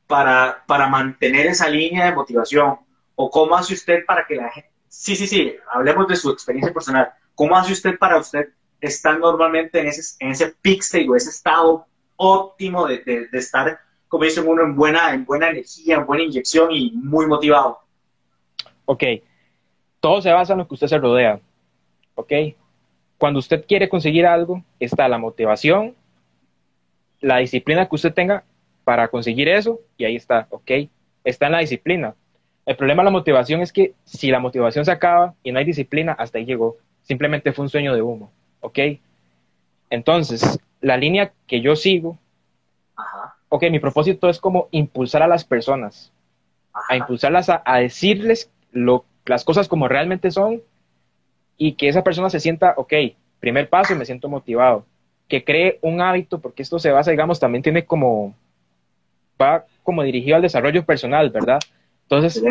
para, 0.05 0.63
para 0.65 0.87
mantener 0.87 1.47
esa 1.47 1.67
línea 1.67 2.05
de 2.05 2.15
motivación? 2.15 2.77
¿O 3.15 3.29
cómo 3.29 3.55
hace 3.55 3.73
usted 3.73 4.05
para 4.05 4.25
que 4.25 4.35
la 4.35 4.49
gente... 4.51 4.69
Sí, 4.87 5.15
sí, 5.15 5.27
sí, 5.27 5.55
hablemos 5.71 6.07
de 6.07 6.15
su 6.15 6.29
experiencia 6.31 6.73
personal. 6.73 7.11
¿Cómo 7.35 7.57
hace 7.57 7.73
usted 7.73 7.97
para 7.97 8.17
usted 8.17 8.49
estar 8.79 9.19
normalmente 9.19 9.79
en 9.79 9.87
ese, 9.87 10.15
en 10.19 10.31
ese 10.31 10.55
peak 10.61 10.79
state 10.79 11.09
o 11.09 11.15
ese 11.15 11.29
estado 11.29 11.85
óptimo 12.15 12.87
de, 12.87 12.99
de, 12.99 13.37
estar, 13.37 13.79
como 14.07 14.23
dice 14.23 14.41
uno, 14.41 14.63
en 14.63 14.75
buena, 14.75 15.13
en 15.13 15.25
buena 15.25 15.49
energía, 15.49 15.97
en 15.97 16.05
buena 16.05 16.23
inyección 16.23 16.71
y 16.71 16.91
muy 16.91 17.27
motivado? 17.27 17.79
Ok, 18.85 19.03
todo 19.99 20.21
se 20.21 20.31
basa 20.31 20.53
en 20.53 20.59
lo 20.59 20.67
que 20.67 20.75
usted 20.75 20.87
se 20.87 20.97
rodea. 20.97 21.39
Ok, 22.15 22.31
cuando 23.17 23.39
usted 23.39 23.65
quiere 23.67 23.89
conseguir 23.89 24.25
algo, 24.25 24.63
está 24.79 25.07
la 25.07 25.17
motivación, 25.17 25.95
la 27.21 27.37
disciplina 27.37 27.87
que 27.87 27.95
usted 27.95 28.13
tenga 28.13 28.43
para 28.83 29.07
conseguir 29.09 29.49
eso, 29.49 29.81
y 29.97 30.05
ahí 30.05 30.15
está, 30.15 30.47
ok, 30.49 30.71
está 31.23 31.47
en 31.47 31.51
la 31.51 31.59
disciplina. 31.59 32.15
El 32.65 32.75
problema 32.75 33.01
de 33.01 33.05
la 33.05 33.11
motivación 33.11 33.61
es 33.61 33.71
que 33.71 33.93
si 34.03 34.29
la 34.29 34.39
motivación 34.39 34.85
se 34.85 34.91
acaba 34.91 35.33
y 35.43 35.51
no 35.51 35.59
hay 35.59 35.65
disciplina, 35.65 36.13
hasta 36.13 36.37
ahí 36.37 36.45
llegó. 36.45 36.77
Simplemente 37.03 37.53
fue 37.53 37.63
un 37.63 37.69
sueño 37.69 37.93
de 37.93 38.01
humo. 38.01 38.31
¿Ok? 38.59 38.79
Entonces, 39.89 40.59
la 40.81 40.97
línea 40.97 41.31
que 41.47 41.61
yo 41.61 41.75
sigo, 41.75 42.17
ok, 43.49 43.63
mi 43.71 43.79
propósito 43.79 44.29
es 44.29 44.39
como 44.39 44.67
impulsar 44.71 45.23
a 45.23 45.27
las 45.27 45.43
personas, 45.43 46.11
a 46.89 46.97
impulsarlas 46.97 47.49
a, 47.49 47.77
decirles 47.77 48.51
lo, 48.71 49.05
las 49.25 49.43
cosas 49.43 49.67
como 49.67 49.87
realmente 49.87 50.31
son 50.31 50.61
y 51.57 51.73
que 51.73 51.87
esa 51.87 52.03
persona 52.03 52.29
se 52.29 52.39
sienta, 52.39 52.73
ok, 52.77 52.93
primer 53.39 53.69
paso, 53.69 53.95
me 53.95 54.05
siento 54.05 54.29
motivado. 54.29 54.85
Que 55.27 55.43
cree 55.43 55.79
un 55.81 56.01
hábito, 56.01 56.39
porque 56.39 56.63
esto 56.63 56.79
se 56.79 56.91
basa, 56.91 57.11
digamos, 57.11 57.39
también 57.39 57.63
tiene 57.63 57.85
como, 57.85 58.33
va 59.41 59.65
como 59.83 60.03
dirigido 60.03 60.35
al 60.35 60.41
desarrollo 60.41 60.85
personal, 60.85 61.29
¿verdad? 61.29 61.59
Entonces, 62.03 62.43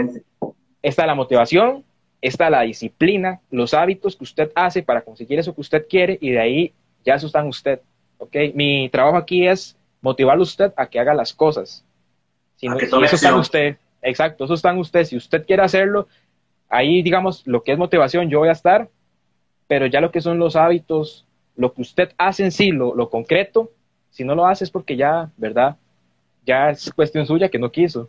está 0.82 1.06
la 1.06 1.14
motivación, 1.14 1.84
está 2.20 2.50
la 2.50 2.62
disciplina, 2.62 3.40
los 3.50 3.74
hábitos 3.74 4.16
que 4.16 4.24
usted 4.24 4.52
hace 4.54 4.82
para 4.82 5.02
conseguir 5.02 5.38
eso 5.38 5.54
que 5.54 5.60
usted 5.60 5.86
quiere 5.88 6.18
y 6.20 6.30
de 6.30 6.38
ahí 6.38 6.72
ya 7.04 7.14
eso 7.14 7.26
está 7.26 7.40
en 7.40 7.48
usted. 7.48 7.80
¿ok? 8.18 8.36
Mi 8.54 8.88
trabajo 8.90 9.16
aquí 9.16 9.46
es 9.46 9.76
motivarlo 10.00 10.42
a 10.42 10.44
usted 10.44 10.72
a 10.76 10.86
que 10.86 10.98
haga 10.98 11.14
las 11.14 11.32
cosas. 11.32 11.84
Si 12.56 12.68
no, 12.68 12.78
eso 12.78 13.16
está 13.16 13.28
en 13.30 13.34
usted. 13.34 13.76
Exacto, 14.02 14.44
eso 14.44 14.54
está 14.54 14.70
en 14.70 14.78
usted. 14.78 15.04
Si 15.04 15.16
usted 15.16 15.44
quiere 15.46 15.62
hacerlo, 15.62 16.08
ahí 16.68 17.02
digamos 17.02 17.46
lo 17.46 17.62
que 17.62 17.72
es 17.72 17.78
motivación, 17.78 18.30
yo 18.30 18.38
voy 18.38 18.48
a 18.48 18.52
estar, 18.52 18.88
pero 19.66 19.86
ya 19.86 20.00
lo 20.00 20.10
que 20.10 20.20
son 20.20 20.38
los 20.38 20.56
hábitos, 20.56 21.25
lo 21.56 21.72
que 21.72 21.82
usted 21.82 22.12
hace 22.18 22.44
en 22.44 22.52
sí, 22.52 22.70
lo, 22.70 22.94
lo 22.94 23.10
concreto, 23.10 23.72
si 24.10 24.24
no 24.24 24.34
lo 24.34 24.46
hace 24.46 24.64
es 24.64 24.70
porque 24.70 24.96
ya, 24.96 25.30
¿verdad? 25.36 25.76
Ya 26.44 26.70
es 26.70 26.92
cuestión 26.92 27.26
suya 27.26 27.48
que 27.48 27.58
no 27.58 27.70
quiso. 27.70 28.08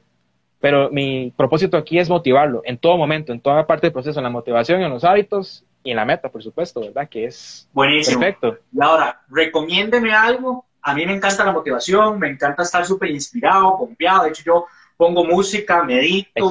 Pero 0.60 0.90
mi 0.90 1.32
propósito 1.36 1.78
aquí 1.78 2.00
es 2.00 2.10
motivarlo 2.10 2.62
en 2.66 2.78
todo 2.78 2.98
momento, 2.98 3.32
en 3.32 3.40
toda 3.40 3.68
parte 3.68 3.88
del 3.88 3.94
proceso, 3.94 4.20
en 4.20 4.24
la 4.24 4.30
motivación, 4.30 4.82
en 4.82 4.90
los 4.90 5.04
hábitos 5.04 5.64
y 5.84 5.92
en 5.92 5.98
la 5.98 6.06
meta, 6.06 6.30
por 6.30 6.42
supuesto, 6.42 6.82
¿verdad? 6.82 7.08
Que 7.08 7.26
es 7.26 7.70
Buenísimo. 7.74 8.20
perfecto. 8.20 8.58
Y 8.72 8.82
ahora, 8.82 9.22
recomiéndeme 9.30 10.14
algo. 10.14 10.66
A 10.82 10.94
mí 10.94 11.06
me 11.06 11.14
encanta 11.14 11.44
la 11.44 11.52
motivación, 11.52 12.18
me 12.18 12.30
encanta 12.30 12.64
estar 12.64 12.86
súper 12.86 13.12
inspirado, 13.12 13.78
confiado. 13.78 14.24
De 14.24 14.30
hecho, 14.30 14.44
yo 14.46 14.66
pongo 14.96 15.24
música, 15.26 15.84
medito 15.84 16.50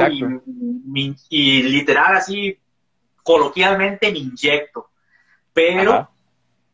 y, 1.31 1.63
literal 1.63 2.17
así, 2.17 2.59
coloquialmente 3.23 4.13
me 4.13 4.19
inyecto. 4.19 4.89
Pero 5.53 6.11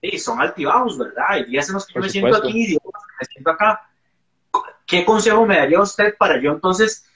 sí, 0.02 0.18
son 0.18 0.40
altibajos, 0.40 0.98
¿verdad? 0.98 1.24
Hay 1.28 1.44
días 1.44 1.68
en 1.68 1.74
los 1.74 1.86
que 1.86 1.94
yo 1.94 2.00
me 2.00 2.08
siento 2.10 2.36
aquí 2.36 2.50
y 2.50 2.66
días 2.66 2.82
me 3.20 3.26
siento 3.26 3.50
acá. 3.50 3.88
¿Qué 4.86 5.04
consejo 5.04 5.46
me 5.46 5.56
daría 5.56 5.80
usted 5.80 6.14
para 6.18 6.40
yo 6.40 6.50
entonces 6.50 7.06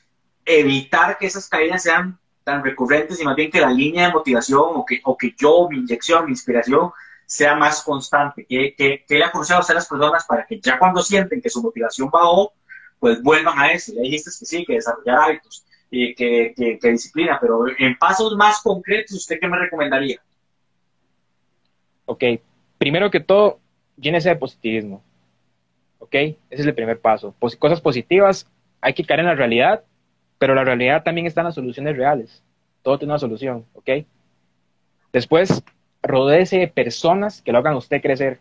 evitar 0.44 1.18
que 1.18 1.26
esas 1.26 1.48
caídas 1.48 1.82
sean 1.82 2.18
tan 2.44 2.62
recurrentes 2.62 3.20
y 3.20 3.24
más 3.24 3.34
bien 3.34 3.50
que 3.50 3.60
la 3.60 3.70
línea 3.70 4.06
de 4.06 4.12
motivación 4.14 4.62
o 4.62 4.84
que, 4.86 5.00
o 5.04 5.16
que 5.16 5.34
yo, 5.36 5.68
mi 5.68 5.78
inyección, 5.78 6.24
mi 6.24 6.30
inspiración, 6.30 6.92
sea 7.26 7.56
más 7.56 7.82
constante. 7.82 8.46
¿Qué, 8.48 8.74
qué, 8.78 9.04
qué 9.06 9.18
le 9.18 9.24
aconsejo 9.24 9.60
a 9.68 9.74
las 9.74 9.88
personas 9.88 10.24
para 10.24 10.46
que 10.46 10.60
ya 10.60 10.78
cuando 10.78 11.02
sienten 11.02 11.42
que 11.42 11.50
su 11.50 11.60
motivación 11.60 12.08
bajó, 12.08 12.52
pues 13.00 13.20
vuelvan 13.20 13.58
a 13.58 13.72
eso? 13.72 13.92
Ya 13.94 14.02
dijiste 14.02 14.30
que 14.38 14.46
sí, 14.46 14.64
que 14.64 14.74
desarrollar 14.74 15.18
hábitos, 15.18 15.66
y 15.90 16.14
que, 16.14 16.78
que, 16.80 16.90
disciplina, 16.90 17.38
pero 17.40 17.64
en 17.78 17.96
pasos 17.98 18.36
más 18.36 18.60
concretos, 18.60 19.16
¿usted 19.16 19.38
qué 19.40 19.48
me 19.48 19.58
recomendaría? 19.58 20.20
Ok, 22.06 22.22
primero 22.78 23.10
que 23.10 23.20
todo, 23.20 23.58
llénese 23.96 24.30
de 24.30 24.36
positivismo. 24.36 25.02
¿Ok? 25.98 26.14
Ese 26.14 26.38
es 26.50 26.66
el 26.66 26.74
primer 26.74 27.00
paso. 27.00 27.34
cosas 27.58 27.80
positivas, 27.80 28.48
hay 28.80 28.94
que 28.94 29.04
caer 29.04 29.20
en 29.20 29.26
la 29.26 29.34
realidad 29.34 29.82
pero 30.38 30.54
la 30.54 30.64
realidad 30.64 31.02
también 31.02 31.26
está 31.26 31.40
en 31.40 31.46
las 31.46 31.54
soluciones 31.54 31.96
reales. 31.96 32.42
Todo 32.82 32.98
tiene 32.98 33.12
una 33.12 33.18
solución, 33.18 33.64
¿ok? 33.74 33.90
Después, 35.12 35.62
rodéese 36.02 36.58
de 36.58 36.68
personas 36.68 37.42
que 37.42 37.52
lo 37.52 37.58
hagan 37.58 37.74
usted 37.74 38.02
crecer. 38.02 38.38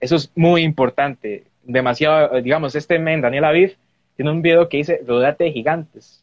Eso 0.00 0.16
es 0.16 0.30
muy 0.34 0.62
importante. 0.62 1.44
Demasiado, 1.62 2.40
digamos, 2.40 2.74
este 2.74 2.98
men, 2.98 3.20
Daniel 3.20 3.44
Aviv, 3.44 3.76
tiene 4.16 4.30
un 4.30 4.42
video 4.42 4.68
que 4.68 4.78
dice, 4.78 5.00
rodéate 5.06 5.44
de 5.44 5.52
gigantes. 5.52 6.22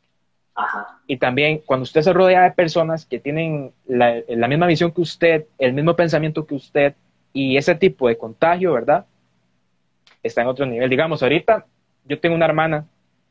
Ajá. 0.53 0.99
Y 1.07 1.17
también, 1.17 1.61
cuando 1.65 1.83
usted 1.83 2.01
se 2.01 2.13
rodea 2.13 2.43
de 2.43 2.51
personas 2.51 3.05
que 3.05 3.19
tienen 3.19 3.71
la, 3.87 4.21
la 4.27 4.47
misma 4.47 4.67
visión 4.67 4.91
que 4.91 5.01
usted, 5.01 5.45
el 5.57 5.73
mismo 5.73 5.95
pensamiento 5.95 6.45
que 6.45 6.55
usted, 6.55 6.93
y 7.33 7.57
ese 7.57 7.75
tipo 7.75 8.07
de 8.07 8.17
contagio, 8.17 8.73
¿verdad? 8.73 9.05
Está 10.23 10.41
en 10.41 10.47
otro 10.47 10.65
nivel. 10.65 10.89
Digamos, 10.89 11.23
ahorita 11.23 11.65
yo 12.05 12.19
tengo 12.19 12.35
una 12.35 12.45
hermana 12.45 12.85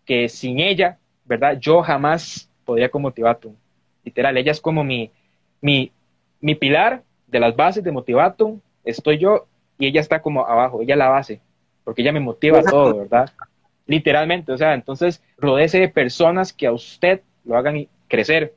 que 0.05 0.29
sin 0.29 0.61
ella 0.61 0.99
¿verdad? 1.29 1.59
Yo 1.61 1.83
jamás 1.83 2.49
podría 2.65 2.89
con 2.89 3.03
Motivatum. 3.03 3.55
Literal, 4.03 4.37
ella 4.39 4.51
es 4.51 4.61
como 4.61 4.83
mi, 4.83 5.11
mi, 5.61 5.93
mi 6.41 6.55
pilar 6.55 7.03
de 7.27 7.39
las 7.39 7.55
bases 7.55 7.85
de 7.85 7.93
Motivatum. 7.93 8.61
Estoy 8.83 9.19
yo 9.19 9.47
y 9.79 9.87
ella 9.87 10.01
está 10.01 10.23
como 10.23 10.47
abajo, 10.47 10.81
ella 10.81 10.95
es 10.95 10.99
la 10.99 11.09
base, 11.09 11.41
porque 11.85 12.03
ella 12.03 12.13
me 12.13 12.21
motiva 12.21 12.63
todo, 12.63 12.97
¿verdad? 12.97 13.31
Literalmente, 13.87 14.51
o 14.51 14.59
sea, 14.59 14.75
entonces 14.75 15.23
rodece 15.37 15.79
de 15.79 15.89
personas 15.89 16.53
que 16.53 16.67
a 16.67 16.73
usted 16.73 17.21
lo 17.45 17.57
hagan 17.57 17.87
crecer. 18.09 18.55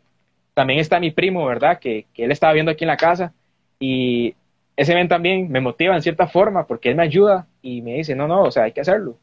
También 0.53 0.79
está 0.79 0.99
mi 0.99 1.11
primo, 1.11 1.45
¿verdad? 1.45 1.79
Que, 1.79 2.05
que 2.13 2.23
él 2.23 2.31
estaba 2.31 2.53
viendo 2.53 2.71
aquí 2.71 2.85
en 2.85 2.89
la 2.89 2.97
casa 2.97 3.33
y 3.79 4.35
ese 4.75 4.95
men 4.95 5.07
también 5.07 5.51
me 5.51 5.59
motiva 5.59 5.95
en 5.95 6.01
cierta 6.01 6.27
forma 6.27 6.65
porque 6.65 6.89
él 6.89 6.95
me 6.95 7.03
ayuda 7.03 7.47
y 7.61 7.81
me 7.81 7.95
dice, 7.95 8.15
no, 8.15 8.27
no, 8.27 8.43
o 8.43 8.51
sea, 8.51 8.63
hay 8.63 8.71
que 8.71 8.81
hacerlo. 8.81 9.17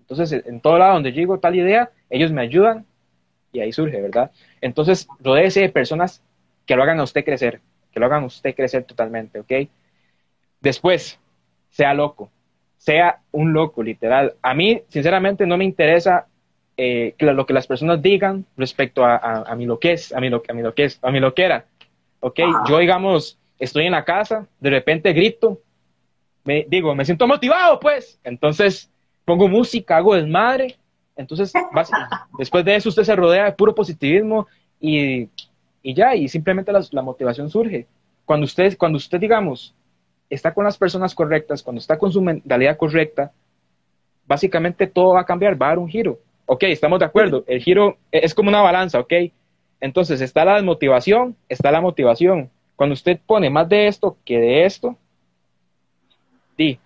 Entonces, 0.00 0.44
en 0.46 0.60
todo 0.60 0.78
lado 0.78 0.94
donde 0.94 1.12
digo 1.12 1.38
tal 1.38 1.56
idea, 1.56 1.90
ellos 2.10 2.30
me 2.30 2.42
ayudan 2.42 2.84
y 3.52 3.60
ahí 3.60 3.72
surge, 3.72 4.00
¿verdad? 4.00 4.30
Entonces, 4.60 5.08
rodeese 5.20 5.60
de 5.60 5.68
personas 5.68 6.22
que 6.66 6.76
lo 6.76 6.82
hagan 6.82 7.00
a 7.00 7.04
usted 7.04 7.24
crecer, 7.24 7.60
que 7.92 8.00
lo 8.00 8.06
hagan 8.06 8.24
a 8.24 8.26
usted 8.26 8.54
crecer 8.54 8.84
totalmente, 8.84 9.40
¿ok? 9.40 9.68
Después, 10.60 11.18
sea 11.70 11.94
loco, 11.94 12.30
sea 12.76 13.20
un 13.32 13.52
loco, 13.52 13.82
literal. 13.82 14.34
A 14.42 14.54
mí, 14.54 14.82
sinceramente, 14.88 15.46
no 15.46 15.56
me 15.56 15.64
interesa 15.64 16.26
eh, 16.76 17.14
lo 17.18 17.46
que 17.46 17.52
las 17.52 17.66
personas 17.66 18.02
digan 18.02 18.44
respecto 18.56 19.04
a, 19.04 19.16
a, 19.16 19.54
mi 19.54 19.64
lo 19.64 19.78
que 19.78 19.92
es, 19.92 20.12
a 20.12 20.20
mi 20.20 20.28
lo, 20.28 20.42
a 20.48 20.52
mi 20.52 20.62
lo 20.62 20.74
que 20.74 20.84
es, 20.84 20.98
a 21.02 21.10
mi 21.10 21.20
lo 21.20 21.32
que 21.34 21.44
era, 21.44 21.66
¿ok? 22.20 22.40
Yo, 22.68 22.78
digamos, 22.78 23.38
estoy 23.64 23.86
en 23.86 23.92
la 23.92 24.04
casa, 24.04 24.46
de 24.60 24.70
repente 24.70 25.12
grito, 25.12 25.60
me 26.44 26.66
digo, 26.68 26.94
me 26.94 27.04
siento 27.04 27.26
motivado, 27.26 27.80
pues. 27.80 28.20
Entonces, 28.22 28.90
pongo 29.24 29.48
música, 29.48 29.96
hago 29.96 30.14
desmadre. 30.14 30.76
Entonces, 31.16 31.52
después 32.38 32.64
de 32.64 32.76
eso 32.76 32.88
usted 32.88 33.04
se 33.04 33.16
rodea 33.16 33.44
de 33.44 33.52
puro 33.52 33.74
positivismo 33.74 34.46
y, 34.80 35.28
y 35.82 35.94
ya, 35.94 36.14
y 36.14 36.28
simplemente 36.28 36.72
la, 36.72 37.02
motivación 37.02 37.48
surge. 37.48 37.86
Cuando 38.24 38.44
usted, 38.44 38.76
cuando 38.76 38.96
usted, 38.96 39.20
digamos, 39.20 39.74
está 40.28 40.52
con 40.52 40.64
las 40.64 40.76
personas 40.76 41.14
correctas, 41.14 41.62
cuando 41.62 41.78
está 41.78 41.98
con 41.98 42.12
su 42.12 42.20
mentalidad 42.20 42.76
correcta, 42.76 43.32
básicamente 44.26 44.86
todo 44.86 45.14
va 45.14 45.20
a 45.20 45.26
cambiar, 45.26 45.60
va 45.60 45.66
a 45.66 45.68
dar 45.70 45.78
un 45.78 45.88
giro. 45.88 46.18
Ok, 46.46 46.64
estamos 46.64 46.98
de 46.98 47.04
acuerdo, 47.06 47.44
el 47.46 47.60
giro 47.62 47.96
es 48.10 48.34
como 48.34 48.48
una 48.48 48.60
balanza, 48.60 48.98
ok. 48.98 49.12
Entonces 49.80 50.20
está 50.20 50.44
la 50.44 50.54
desmotivación, 50.54 51.36
está 51.48 51.70
la 51.70 51.80
motivación. 51.80 52.50
Cuando 52.76 52.94
usted 52.94 53.18
pone 53.24 53.50
más 53.50 53.68
de 53.68 53.86
esto 53.86 54.16
que 54.24 54.38
de 54.38 54.64
esto, 54.64 54.96
di, 56.56 56.78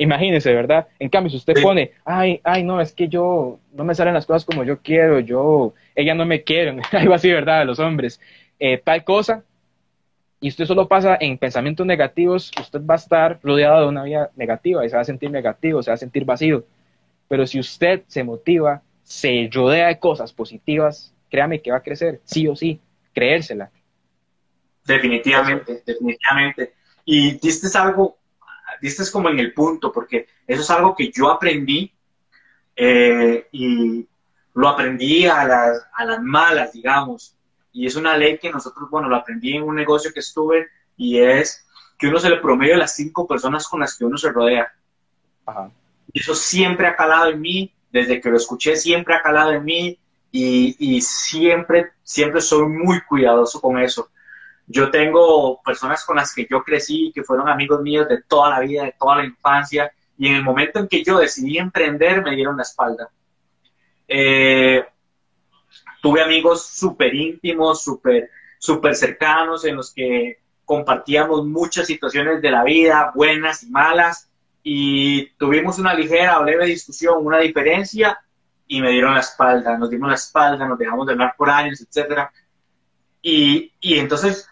Imagínese, 0.00 0.54
¿verdad? 0.54 0.86
En 1.00 1.08
cambio, 1.08 1.28
si 1.28 1.36
usted 1.36 1.60
pone, 1.60 1.90
ay, 2.04 2.40
ay, 2.44 2.62
no, 2.62 2.80
es 2.80 2.92
que 2.92 3.08
yo, 3.08 3.58
no 3.72 3.82
me 3.82 3.96
salen 3.96 4.14
las 4.14 4.26
cosas 4.26 4.44
como 4.44 4.62
yo 4.62 4.80
quiero, 4.80 5.18
yo, 5.18 5.74
ella 5.96 6.14
no 6.14 6.24
me 6.24 6.44
quiere, 6.44 6.80
algo 6.92 7.14
así, 7.14 7.30
¿verdad? 7.32 7.66
Los 7.66 7.80
hombres, 7.80 8.20
eh, 8.60 8.78
tal 8.78 9.02
cosa, 9.02 9.42
y 10.40 10.48
usted 10.50 10.66
solo 10.66 10.86
pasa 10.86 11.18
en 11.20 11.36
pensamientos 11.36 11.84
negativos, 11.84 12.52
usted 12.60 12.80
va 12.80 12.94
a 12.94 12.98
estar 12.98 13.40
rodeado 13.42 13.80
de 13.80 13.88
una 13.88 14.04
vida 14.04 14.30
negativa 14.36 14.86
y 14.86 14.88
se 14.88 14.94
va 14.94 15.02
a 15.02 15.04
sentir 15.04 15.32
negativo, 15.32 15.82
se 15.82 15.90
va 15.90 15.96
a 15.96 15.98
sentir 15.98 16.24
vacío. 16.24 16.64
Pero 17.26 17.44
si 17.44 17.58
usted 17.58 18.02
se 18.06 18.22
motiva, 18.22 18.82
se 19.02 19.50
rodea 19.52 19.88
de 19.88 19.98
cosas 19.98 20.32
positivas, 20.32 21.12
créame 21.28 21.60
que 21.60 21.72
va 21.72 21.78
a 21.78 21.82
crecer, 21.82 22.20
sí 22.22 22.46
o 22.46 22.54
sí, 22.54 22.78
creérsela. 23.12 23.72
Definitivamente, 24.88 25.82
definitivamente. 25.86 26.74
Y 27.04 27.38
diste 27.38 27.66
algo, 27.78 28.18
diste 28.80 29.04
como 29.12 29.28
en 29.28 29.38
el 29.38 29.52
punto, 29.52 29.92
porque 29.92 30.26
eso 30.46 30.62
es 30.62 30.70
algo 30.70 30.96
que 30.96 31.12
yo 31.12 31.30
aprendí 31.30 31.92
eh, 32.74 33.48
y 33.52 34.06
lo 34.54 34.68
aprendí 34.68 35.26
a 35.26 35.44
las, 35.44 35.86
a 35.94 36.04
las 36.04 36.20
malas, 36.22 36.72
digamos 36.72 37.38
y 37.78 37.86
es 37.86 37.94
una 37.94 38.16
ley 38.16 38.38
que 38.38 38.50
nosotros, 38.50 38.90
bueno, 38.90 39.08
lo 39.08 39.14
aprendí 39.14 39.54
en 39.54 39.62
un 39.62 39.76
negocio 39.76 40.12
que 40.12 40.18
estuve 40.18 40.66
y 40.96 41.20
es 41.20 41.64
que 41.96 42.08
uno 42.08 42.18
se 42.18 42.28
le 42.28 42.38
promedio 42.38 42.74
a 42.74 42.78
las 42.78 42.96
cinco 42.96 43.24
personas 43.24 43.68
con 43.68 43.78
las 43.78 43.96
que 43.96 44.04
uno 44.04 44.16
se 44.16 44.32
rodea. 44.32 44.72
Y 46.12 46.18
eso 46.18 46.34
siempre 46.34 46.88
ha 46.88 46.96
calado 46.96 47.30
en 47.30 47.40
mí, 47.40 47.72
desde 47.92 48.20
que 48.20 48.30
lo 48.30 48.36
escuché 48.36 48.74
siempre 48.74 49.14
ha 49.14 49.22
calado 49.22 49.52
en 49.52 49.64
mí 49.64 49.98
y, 50.32 50.76
y 50.78 51.00
siempre, 51.00 51.92
siempre 52.02 52.40
soy 52.40 52.66
muy 52.66 53.00
cuidadoso 53.02 53.60
con 53.60 53.78
eso. 53.78 54.10
Yo 54.68 54.90
tengo 54.90 55.60
personas 55.62 56.04
con 56.04 56.16
las 56.16 56.34
que 56.34 56.46
yo 56.48 56.62
crecí, 56.62 57.10
que 57.14 57.24
fueron 57.24 57.48
amigos 57.48 57.80
míos 57.80 58.06
de 58.08 58.22
toda 58.22 58.50
la 58.50 58.60
vida, 58.60 58.84
de 58.84 58.94
toda 58.98 59.16
la 59.16 59.24
infancia, 59.24 59.90
y 60.16 60.28
en 60.28 60.34
el 60.36 60.42
momento 60.42 60.78
en 60.78 60.88
que 60.88 61.02
yo 61.02 61.18
decidí 61.18 61.58
emprender 61.58 62.22
me 62.22 62.36
dieron 62.36 62.56
la 62.56 62.62
espalda. 62.62 63.08
Eh, 64.06 64.84
tuve 66.02 66.22
amigos 66.22 66.66
súper 66.66 67.14
íntimos, 67.14 67.82
súper 67.82 68.30
super 68.58 68.94
cercanos, 68.94 69.64
en 69.64 69.76
los 69.76 69.92
que 69.92 70.38
compartíamos 70.64 71.46
muchas 71.46 71.86
situaciones 71.86 72.42
de 72.42 72.50
la 72.50 72.64
vida, 72.64 73.12
buenas 73.14 73.62
y 73.62 73.70
malas, 73.70 74.28
y 74.62 75.30
tuvimos 75.38 75.78
una 75.78 75.94
ligera 75.94 76.38
o 76.38 76.44
leve 76.44 76.66
discusión, 76.66 77.24
una 77.24 77.38
diferencia, 77.38 78.18
y 78.66 78.82
me 78.82 78.90
dieron 78.90 79.14
la 79.14 79.20
espalda, 79.20 79.78
nos 79.78 79.88
dimos 79.88 80.10
la 80.10 80.16
espalda, 80.16 80.68
nos 80.68 80.78
dejamos 80.78 81.06
de 81.06 81.12
hablar 81.12 81.34
por 81.38 81.48
años, 81.48 81.80
etc. 81.80 82.28
Y, 83.22 83.72
y 83.80 83.98
entonces, 83.98 84.46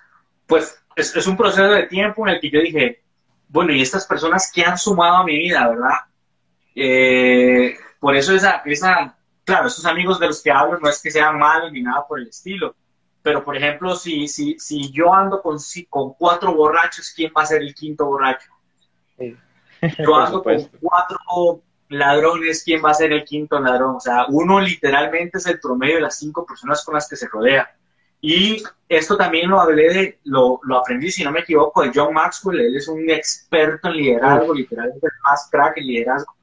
pues 0.46 0.82
es, 0.94 1.14
es, 1.16 1.26
un 1.26 1.36
proceso 1.36 1.68
de 1.68 1.84
tiempo 1.84 2.26
en 2.26 2.34
el 2.34 2.40
que 2.40 2.50
yo 2.50 2.60
dije, 2.60 3.02
bueno, 3.48 3.72
y 3.72 3.82
estas 3.82 4.06
personas 4.06 4.50
que 4.52 4.64
han 4.64 4.78
sumado 4.78 5.16
a 5.16 5.24
mi 5.24 5.36
vida, 5.36 5.68
¿verdad? 5.68 5.98
Eh, 6.74 7.76
por 7.98 8.14
eso 8.16 8.34
esa, 8.34 8.62
esa, 8.64 9.16
claro, 9.44 9.68
esos 9.68 9.86
amigos 9.86 10.20
de 10.20 10.26
los 10.26 10.42
que 10.42 10.50
hablo 10.50 10.78
no 10.78 10.88
es 10.88 11.00
que 11.00 11.10
sean 11.10 11.38
malos 11.38 11.72
ni 11.72 11.82
nada 11.82 12.06
por 12.06 12.20
el 12.20 12.28
estilo, 12.28 12.74
pero 13.22 13.44
por 13.44 13.56
ejemplo, 13.56 13.96
si, 13.96 14.28
si, 14.28 14.58
si 14.58 14.92
yo 14.92 15.12
ando 15.12 15.42
con, 15.42 15.58
con 15.88 16.14
cuatro 16.14 16.54
borrachos, 16.54 17.12
¿quién 17.14 17.32
va 17.36 17.42
a 17.42 17.46
ser 17.46 17.62
el 17.62 17.74
quinto 17.74 18.06
borracho? 18.06 18.52
Yo 19.98 20.16
ando 20.16 20.42
con 20.42 20.62
cuatro 20.80 21.62
ladrones, 21.88 22.62
¿quién 22.64 22.82
va 22.84 22.90
a 22.90 22.94
ser 22.94 23.12
el 23.12 23.24
quinto 23.24 23.58
ladrón? 23.60 23.96
O 23.96 24.00
sea, 24.00 24.26
uno 24.28 24.60
literalmente 24.60 25.38
es 25.38 25.46
el 25.46 25.60
promedio 25.60 25.96
de 25.96 26.02
las 26.02 26.18
cinco 26.18 26.46
personas 26.46 26.84
con 26.84 26.94
las 26.94 27.08
que 27.08 27.16
se 27.16 27.28
rodea. 27.28 27.68
Y 28.20 28.62
esto 28.88 29.16
también 29.16 29.50
lo 29.50 29.60
hablé 29.60 29.92
de, 29.92 30.18
lo, 30.24 30.60
lo 30.62 30.78
aprendí, 30.78 31.10
si 31.10 31.22
no 31.22 31.30
me 31.30 31.40
equivoco, 31.40 31.82
de 31.82 31.92
John 31.94 32.14
Maxwell. 32.14 32.60
Él 32.60 32.76
es 32.76 32.88
un 32.88 33.08
experto 33.10 33.88
en 33.88 33.96
liderazgo, 33.96 34.54
literalmente 34.54 35.06
el 35.06 35.12
más 35.22 35.48
crack 35.50 35.78
en 35.78 35.86
liderazgo. 35.86 36.34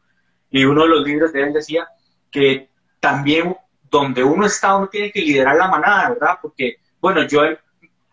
Y 0.49 0.65
uno 0.65 0.84
de 0.84 0.89
los 0.89 1.05
libros 1.05 1.34
de 1.34 1.41
él 1.41 1.53
decía 1.53 1.88
que 2.30 2.69
también 2.99 3.55
donde 3.89 4.24
uno 4.24 4.45
está, 4.45 4.76
uno 4.76 4.88
tiene 4.88 5.11
que 5.11 5.21
liderar 5.21 5.55
la 5.55 5.67
manada, 5.67 6.09
¿verdad? 6.09 6.39
Porque, 6.41 6.78
bueno, 6.99 7.24
yo 7.28 7.41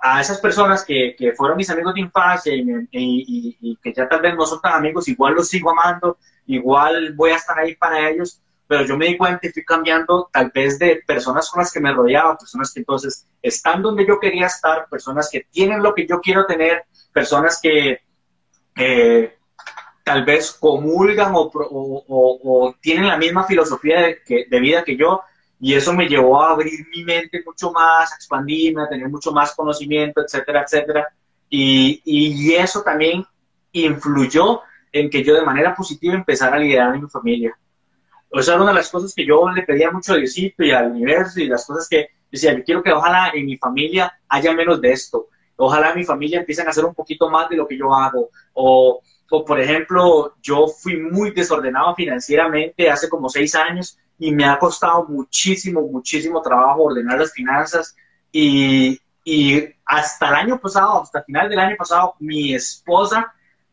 a 0.01 0.21
esas 0.21 0.39
personas 0.39 0.85
que, 0.85 1.15
que 1.17 1.33
fueron 1.33 1.57
mis 1.57 1.69
amigos 1.71 1.95
de 1.95 2.01
infancia 2.01 2.55
y, 2.55 2.65
y, 2.91 3.77
que 3.77 3.93
ya 3.93 4.09
tal 4.09 4.23
vez 4.23 4.35
no 4.35 4.47
son 4.47 4.61
tan 4.61 4.73
amigos, 4.75 5.09
igual 5.09 5.35
los 5.35 5.49
sigo 5.49 5.71
amando, 5.71 6.19
igual 6.47 7.13
voy 7.15 7.31
a 7.31 7.37
estar 7.37 7.59
ahí 7.59 7.75
para 7.77 8.09
ellos, 8.09 8.41
pero 8.71 8.85
yo 8.85 8.97
me 8.97 9.07
di 9.07 9.17
cuenta 9.19 9.49
y 9.49 9.51
fui 9.51 9.65
cambiando 9.65 10.31
tal 10.33 10.53
vez 10.55 10.79
de 10.79 11.03
personas 11.05 11.51
con 11.51 11.59
las 11.59 11.73
que 11.73 11.81
me 11.81 11.93
rodeaba, 11.93 12.39
personas 12.39 12.73
que 12.73 12.79
entonces 12.79 13.27
están 13.43 13.83
donde 13.83 14.07
yo 14.07 14.21
quería 14.21 14.47
estar, 14.47 14.87
personas 14.89 15.29
que 15.29 15.45
tienen 15.51 15.83
lo 15.83 15.93
que 15.93 16.07
yo 16.07 16.21
quiero 16.21 16.47
tener, 16.47 16.85
personas 17.13 17.59
que, 17.61 18.03
tal 20.05 20.25
vez 20.25 20.53
comulgan 20.53 21.33
o, 21.35 22.77
tienen 22.81 23.09
la 23.09 23.17
misma 23.17 23.43
filosofía 23.43 24.03
de, 24.25 24.61
vida 24.61 24.85
que 24.85 24.97
yo, 24.97 25.21
y 25.59 25.75
eso 25.75 25.93
me 25.93 26.07
llevó 26.07 26.41
a 26.41 26.53
abrir 26.53 26.87
mi 26.95 27.03
mente 27.03 27.43
mucho 27.45 27.73
más, 27.73 28.13
a 28.13 28.15
expandirme, 28.15 28.85
a 28.85 28.89
tener 28.89 29.09
mucho 29.09 29.33
más 29.33 29.53
conocimiento, 29.53 30.23
etcétera, 30.23 30.63
etcétera. 30.63 31.09
Y, 31.49 32.55
eso 32.55 32.83
también 32.83 33.27
influyó 33.73 34.61
en 34.93 35.11
que 35.11 35.25
yo 35.25 35.35
de 35.35 35.43
manera 35.43 35.75
positiva 35.75 36.15
empezara 36.15 36.55
a 36.55 36.61
liderar 36.61 36.95
en 36.95 37.03
mi 37.03 37.09
familia. 37.09 37.59
Esa 38.33 38.53
era 38.53 38.63
una 38.63 38.71
de 38.71 38.79
las 38.79 38.91
cosas 38.91 39.15
que 39.15 39.27
yo 39.27 39.49
le 39.51 39.63
pedía 39.63 39.91
mucho 39.91 40.13
a 40.13 40.17
Diosito 40.17 40.63
y 40.63 40.71
al 40.71 40.93
universo 40.93 41.41
y 41.41 41.49
las 41.49 41.67
cosas 41.67 41.89
que 41.89 42.09
decía, 42.31 42.57
yo 42.57 42.65
quiero 42.65 42.83
que 42.83 42.93
ojalá 42.93 43.31
en 43.35 43.47
mi 43.47 43.57
familia 43.57 44.13
haya 44.29 44.53
menos 44.53 44.81
de 44.81 44.93
esto. 44.93 45.29
Ojalá 45.57 45.95
mi 45.95 46.05
familia 46.05 46.41
empiecen 46.41 46.67
a 46.67 46.71
hacer 46.71 46.85
un 46.85 46.95
poquito 46.95 47.29
más 47.29 47.49
de 47.49 47.57
lo 47.57 47.67
que 47.67 47.77
yo 47.77 47.93
hago. 47.95 48.31
O 48.55 49.01
o 49.31 49.45
por 49.45 49.61
ejemplo, 49.61 50.35
yo 50.43 50.67
fui 50.67 50.97
muy 50.97 51.31
desordenado 51.31 51.95
financieramente 51.95 52.91
hace 52.91 53.09
como 53.09 53.29
seis 53.29 53.55
años 53.55 53.97
y 54.19 54.33
me 54.33 54.45
ha 54.45 54.59
costado 54.59 55.07
muchísimo, 55.07 55.83
muchísimo 55.83 56.43
trabajo 56.43 56.83
ordenar 56.83 57.21
las 57.21 57.33
finanzas 57.33 57.97
y, 58.33 59.01
y 59.25 59.65
hasta 59.87 60.29
el 60.29 60.35
año 60.35 60.61
pasado, 60.61 61.03
hasta 61.03 61.21
el 61.21 61.25
final 61.27 61.49
del 61.49 61.61
año 61.61 61.77
pasado, 61.77 62.15
mi 62.19 62.53
esposa 62.55 63.33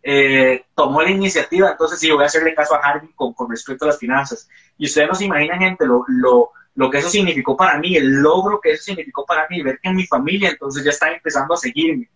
eh, 0.10 0.66
tomó 0.74 1.02
la 1.02 1.12
iniciativa, 1.12 1.72
entonces 1.72 2.00
sí, 2.00 2.10
voy 2.10 2.24
a 2.24 2.28
hacerle 2.28 2.56
caso 2.56 2.76
a 2.76 2.80
Harvey 2.80 3.10
con, 3.14 3.34
con 3.34 3.50
respecto 3.50 3.84
a 3.84 3.90
las 3.90 4.00
finanzas. 4.00 4.48
Y 4.78 4.86
ustedes 4.86 5.10
no 5.10 5.16
se 5.16 5.26
imaginan, 5.26 5.60
gente, 5.60 5.86
lo, 5.86 6.06
lo, 6.08 6.52
lo 6.76 6.90
que 6.90 7.00
eso 7.00 7.10
significó 7.10 7.58
para 7.58 7.78
mí, 7.78 7.98
el 7.98 8.22
logro 8.22 8.62
que 8.62 8.72
eso 8.72 8.84
significó 8.84 9.26
para 9.26 9.48
mí, 9.50 9.62
ver 9.62 9.80
que 9.82 9.90
en 9.90 9.96
mi 9.96 10.06
familia 10.06 10.50
entonces 10.50 10.84
ya 10.84 10.92
está 10.92 11.12
empezando 11.12 11.54
a 11.54 11.58
seguirme 11.58 12.10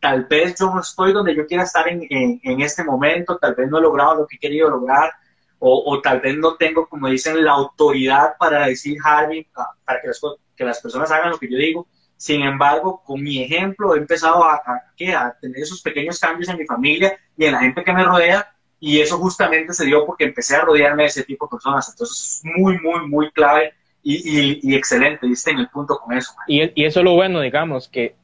tal 0.00 0.24
vez 0.24 0.54
yo 0.58 0.72
no 0.72 0.80
estoy 0.80 1.12
donde 1.12 1.34
yo 1.34 1.46
quiera 1.46 1.64
estar 1.64 1.88
en, 1.88 2.06
en, 2.10 2.60
este 2.60 2.84
momento, 2.84 3.38
tal 3.38 3.54
vez 3.54 3.68
no 3.68 3.78
he 3.78 3.82
logrado 3.82 4.14
lo 4.14 4.26
que 4.26 4.36
he 4.36 4.38
querido 4.38 4.70
lograr, 4.70 5.12
o, 5.58 5.82
o, 5.86 6.00
tal 6.00 6.20
vez 6.20 6.36
no 6.36 6.54
tengo, 6.54 6.88
como 6.88 7.08
dicen, 7.08 7.44
la 7.44 7.52
autoridad 7.52 8.36
para 8.38 8.66
decir, 8.66 8.96
Harvey, 9.02 9.46
para 9.84 10.00
que 10.00 10.08
las, 10.08 10.20
que 10.56 10.64
las 10.64 10.80
personas 10.80 11.10
hagan 11.10 11.30
lo 11.30 11.38
que 11.38 11.50
yo 11.50 11.58
digo. 11.58 11.88
Sin 12.18 12.42
embargo, 12.42 13.00
con 13.06 13.22
mi 13.22 13.40
ejemplo 13.40 13.94
he 13.94 13.98
empezado 13.98 14.42
a, 14.42 14.56
a, 14.56 14.82
a, 15.16 15.38
tener 15.40 15.60
esos 15.60 15.80
pequeños 15.80 16.18
cambios 16.18 16.48
en 16.48 16.58
mi 16.58 16.66
familia 16.66 17.16
y 17.36 17.44
en 17.44 17.52
la 17.52 17.60
gente 17.60 17.84
que 17.84 17.92
me 17.92 18.02
rodea, 18.02 18.44
y 18.80 19.00
eso 19.00 19.18
justamente 19.18 19.72
se 19.72 19.86
dio 19.86 20.04
porque 20.04 20.24
empecé 20.24 20.56
a 20.56 20.62
rodearme 20.62 21.04
de 21.04 21.08
ese 21.08 21.22
tipo 21.22 21.46
de 21.46 21.50
personas. 21.50 21.88
Entonces 21.88 22.42
es 22.44 22.44
muy, 22.44 22.76
muy, 22.80 23.06
muy 23.06 23.30
clave 23.30 23.72
y, 24.02 24.16
y, 24.16 24.60
y 24.64 24.74
excelente, 24.74 25.28
diste 25.28 25.52
en 25.52 25.60
el 25.60 25.68
punto 25.68 25.96
con 25.96 26.16
eso. 26.16 26.32
Y, 26.48 26.62
y, 26.74 26.84
eso 26.84 26.98
es 26.98 27.04
lo 27.04 27.14
bueno, 27.14 27.40
digamos, 27.40 27.88
que 27.88 28.16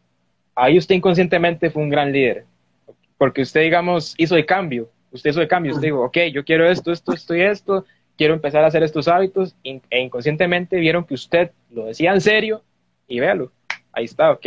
ahí 0.57 0.77
usted 0.77 0.97
inconscientemente 0.97 1.71
fue 1.71 1.83
un 1.83 1.91
gran 1.91 2.11
líder, 2.11 2.47
porque 3.17 3.43
usted, 3.43 3.61
digamos, 3.61 4.15
hizo 4.19 4.35
de 4.35 4.45
cambio, 4.45 4.91
usted 5.13 5.31
hizo 5.31 5.41
de 5.41 5.49
cambio, 5.49 5.73
usted 5.73 5.87
dijo, 5.87 6.03
ok, 6.03 6.19
yo 6.33 6.45
quiero 6.45 6.69
esto, 6.69 6.91
esto, 6.91 7.13
esto 7.13 7.37
y 7.37 7.43
esto, 7.43 7.85
quiero 8.19 8.35
empezar 8.35 8.65
a 8.65 8.67
hacer 8.67 8.83
estos 8.83 9.07
hábitos, 9.07 9.55
e 9.63 10.01
inconscientemente 10.01 10.79
vieron 10.79 11.05
que 11.05 11.15
usted 11.15 11.53
lo 11.71 11.87
decía 11.87 12.13
en 12.13 12.21
serio, 12.21 12.63
y 13.07 13.21
véalo, 13.21 13.53
ahí 13.95 14.05
está, 14.05 14.33
ok. 14.33 14.47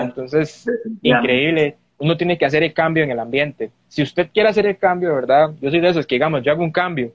Entonces, 0.00 0.66
increíble, 1.02 1.76
uno 1.98 2.16
tiene 2.16 2.38
que 2.38 2.46
hacer 2.46 2.62
el 2.62 2.72
cambio 2.72 3.04
en 3.04 3.10
el 3.10 3.18
ambiente. 3.18 3.70
Si 3.88 4.02
usted 4.02 4.30
quiere 4.32 4.48
hacer 4.48 4.66
el 4.66 4.78
cambio, 4.78 5.14
¿verdad? 5.14 5.50
Yo 5.60 5.70
soy 5.70 5.80
de 5.80 5.88
esos 5.88 6.06
que, 6.06 6.14
digamos, 6.14 6.42
yo 6.42 6.52
hago 6.52 6.62
un 6.62 6.72
cambio, 6.72 7.12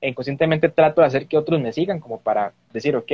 e 0.00 0.08
inconscientemente 0.08 0.68
trato 0.68 1.00
de 1.00 1.06
hacer 1.06 1.26
que 1.26 1.36
otros 1.36 1.60
me 1.60 1.72
sigan, 1.72 2.00
como 2.00 2.20
para 2.20 2.52
decir, 2.72 2.96
ok, 2.96 3.12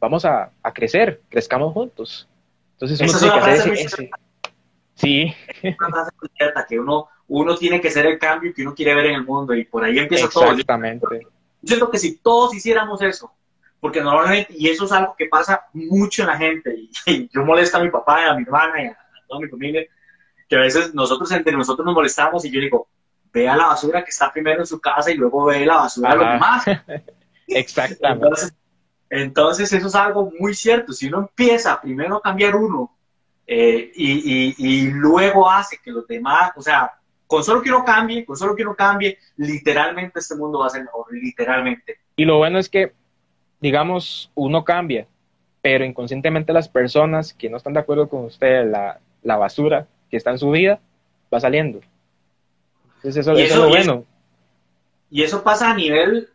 vamos 0.00 0.24
a, 0.24 0.50
a 0.62 0.72
crecer, 0.72 1.20
crezcamos 1.28 1.72
juntos. 1.72 2.28
Entonces 2.74 3.00
uno 3.00 3.18
tiene 3.18 3.44
que 3.44 3.84
hacer 3.84 4.10
Sí. 4.94 5.34
que 6.68 6.78
uno, 6.78 7.08
uno 7.28 7.56
tiene 7.56 7.80
que 7.80 7.90
ser 7.90 8.06
el 8.06 8.18
cambio 8.18 8.52
que 8.54 8.62
uno 8.62 8.74
quiere 8.74 8.94
ver 8.94 9.06
en 9.06 9.14
el 9.16 9.24
mundo 9.24 9.54
y 9.54 9.64
por 9.64 9.84
ahí 9.84 9.98
empieza 9.98 10.28
todo. 10.28 10.50
Exactamente. 10.50 11.06
Yo 11.62 11.68
siento 11.76 11.90
que 11.90 11.98
si 11.98 12.18
todos 12.18 12.54
hiciéramos 12.54 13.00
eso, 13.02 13.32
porque 13.82 14.00
normalmente, 14.00 14.54
y 14.56 14.68
eso 14.68 14.84
es 14.84 14.92
algo 14.92 15.16
que 15.18 15.26
pasa 15.26 15.66
mucho 15.72 16.22
en 16.22 16.28
la 16.28 16.38
gente, 16.38 16.72
y, 17.06 17.28
yo 17.34 17.44
molesto 17.44 17.78
a 17.78 17.82
mi 17.82 17.90
papá, 17.90 18.30
a 18.30 18.36
mi 18.36 18.44
hermana 18.44 18.80
y 18.80 18.86
a 18.86 18.96
toda 19.26 19.40
mi 19.40 19.48
familia, 19.48 19.84
que 20.48 20.54
a 20.54 20.60
veces 20.60 20.94
nosotros 20.94 21.32
entre 21.32 21.56
nosotros 21.56 21.84
nos 21.84 21.96
molestamos 21.96 22.44
y 22.44 22.52
yo 22.52 22.60
digo, 22.60 22.86
vea 23.32 23.56
la 23.56 23.66
basura 23.66 24.04
que 24.04 24.10
está 24.10 24.32
primero 24.32 24.60
en 24.60 24.66
su 24.66 24.80
casa 24.80 25.10
y 25.10 25.16
luego 25.16 25.46
ve 25.46 25.66
la 25.66 25.78
basura 25.78 26.10
de 26.10 26.16
los 26.16 26.28
demás. 26.28 26.64
Exactamente. 27.48 28.54
Entonces, 29.10 29.72
eso 29.72 29.88
es 29.88 29.94
algo 29.96 30.30
muy 30.38 30.54
cierto. 30.54 30.92
Si 30.92 31.08
uno 31.08 31.18
empieza 31.18 31.80
primero 31.80 32.18
a 32.18 32.22
cambiar 32.22 32.54
uno 32.54 32.96
eh, 33.48 33.90
y, 33.96 34.86
luego 34.92 35.50
hace 35.50 35.78
que 35.82 35.90
los 35.90 36.06
demás, 36.06 36.52
o 36.54 36.62
sea, 36.62 36.92
con 37.26 37.42
solo 37.42 37.60
que 37.60 37.70
uno 37.70 37.84
cambie, 37.84 38.24
con 38.24 38.36
solo 38.36 38.54
que 38.54 38.62
uno 38.62 38.76
cambie, 38.76 39.18
literalmente 39.38 40.20
este 40.20 40.36
mundo 40.36 40.60
va 40.60 40.66
a 40.68 40.70
ser 40.70 40.84
mejor, 40.84 41.06
literalmente. 41.10 41.98
Y 42.14 42.24
lo 42.24 42.38
bueno 42.38 42.60
es 42.60 42.68
que, 42.68 42.92
digamos, 43.62 44.30
uno 44.34 44.64
cambia, 44.64 45.06
pero 45.62 45.84
inconscientemente 45.84 46.52
las 46.52 46.68
personas 46.68 47.32
que 47.32 47.48
no 47.48 47.56
están 47.56 47.72
de 47.72 47.80
acuerdo 47.80 48.08
con 48.08 48.24
usted, 48.24 48.68
la, 48.68 48.98
la 49.22 49.36
basura 49.36 49.86
que 50.10 50.16
está 50.16 50.32
en 50.32 50.38
su 50.38 50.50
vida 50.50 50.80
va 51.32 51.38
saliendo. 51.38 51.80
Entonces 52.96 53.16
eso, 53.16 53.32
es 53.32 53.56
lo 53.56 53.68
bueno. 53.68 54.04
y 55.10 55.22
eso 55.22 55.42
pasa 55.42 55.70
a 55.70 55.74
nivel 55.74 56.28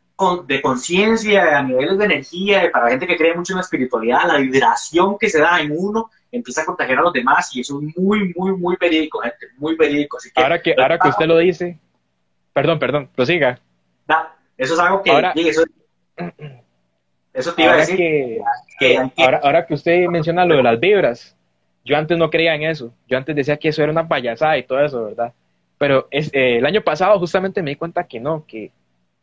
de 0.47 0.61
conciencia, 0.61 1.59
a 1.59 1.63
niveles 1.63 1.97
de 1.97 2.05
energía, 2.05 2.71
para 2.71 2.85
la 2.85 2.91
gente 2.91 3.05
que 3.05 3.17
cree 3.17 3.35
mucho 3.35 3.53
en 3.53 3.57
la 3.57 3.61
espiritualidad, 3.61 4.25
la 4.25 4.37
vibración 4.37 5.17
que 5.19 5.29
se 5.29 5.39
da 5.39 5.61
en 5.61 5.73
uno 5.77 6.09
empieza 6.31 6.61
a 6.61 6.65
contagiar 6.65 6.99
a 6.99 7.01
los 7.03 7.13
demás 7.13 7.53
y 7.55 7.59
eso 7.59 7.79
es 7.81 7.97
muy, 7.97 8.33
muy, 8.35 8.53
muy 8.53 8.77
verídico, 8.79 9.19
gente, 9.19 9.47
muy 9.57 9.75
verídico. 9.75 10.17
ahora 10.35 10.61
que, 10.61 10.73
ahora 10.77 10.97
que 10.97 11.09
usted 11.09 11.25
lo 11.25 11.37
dice, 11.37 11.77
perdón, 12.53 12.79
perdón, 12.79 13.09
prosiga. 13.13 13.59
eso 14.57 14.73
es 14.73 14.79
algo 14.79 15.03
que... 15.03 15.11
Ahora, 15.11 15.33
eso, 15.35 15.63
eso 17.37 17.53
te 17.53 17.63
iba 17.63 17.73
a 17.73 17.77
decir. 17.77 18.41
ahora, 19.17 19.39
ahora 19.43 19.65
que 19.65 19.75
usted 19.75 20.07
menciona 20.07 20.43
lo 20.43 20.55
de 20.55 20.63
las 20.63 20.79
vibras, 20.79 21.35
yo 21.85 21.95
antes 21.95 22.17
no 22.17 22.31
creía 22.31 22.55
en 22.55 22.63
eso. 22.63 22.91
Yo 23.07 23.15
antes 23.15 23.35
decía 23.35 23.57
que 23.57 23.69
eso 23.69 23.83
era 23.83 23.91
una 23.91 24.07
payasada 24.07 24.57
y 24.57 24.63
todo 24.63 24.83
eso, 24.83 25.05
¿verdad? 25.05 25.33
Pero 25.77 26.07
es, 26.09 26.33
eh, 26.33 26.57
el 26.57 26.65
año 26.65 26.81
pasado 26.81 27.19
justamente 27.19 27.61
me 27.61 27.69
di 27.69 27.75
cuenta 27.75 28.05
que 28.05 28.19
no, 28.19 28.43
que, 28.47 28.71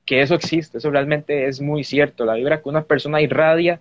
que, 0.07 0.23
eso 0.23 0.37
existe, 0.37 0.79
eso 0.79 0.91
realmente 0.91 1.49
es 1.49 1.61
muy 1.61 1.83
cierto. 1.83 2.25
La 2.25 2.35
vibra 2.35 2.62
que 2.62 2.69
una 2.69 2.85
persona 2.85 3.21
irradia 3.21 3.81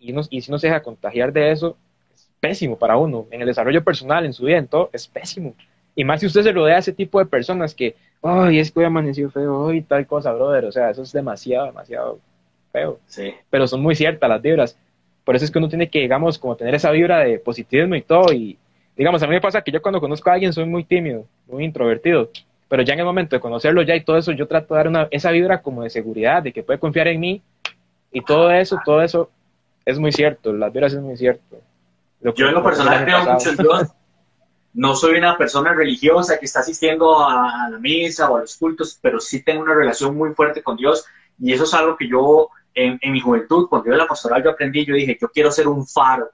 y, 0.00 0.14
y 0.30 0.40
si 0.40 0.50
no 0.50 0.58
se 0.58 0.68
deja 0.68 0.82
contagiar 0.82 1.30
de 1.30 1.52
eso, 1.52 1.76
es 2.14 2.30
pésimo 2.40 2.78
para 2.78 2.96
uno. 2.96 3.26
En 3.30 3.42
el 3.42 3.46
desarrollo 3.46 3.84
personal, 3.84 4.24
en 4.24 4.32
su 4.32 4.46
vida, 4.46 4.56
en 4.56 4.68
todo, 4.68 4.88
es 4.94 5.06
pésimo. 5.06 5.54
Y 5.94 6.04
más 6.04 6.20
si 6.20 6.26
usted 6.26 6.44
se 6.44 6.52
rodea 6.52 6.76
de 6.76 6.80
ese 6.80 6.92
tipo 6.94 7.18
de 7.18 7.26
personas 7.26 7.74
que, 7.74 7.94
ay, 8.22 8.58
es 8.58 8.72
que 8.72 8.80
hoy 8.80 8.86
amaneció 8.86 9.30
feo, 9.30 9.74
y 9.74 9.82
tal 9.82 10.06
cosa, 10.06 10.32
brother. 10.32 10.64
O 10.64 10.72
sea, 10.72 10.88
eso 10.88 11.02
es 11.02 11.12
demasiado, 11.12 11.66
demasiado 11.66 12.20
feo. 12.72 12.98
Sí. 13.06 13.34
Pero 13.50 13.66
son 13.66 13.82
muy 13.82 13.94
ciertas 13.94 14.28
las 14.28 14.42
vibras. 14.42 14.78
Por 15.24 15.36
eso 15.36 15.44
es 15.44 15.50
que 15.50 15.58
uno 15.58 15.68
tiene 15.68 15.88
que, 15.88 16.00
digamos, 16.00 16.38
como 16.38 16.56
tener 16.56 16.74
esa 16.74 16.90
vibra 16.90 17.20
de 17.20 17.38
positivismo 17.38 17.94
y 17.94 18.02
todo. 18.02 18.32
Y, 18.32 18.58
digamos, 18.96 19.22
a 19.22 19.26
mí 19.26 19.32
me 19.32 19.40
pasa 19.40 19.62
que 19.62 19.70
yo 19.70 19.82
cuando 19.82 20.00
conozco 20.00 20.30
a 20.30 20.34
alguien 20.34 20.52
soy 20.52 20.64
muy 20.64 20.84
tímido, 20.84 21.26
muy 21.46 21.64
introvertido. 21.64 22.30
Pero 22.68 22.82
ya 22.82 22.94
en 22.94 23.00
el 23.00 23.04
momento 23.04 23.36
de 23.36 23.40
conocerlo 23.40 23.82
ya 23.82 23.96
y 23.96 24.04
todo 24.04 24.16
eso, 24.16 24.32
yo 24.32 24.46
trato 24.46 24.74
de 24.74 24.78
dar 24.78 24.88
una, 24.88 25.08
esa 25.10 25.30
vibra 25.30 25.60
como 25.60 25.82
de 25.82 25.90
seguridad, 25.90 26.42
de 26.42 26.52
que 26.52 26.62
puede 26.62 26.78
confiar 26.78 27.08
en 27.08 27.20
mí. 27.20 27.42
Y 28.12 28.22
todo 28.22 28.50
eso, 28.50 28.78
todo 28.84 29.02
eso 29.02 29.30
es 29.84 29.98
muy 29.98 30.12
cierto. 30.12 30.52
Las 30.52 30.72
vibras 30.72 30.92
es 30.92 31.00
muy 31.00 31.16
cierto. 31.16 31.60
yo 32.20 32.48
en 32.48 32.54
lo 32.54 32.62
personal 32.62 33.04
creo 33.04 33.24
mucho 33.24 33.50
en 33.50 33.56
Dios. 33.56 33.88
No 34.72 34.94
soy 34.94 35.18
una 35.18 35.36
persona 35.36 35.74
religiosa 35.74 36.38
que 36.38 36.46
está 36.46 36.60
asistiendo 36.60 37.18
a 37.18 37.68
la 37.70 37.78
misa 37.78 38.30
o 38.30 38.36
a 38.36 38.40
los 38.40 38.56
cultos, 38.56 38.98
pero 39.02 39.18
sí 39.18 39.42
tengo 39.42 39.62
una 39.62 39.74
relación 39.74 40.16
muy 40.16 40.32
fuerte 40.34 40.62
con 40.62 40.76
Dios. 40.76 41.04
Y 41.40 41.52
eso 41.52 41.64
es 41.64 41.74
algo 41.74 41.96
que 41.96 42.08
yo 42.08 42.50
en, 42.86 43.12
mi 43.12 43.20
juventud, 43.20 43.68
cuando 43.68 43.88
yo 43.88 43.92
en 43.92 43.98
la 43.98 44.06
pastoral 44.06 44.42
yo 44.42 44.50
aprendí, 44.50 44.84
yo 44.84 44.94
dije, 44.94 45.18
yo 45.20 45.28
quiero 45.28 45.50
ser 45.50 45.68
un 45.68 45.86
faro, 45.86 46.30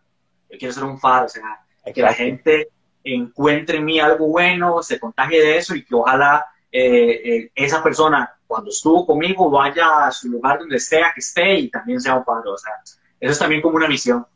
yo 0.50 0.58
quiero 0.58 0.72
ser 0.74 0.84
un 0.84 0.98
faro, 0.98 1.26
o 1.26 1.28
sea, 1.28 1.60
que 1.92 2.02
la 2.02 2.12
gente 2.12 2.68
encuentre 3.04 3.78
en 3.78 3.84
mí 3.84 4.00
algo 4.00 4.28
bueno, 4.28 4.82
se 4.82 4.98
contagie 4.98 5.40
de 5.40 5.58
eso 5.58 5.74
y 5.74 5.84
que 5.84 5.94
ojalá 5.94 6.44
eh, 6.70 7.22
eh, 7.24 7.50
esa 7.54 7.82
persona, 7.82 8.32
cuando 8.46 8.70
estuvo 8.70 9.06
conmigo, 9.06 9.50
vaya 9.50 10.06
a 10.06 10.12
su 10.12 10.28
lugar 10.28 10.58
donde 10.58 10.78
sea 10.78 11.12
que 11.14 11.20
esté 11.20 11.54
y 11.54 11.70
también 11.70 12.00
sea 12.00 12.16
un 12.16 12.24
faro, 12.24 12.52
o 12.52 12.58
sea, 12.58 12.72
eso 13.20 13.32
es 13.32 13.38
también 13.38 13.62
como 13.62 13.76
una 13.76 13.88
misión. 13.88 14.26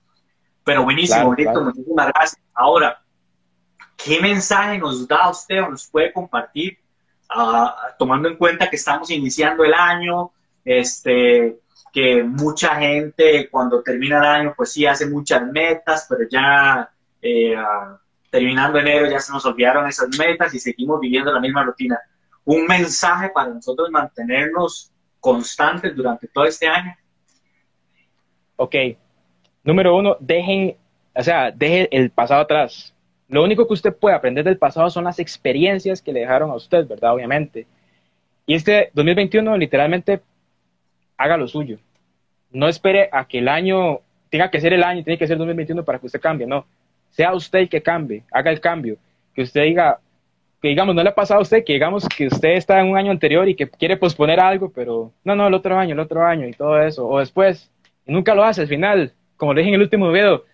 Pero 0.65 0.85
buenísimo, 0.85 1.35
muchísimas 1.35 2.09
gracias. 2.09 2.43
Ahora, 2.55 3.03
¿qué 3.97 4.21
mensaje 4.21 4.79
nos 4.79 5.07
da 5.07 5.31
usted 5.31 5.63
o 5.63 5.69
nos 5.69 5.87
puede 5.89 6.13
compartir, 6.13 6.79
ah, 7.29 7.95
tomando 7.99 8.29
en 8.29 8.37
cuenta 8.37 8.69
que 8.71 8.77
estamos 8.77 9.11
iniciando 9.11 9.65
el 9.65 9.75
año, 9.75 10.33
este, 10.65 11.59
que 11.93 12.23
mucha 12.23 12.77
gente 12.77 13.49
cuando 13.51 13.83
termina 13.83 14.19
el 14.19 14.25
año, 14.25 14.55
pues 14.57 14.73
sí 14.73 14.87
hace 14.87 15.07
muchas 15.07 15.47
metas, 15.51 16.07
pero 16.09 16.29
ya 16.31 16.91
eh, 17.21 17.55
ah, 17.57 17.99
terminando 18.31 18.79
enero 18.79 19.11
ya 19.11 19.19
se 19.19 19.33
nos 19.33 19.45
olvidaron 19.45 19.89
esas 19.89 20.09
metas 20.19 20.55
y 20.55 20.61
seguimos 20.61 21.01
viviendo 21.01 21.33
la 21.33 21.41
misma 21.41 21.65
rutina. 21.65 21.99
Un 22.45 22.67
mensaje 22.67 23.31
para 23.35 23.53
nosotros 23.53 23.91
mantenernos 23.91 24.93
constantes 25.19 25.95
durante 25.95 26.29
todo 26.29 26.45
este 26.45 26.67
año. 26.67 26.95
Ok. 28.57 28.75
Número 29.63 29.97
uno, 29.97 30.17
dejen, 30.21 30.77
o 31.15 31.23
sea, 31.23 31.51
deje 31.51 31.89
el 31.97 32.11
pasado 32.11 32.41
atrás. 32.41 32.95
Lo 33.29 33.45
único 33.45 33.67
que 33.67 33.75
usted 33.75 33.95
puede 33.95 34.17
aprender 34.17 34.45
del 34.45 34.59
pasado 34.59 34.91
son 34.91 35.05
las 35.05 35.19
experiencias 35.19 36.03
que 36.03 36.13
le 36.13 36.21
dejaron 36.21 36.51
a 36.51 36.55
usted, 36.55 36.87
¿verdad? 36.87 37.15
Obviamente. 37.15 37.67
Y 38.47 38.55
este 38.55 38.91
2021 38.95 39.57
literalmente 39.57 40.23
haga 41.21 41.37
lo 41.37 41.47
suyo. 41.47 41.79
No 42.51 42.67
espere 42.67 43.11
a 43.13 43.27
que 43.27 43.39
el 43.39 43.49
año 43.49 44.01
tenga 44.31 44.51
que 44.51 44.61
ser 44.61 44.73
el 44.73 44.83
año, 44.83 45.05
tiene 45.05 45.19
que 45.19 45.27
ser 45.27 45.37
2021 45.37 45.85
para 45.85 45.99
que 45.99 46.07
usted 46.07 46.21
cambie, 46.21 46.47
no. 46.47 46.65
Sea 47.11 47.35
usted 47.35 47.61
el 47.61 47.69
que 47.69 47.83
cambie, 47.83 48.23
haga 48.33 48.51
el 48.51 48.61
cambio. 48.61 48.97
Que 49.35 49.43
usted 49.43 49.65
diga, 49.65 50.01
que 50.63 50.69
digamos, 50.69 50.95
no 50.95 51.03
le 51.03 51.11
ha 51.11 51.15
pasado 51.15 51.41
a 51.41 51.43
usted, 51.43 51.63
que 51.65 51.75
digamos 51.75 52.09
que 52.09 52.27
usted 52.27 52.51
está 52.51 52.81
en 52.81 52.89
un 52.89 52.97
año 52.97 53.11
anterior 53.11 53.49
y 53.49 53.55
que 53.55 53.69
quiere 53.69 53.99
posponer 53.99 54.41
algo, 54.41 54.73
pero 54.73 55.13
no, 55.23 55.37
no, 55.37 55.47
el 55.47 55.55
otro 55.55 55.77
año, 55.79 55.93
el 55.93 56.01
otro 56.01 56.25
año 56.25 56.49
y 56.49 56.53
todo 56.53 56.81
eso, 56.81 57.07
o 57.07 57.19
después, 57.19 57.71
y 58.07 58.13
nunca 58.13 58.35
lo 58.35 58.43
hace 58.43 58.63
al 58.63 58.69
final, 58.69 59.13
como 59.37 59.53
le 59.53 59.61
dije 59.61 59.69
en 59.69 59.75
el 59.75 59.83
último 59.83 60.11
video, 60.11 60.45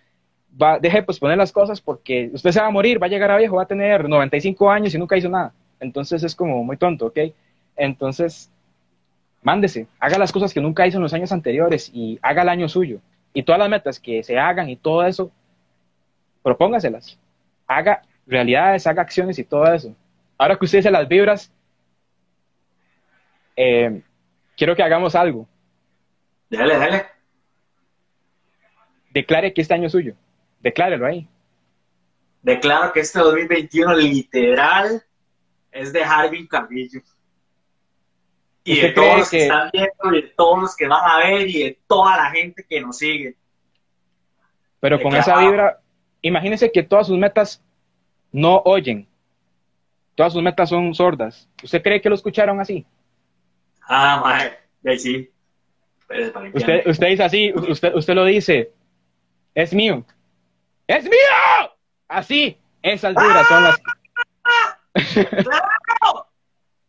va, 0.61 0.79
deje 0.79 0.97
de 0.97 1.03
posponer 1.03 1.37
las 1.37 1.51
cosas 1.53 1.79
porque 1.79 2.29
usted 2.33 2.51
se 2.51 2.59
va 2.59 2.67
a 2.67 2.71
morir, 2.71 3.01
va 3.01 3.07
a 3.07 3.09
llegar 3.09 3.31
a 3.31 3.37
viejo, 3.37 3.55
va 3.55 3.63
a 3.63 3.67
tener 3.67 4.07
95 4.07 4.69
años 4.69 4.93
y 4.93 4.97
nunca 4.97 5.17
hizo 5.17 5.29
nada. 5.29 5.53
Entonces 5.79 6.23
es 6.23 6.35
como 6.35 6.63
muy 6.63 6.77
tonto, 6.77 7.07
¿ok? 7.07 7.19
Entonces, 7.75 8.51
mándese, 9.47 9.87
haga 9.97 10.17
las 10.17 10.33
cosas 10.33 10.53
que 10.53 10.59
nunca 10.59 10.85
hizo 10.85 10.97
en 10.97 11.03
los 11.03 11.13
años 11.13 11.31
anteriores 11.31 11.89
y 11.93 12.19
haga 12.21 12.41
el 12.41 12.49
año 12.49 12.67
suyo. 12.67 12.99
Y 13.33 13.43
todas 13.43 13.59
las 13.59 13.69
metas 13.69 13.97
que 13.97 14.21
se 14.21 14.37
hagan 14.37 14.69
y 14.69 14.75
todo 14.75 15.05
eso, 15.05 15.31
propóngaselas. 16.43 17.17
Haga 17.65 18.01
realidades, 18.25 18.85
haga 18.87 19.03
acciones 19.03 19.39
y 19.39 19.45
todo 19.45 19.73
eso. 19.73 19.95
Ahora 20.37 20.57
que 20.57 20.65
usted 20.65 20.79
dice 20.79 20.91
las 20.91 21.07
vibras, 21.07 21.49
eh, 23.55 24.01
quiero 24.57 24.75
que 24.75 24.83
hagamos 24.83 25.15
algo. 25.15 25.47
Dale, 26.49 26.77
dale. 26.77 27.05
Declare 29.11 29.53
que 29.53 29.61
este 29.61 29.73
año 29.73 29.85
es 29.85 29.93
suyo. 29.93 30.13
Declárelo 30.59 31.05
ahí. 31.05 31.25
Declaro 32.41 32.91
que 32.91 32.99
este 32.99 33.19
2021 33.19 33.95
literal 33.95 35.01
es 35.71 35.93
de 35.93 36.03
Harvin 36.03 36.47
Carrillo 36.47 36.99
y 38.67 38.81
de 38.81 38.89
todos 38.89 39.19
los 39.19 39.29
que... 39.29 39.43
están 39.43 39.69
viendo, 39.71 40.13
y 40.13 40.21
de 40.21 40.27
todos 40.35 40.61
los 40.61 40.75
que 40.75 40.87
van 40.87 41.09
a 41.09 41.17
ver, 41.19 41.47
y 41.47 41.63
de 41.63 41.79
toda 41.87 42.17
la 42.17 42.31
gente 42.31 42.65
que 42.67 42.81
nos 42.81 42.97
sigue. 42.97 43.35
Pero 44.81 45.01
con 45.01 45.15
esa 45.15 45.39
vibra, 45.39 45.79
imagínense 46.21 46.69
que 46.69 46.83
todas 46.83 47.07
sus 47.07 47.17
metas 47.17 47.63
no 48.33 48.61
oyen. 48.65 49.07
Todas 50.15 50.33
sus 50.33 50.43
metas 50.43 50.67
son 50.67 50.93
sordas. 50.93 51.47
¿Usted 51.63 51.81
cree 51.81 52.01
que 52.01 52.09
lo 52.09 52.15
escucharon 52.15 52.59
así? 52.59 52.85
Ah, 53.87 54.19
madre, 54.21 54.99
sí. 54.99 55.31
Usted, 56.53 56.87
usted 56.87 57.07
dice 57.07 57.23
así, 57.23 57.53
usted, 57.53 57.95
usted 57.95 58.13
lo 58.15 58.25
dice, 58.25 58.73
es 59.55 59.73
mío. 59.73 60.03
¡Es 60.87 61.05
mío! 61.05 61.71
Así, 62.09 62.57
esas 62.81 63.15
vibras 63.15 63.47
son 63.47 63.63
las... 63.63 63.81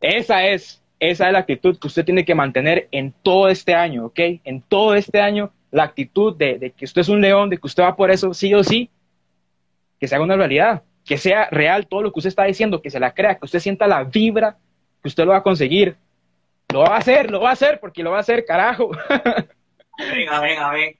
Esa 0.01 0.47
es 0.47 0.83
esa 1.01 1.27
es 1.27 1.33
la 1.33 1.41
actitud 1.41 1.79
que 1.79 1.87
usted 1.87 2.05
tiene 2.05 2.25
que 2.25 2.35
mantener 2.35 2.89
en 2.91 3.13
todo 3.23 3.49
este 3.49 3.75
año, 3.75 4.07
¿ok? 4.07 4.19
En 4.45 4.63
todo 4.63 4.95
este 4.95 5.21
año, 5.21 5.53
la 5.71 5.85
actitud 5.85 6.37
de, 6.37 6.73
que 6.77 6.85
usted 6.85 7.03
es 7.03 7.09
un 7.09 7.21
león, 7.21 7.51
de 7.51 7.59
que 7.59 7.67
usted 7.67 7.83
va 7.83 7.97
por 7.97 8.11
eso 8.11 8.35
sí 8.35 8.53
o 8.55 8.65
sí, 8.65 8.91
que 10.01 10.09
se 10.09 10.15
haga 10.15 10.25
una 10.25 10.37
realidad, 10.37 10.83
que 11.05 11.19
sea 11.19 11.49
real 11.51 11.87
todo 11.87 12.03
lo 12.03 12.13
que 12.13 12.19
usted 12.19 12.29
está 12.29 12.45
diciendo, 12.45 12.83
que 12.83 12.91
se 12.91 13.01
la 13.01 13.15
crea, 13.15 13.37
que 13.37 13.45
usted 13.45 13.61
sienta 13.61 13.87
la 13.87 14.05
vibra, 14.05 14.59
que 15.03 15.09
usted 15.09 15.25
lo 15.25 15.33
va 15.33 15.39
a 15.39 15.43
conseguir. 15.43 15.97
Lo 16.73 16.81
va 16.81 16.97
a 16.97 16.99
hacer, 16.99 17.31
lo 17.31 17.41
va 17.41 17.51
a 17.51 17.53
hacer, 17.55 17.81
porque 17.81 18.03
lo 18.03 18.11
va 18.11 18.19
a 18.19 18.21
hacer, 18.21 18.45
carajo. 18.45 18.91
Venga, 19.99 20.39
venga, 20.41 20.71
venga. 20.71 20.99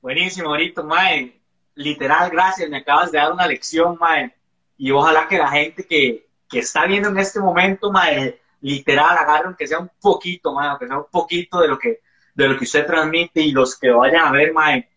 Buenísimo, 0.00 0.50
ahorita, 0.50 0.82
Mae. 0.82 1.40
Literal, 1.74 2.30
gracias, 2.30 2.70
me 2.70 2.78
acabas 2.78 3.10
de 3.10 3.18
dar 3.18 3.32
una 3.32 3.46
lección, 3.46 3.96
Mae. 3.98 4.32
Y 4.78 4.92
ojalá 4.92 5.26
que 5.26 5.38
la 5.38 5.48
gente 5.48 5.84
que, 5.84 6.26
que 6.48 6.60
está 6.60 6.86
viendo 6.86 7.08
en 7.08 7.18
este 7.18 7.40
momento, 7.40 7.90
Mae, 7.90 8.38
literal, 8.60 9.16
agarren 9.16 9.54
que 9.54 9.66
sea 9.66 9.78
un 9.78 9.90
poquito, 10.00 10.52
más, 10.52 10.78
que 10.78 10.86
sea 10.86 10.98
un 10.98 11.06
poquito 11.10 11.60
de 11.60 11.68
lo 11.68 11.78
que, 11.78 12.00
de 12.34 12.48
lo 12.48 12.58
que 12.58 12.64
usted 12.64 12.86
transmite 12.86 13.40
y 13.40 13.52
los 13.52 13.78
que 13.78 13.90
vayan 13.90 14.26
a 14.26 14.32
ver, 14.32 14.52
mae, 14.52 14.88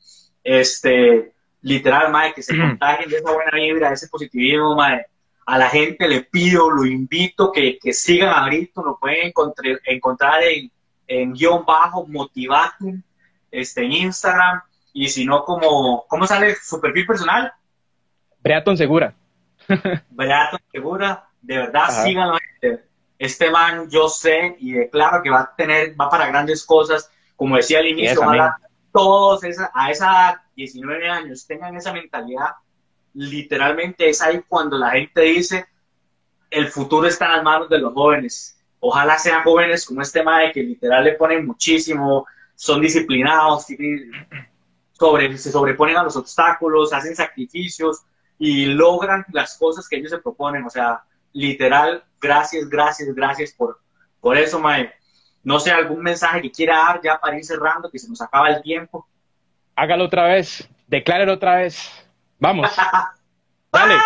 este, 0.44 1.34
literal, 1.62 2.12
mae, 2.12 2.34
que 2.34 2.44
se 2.44 2.58
contagien 2.58 3.10
de 3.10 3.18
esa 3.18 3.32
buena 3.32 3.52
vibra, 3.54 3.90
de 3.90 3.96
ese 3.96 4.08
positivismo, 4.08 4.76
mae. 4.76 5.06
A 5.46 5.58
la 5.58 5.70
gente 5.70 6.08
le 6.08 6.22
pido, 6.22 6.70
lo 6.70 6.86
invito 6.86 7.52
que, 7.52 7.80
que 7.80 7.92
sigan 7.92 8.30
a 8.30 8.46
Brito, 8.46 8.84
lo 8.84 9.00
pueden 9.00 9.28
encontrar, 9.28 9.80
encontrar 9.86 10.44
en, 10.44 10.72
en 11.08 11.34
guion 11.34 11.66
bajo 11.66 12.06
motivatum, 12.06 13.02
este, 13.50 13.84
en 13.84 13.92
Instagram, 13.94 14.62
y 14.94 15.08
si 15.10 15.26
no, 15.26 15.44
como, 15.44 16.06
¿cómo 16.08 16.28
sale 16.28 16.56
su 16.56 16.80
perfil 16.80 17.06
personal? 17.06 17.52
Breaton 18.42 18.78
Segura. 18.78 19.16
Breaton 20.10 20.60
Segura, 20.72 21.28
de 21.42 21.58
verdad, 21.58 22.04
síganlo 22.04 22.38
este 23.20 23.52
man 23.52 23.90
yo 23.90 24.08
sé 24.08 24.56
y 24.60 24.72
declaro 24.72 25.22
que 25.22 25.30
va 25.30 25.42
a 25.42 25.56
tener, 25.56 25.94
va 26.00 26.10
para 26.10 26.28
grandes 26.28 26.66
cosas, 26.66 27.12
como 27.36 27.58
decía 27.58 27.80
al 27.80 27.88
inicio, 27.88 28.22
todos 28.92 29.44
esa, 29.44 29.70
a 29.74 29.92
esa 29.92 30.44
19 30.56 31.10
años 31.10 31.46
tengan 31.46 31.76
esa 31.76 31.94
mentalidad, 31.94 32.48
literalmente 33.14 34.10
es 34.10 34.22
ahí 34.22 34.42
cuando 34.48 34.78
la 34.78 34.92
gente 34.92 35.22
dice, 35.22 35.68
el 36.50 36.70
futuro 36.70 37.08
está 37.08 37.26
en 37.26 37.32
las 37.34 37.44
manos 37.44 37.70
de 37.70 37.80
los 37.80 37.94
jóvenes. 37.94 38.58
Ojalá 38.80 39.18
sean 39.18 39.44
jóvenes 39.44 39.86
como 39.86 40.02
este 40.02 40.24
Mae 40.24 40.52
que 40.54 40.64
literal 40.64 41.04
le 41.04 41.14
ponen 41.14 41.46
muchísimo, 41.46 42.26
son 42.56 42.82
disciplinados, 42.82 43.68
sobre, 44.94 45.38
se 45.38 45.52
sobreponen 45.52 45.98
a 45.98 46.04
los 46.04 46.16
obstáculos, 46.16 46.94
hacen 46.94 47.16
sacrificios 47.16 48.02
y 48.38 48.66
logran 48.68 49.26
las 49.32 49.58
cosas 49.58 49.88
que 49.88 49.98
ellos 49.98 50.12
se 50.12 50.20
proponen. 50.20 50.66
O 50.66 50.70
sea, 50.70 51.04
literal, 51.34 52.04
gracias, 52.22 52.70
gracias, 52.70 53.14
gracias 53.14 53.54
por, 53.54 53.80
por 54.20 54.38
eso, 54.38 54.60
Mae. 54.60 54.92
No 55.44 55.60
sé, 55.60 55.72
algún 55.72 56.02
mensaje 56.02 56.42
que 56.42 56.52
quiera 56.52 56.78
dar 56.78 57.02
ya 57.02 57.20
para 57.20 57.38
ir 57.38 57.46
cerrando, 57.46 57.90
que 57.90 57.98
se 57.98 58.10
nos 58.10 58.22
acaba 58.22 58.50
el 58.50 58.62
tiempo. 58.62 59.08
Hágalo 59.76 60.06
otra 60.06 60.26
vez, 60.26 60.70
declárelo 60.88 61.34
otra 61.34 61.56
vez. 61.56 61.90
Vamos. 62.40 62.70
Dale. 63.72 63.96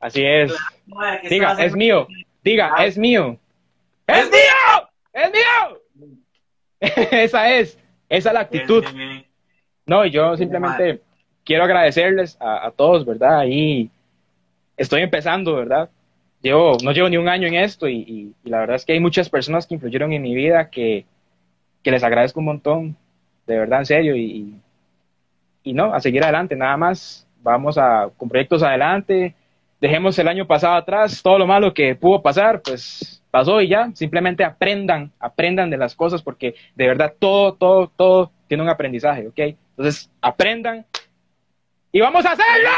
Así 0.00 0.24
es. 0.24 0.52
Diga, 1.28 1.52
es 1.64 1.74
mío. 1.74 2.06
Diga, 2.42 2.84
es 2.84 2.98
mío. 2.98 3.38
¡Es 4.06 4.30
mío! 4.30 4.90
¡Es 5.12 5.32
mío! 5.32 5.80
esa 6.80 7.50
es, 7.50 7.78
esa 8.08 8.28
es 8.28 8.34
la 8.34 8.40
actitud. 8.40 8.84
No, 9.86 10.04
yo 10.04 10.36
simplemente 10.36 11.02
quiero 11.44 11.64
agradecerles 11.64 12.36
a, 12.40 12.70
todos, 12.76 13.06
¿verdad? 13.06 13.44
Y 13.46 13.90
estoy 14.76 15.02
empezando, 15.02 15.54
¿verdad? 15.54 15.90
Llevo, 16.42 16.76
no 16.82 16.92
llevo 16.92 17.08
ni 17.08 17.16
un 17.16 17.28
año 17.28 17.48
en 17.48 17.54
esto 17.54 17.88
y, 17.88 18.34
la 18.44 18.60
verdad 18.60 18.76
es 18.76 18.84
que 18.84 18.92
hay 18.92 19.00
muchas 19.00 19.28
personas 19.30 19.66
que 19.66 19.74
influyeron 19.74 20.12
en 20.12 20.22
mi 20.22 20.34
vida 20.34 20.68
que, 20.70 21.06
que 21.82 21.90
les 21.90 22.04
agradezco 22.04 22.40
un 22.40 22.46
montón, 22.46 22.96
de 23.46 23.58
verdad, 23.58 23.80
en 23.80 23.86
serio, 23.86 24.16
y, 24.16 24.54
y 25.62 25.72
no, 25.72 25.94
a 25.94 26.00
seguir 26.00 26.22
adelante, 26.22 26.54
nada 26.54 26.76
más, 26.76 27.26
vamos 27.42 27.78
a, 27.78 28.10
con 28.16 28.28
proyectos 28.28 28.62
adelante, 28.62 29.34
dejemos 29.80 30.18
el 30.18 30.28
año 30.28 30.46
pasado 30.46 30.74
atrás, 30.74 31.22
todo 31.22 31.38
lo 31.38 31.46
malo 31.46 31.74
que 31.74 31.94
pudo 31.94 32.22
pasar, 32.22 32.62
pues 32.62 33.22
pasó 33.30 33.60
y 33.60 33.68
ya, 33.68 33.90
simplemente 33.94 34.44
aprendan, 34.44 35.10
aprendan 35.18 35.68
de 35.68 35.76
las 35.76 35.94
cosas 35.94 36.22
porque 36.22 36.54
de 36.74 36.86
verdad 36.86 37.12
todo, 37.18 37.54
todo, 37.54 37.88
todo 37.88 38.30
tiene 38.46 38.62
un 38.62 38.68
aprendizaje, 38.68 39.26
¿ok? 39.26 39.38
Entonces, 39.76 40.10
aprendan 40.20 40.86
y 41.90 42.00
vamos 42.00 42.24
a 42.24 42.32
hacerlo. 42.32 42.70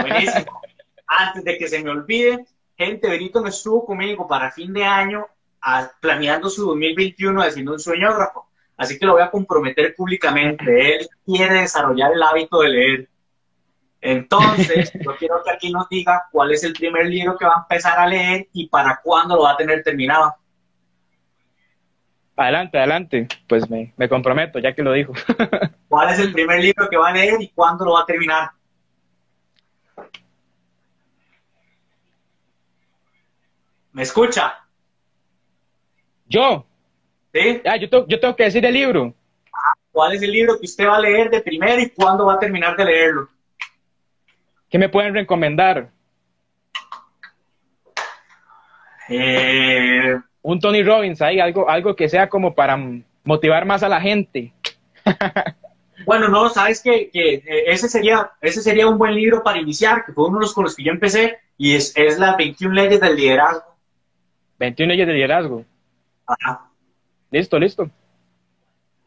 Buenísimo. 0.00 0.60
Antes 1.06 1.44
de 1.44 1.58
que 1.58 1.68
se 1.68 1.82
me 1.82 1.90
olvide, 1.90 2.46
gente, 2.76 3.08
Benito 3.08 3.42
me 3.42 3.48
estuvo 3.48 3.84
conmigo 3.86 4.28
para 4.28 4.50
fin 4.50 4.72
de 4.72 4.84
año 4.84 5.26
planeando 6.00 6.48
su 6.48 6.66
2021 6.66 7.42
haciendo 7.42 7.72
un 7.72 7.78
sueño 7.78 8.10
Así 8.76 8.96
que 8.96 9.06
lo 9.06 9.14
voy 9.14 9.22
a 9.22 9.30
comprometer 9.30 9.94
públicamente. 9.96 10.96
Él 10.96 11.08
quiere 11.24 11.62
desarrollar 11.62 12.12
el 12.12 12.22
hábito 12.22 12.60
de 12.60 12.68
leer. 12.68 13.08
Entonces, 14.00 14.92
yo 15.04 15.16
quiero 15.16 15.42
que 15.42 15.50
aquí 15.50 15.72
nos 15.72 15.88
diga 15.88 16.28
cuál 16.30 16.52
es 16.52 16.62
el 16.62 16.72
primer 16.72 17.06
libro 17.06 17.36
que 17.36 17.44
va 17.44 17.54
a 17.54 17.62
empezar 17.62 17.98
a 17.98 18.06
leer 18.06 18.46
y 18.52 18.68
para 18.68 19.00
cuándo 19.02 19.34
lo 19.34 19.42
va 19.42 19.52
a 19.52 19.56
tener 19.56 19.82
terminado. 19.82 20.32
Adelante, 22.36 22.78
adelante. 22.78 23.26
Pues 23.48 23.68
me, 23.68 23.92
me 23.96 24.08
comprometo, 24.08 24.60
ya 24.60 24.72
que 24.72 24.82
lo 24.84 24.92
dijo. 24.92 25.12
¿Cuál 25.88 26.10
es 26.10 26.20
el 26.20 26.32
primer 26.32 26.60
libro 26.60 26.88
que 26.88 26.96
va 26.96 27.08
a 27.08 27.12
leer 27.12 27.42
y 27.42 27.48
cuándo 27.48 27.84
lo 27.84 27.94
va 27.94 28.02
a 28.02 28.06
terminar? 28.06 28.50
¿Me 33.98 34.04
escucha? 34.04 34.54
Yo. 36.28 36.64
¿Sí? 37.34 37.60
Ah, 37.64 37.76
yo, 37.76 38.06
yo 38.06 38.20
tengo 38.20 38.36
que 38.36 38.44
decir 38.44 38.64
el 38.64 38.72
libro. 38.72 39.12
¿Cuál 39.90 40.14
es 40.14 40.22
el 40.22 40.30
libro 40.30 40.56
que 40.56 40.66
usted 40.66 40.86
va 40.86 40.98
a 40.98 41.00
leer 41.00 41.28
de 41.30 41.40
primero 41.40 41.80
y 41.80 41.90
cuándo 41.90 42.26
va 42.26 42.34
a 42.34 42.38
terminar 42.38 42.76
de 42.76 42.84
leerlo? 42.84 43.28
¿Qué 44.70 44.78
me 44.78 44.88
pueden 44.88 45.14
recomendar? 45.14 45.90
Eh, 49.08 50.16
un 50.42 50.60
Tony 50.60 50.84
Robbins 50.84 51.20
ahí, 51.20 51.40
algo, 51.40 51.68
algo 51.68 51.96
que 51.96 52.08
sea 52.08 52.28
como 52.28 52.54
para 52.54 52.78
motivar 53.24 53.64
más 53.64 53.82
a 53.82 53.88
la 53.88 54.00
gente. 54.00 54.52
bueno, 56.06 56.28
no, 56.28 56.48
sabes 56.50 56.80
que, 56.80 57.10
ese, 57.66 57.88
sería, 57.88 58.30
ese 58.42 58.62
sería 58.62 58.86
un 58.86 58.96
buen 58.96 59.16
libro 59.16 59.42
para 59.42 59.58
iniciar, 59.58 60.04
que 60.04 60.12
fue 60.12 60.28
uno 60.28 60.38
de 60.38 60.42
los 60.42 60.54
con 60.54 60.62
los 60.62 60.76
que 60.76 60.84
yo 60.84 60.92
empecé, 60.92 61.38
y 61.56 61.74
es, 61.74 61.96
es 61.96 62.20
las 62.20 62.36
21 62.36 62.72
leyes 62.72 63.00
del 63.00 63.16
liderazgo. 63.16 63.67
21 64.58 64.92
leyes 64.92 65.06
del 65.06 65.16
liderazgo. 65.16 65.64
Ajá. 66.26 66.70
Listo, 67.30 67.58
listo. 67.58 67.90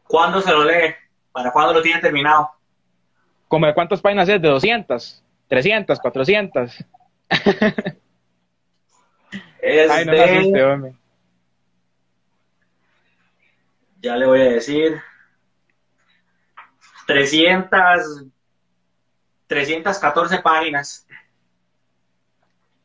¿Cuándo 0.06 0.40
se 0.40 0.50
lo 0.50 0.64
lee? 0.64 0.94
¿Para 1.32 1.52
cuándo 1.52 1.74
lo 1.74 1.82
tiene 1.82 2.00
terminado? 2.00 2.50
¿Como 3.48 3.66
de 3.66 3.74
cuántas 3.74 4.00
páginas 4.00 4.28
es? 4.28 4.40
¿De 4.40 4.48
200? 4.48 5.22
¿300? 5.48 5.86
¿400? 6.00 6.86
es 9.60 9.90
Ay, 9.90 10.06
no 10.06 10.12
de... 10.12 10.64
hombre. 10.64 10.94
Ya 14.00 14.16
le 14.16 14.26
voy 14.26 14.40
a 14.40 14.44
decir. 14.44 15.00
300... 17.06 18.26
314 19.46 20.38
páginas. 20.38 21.06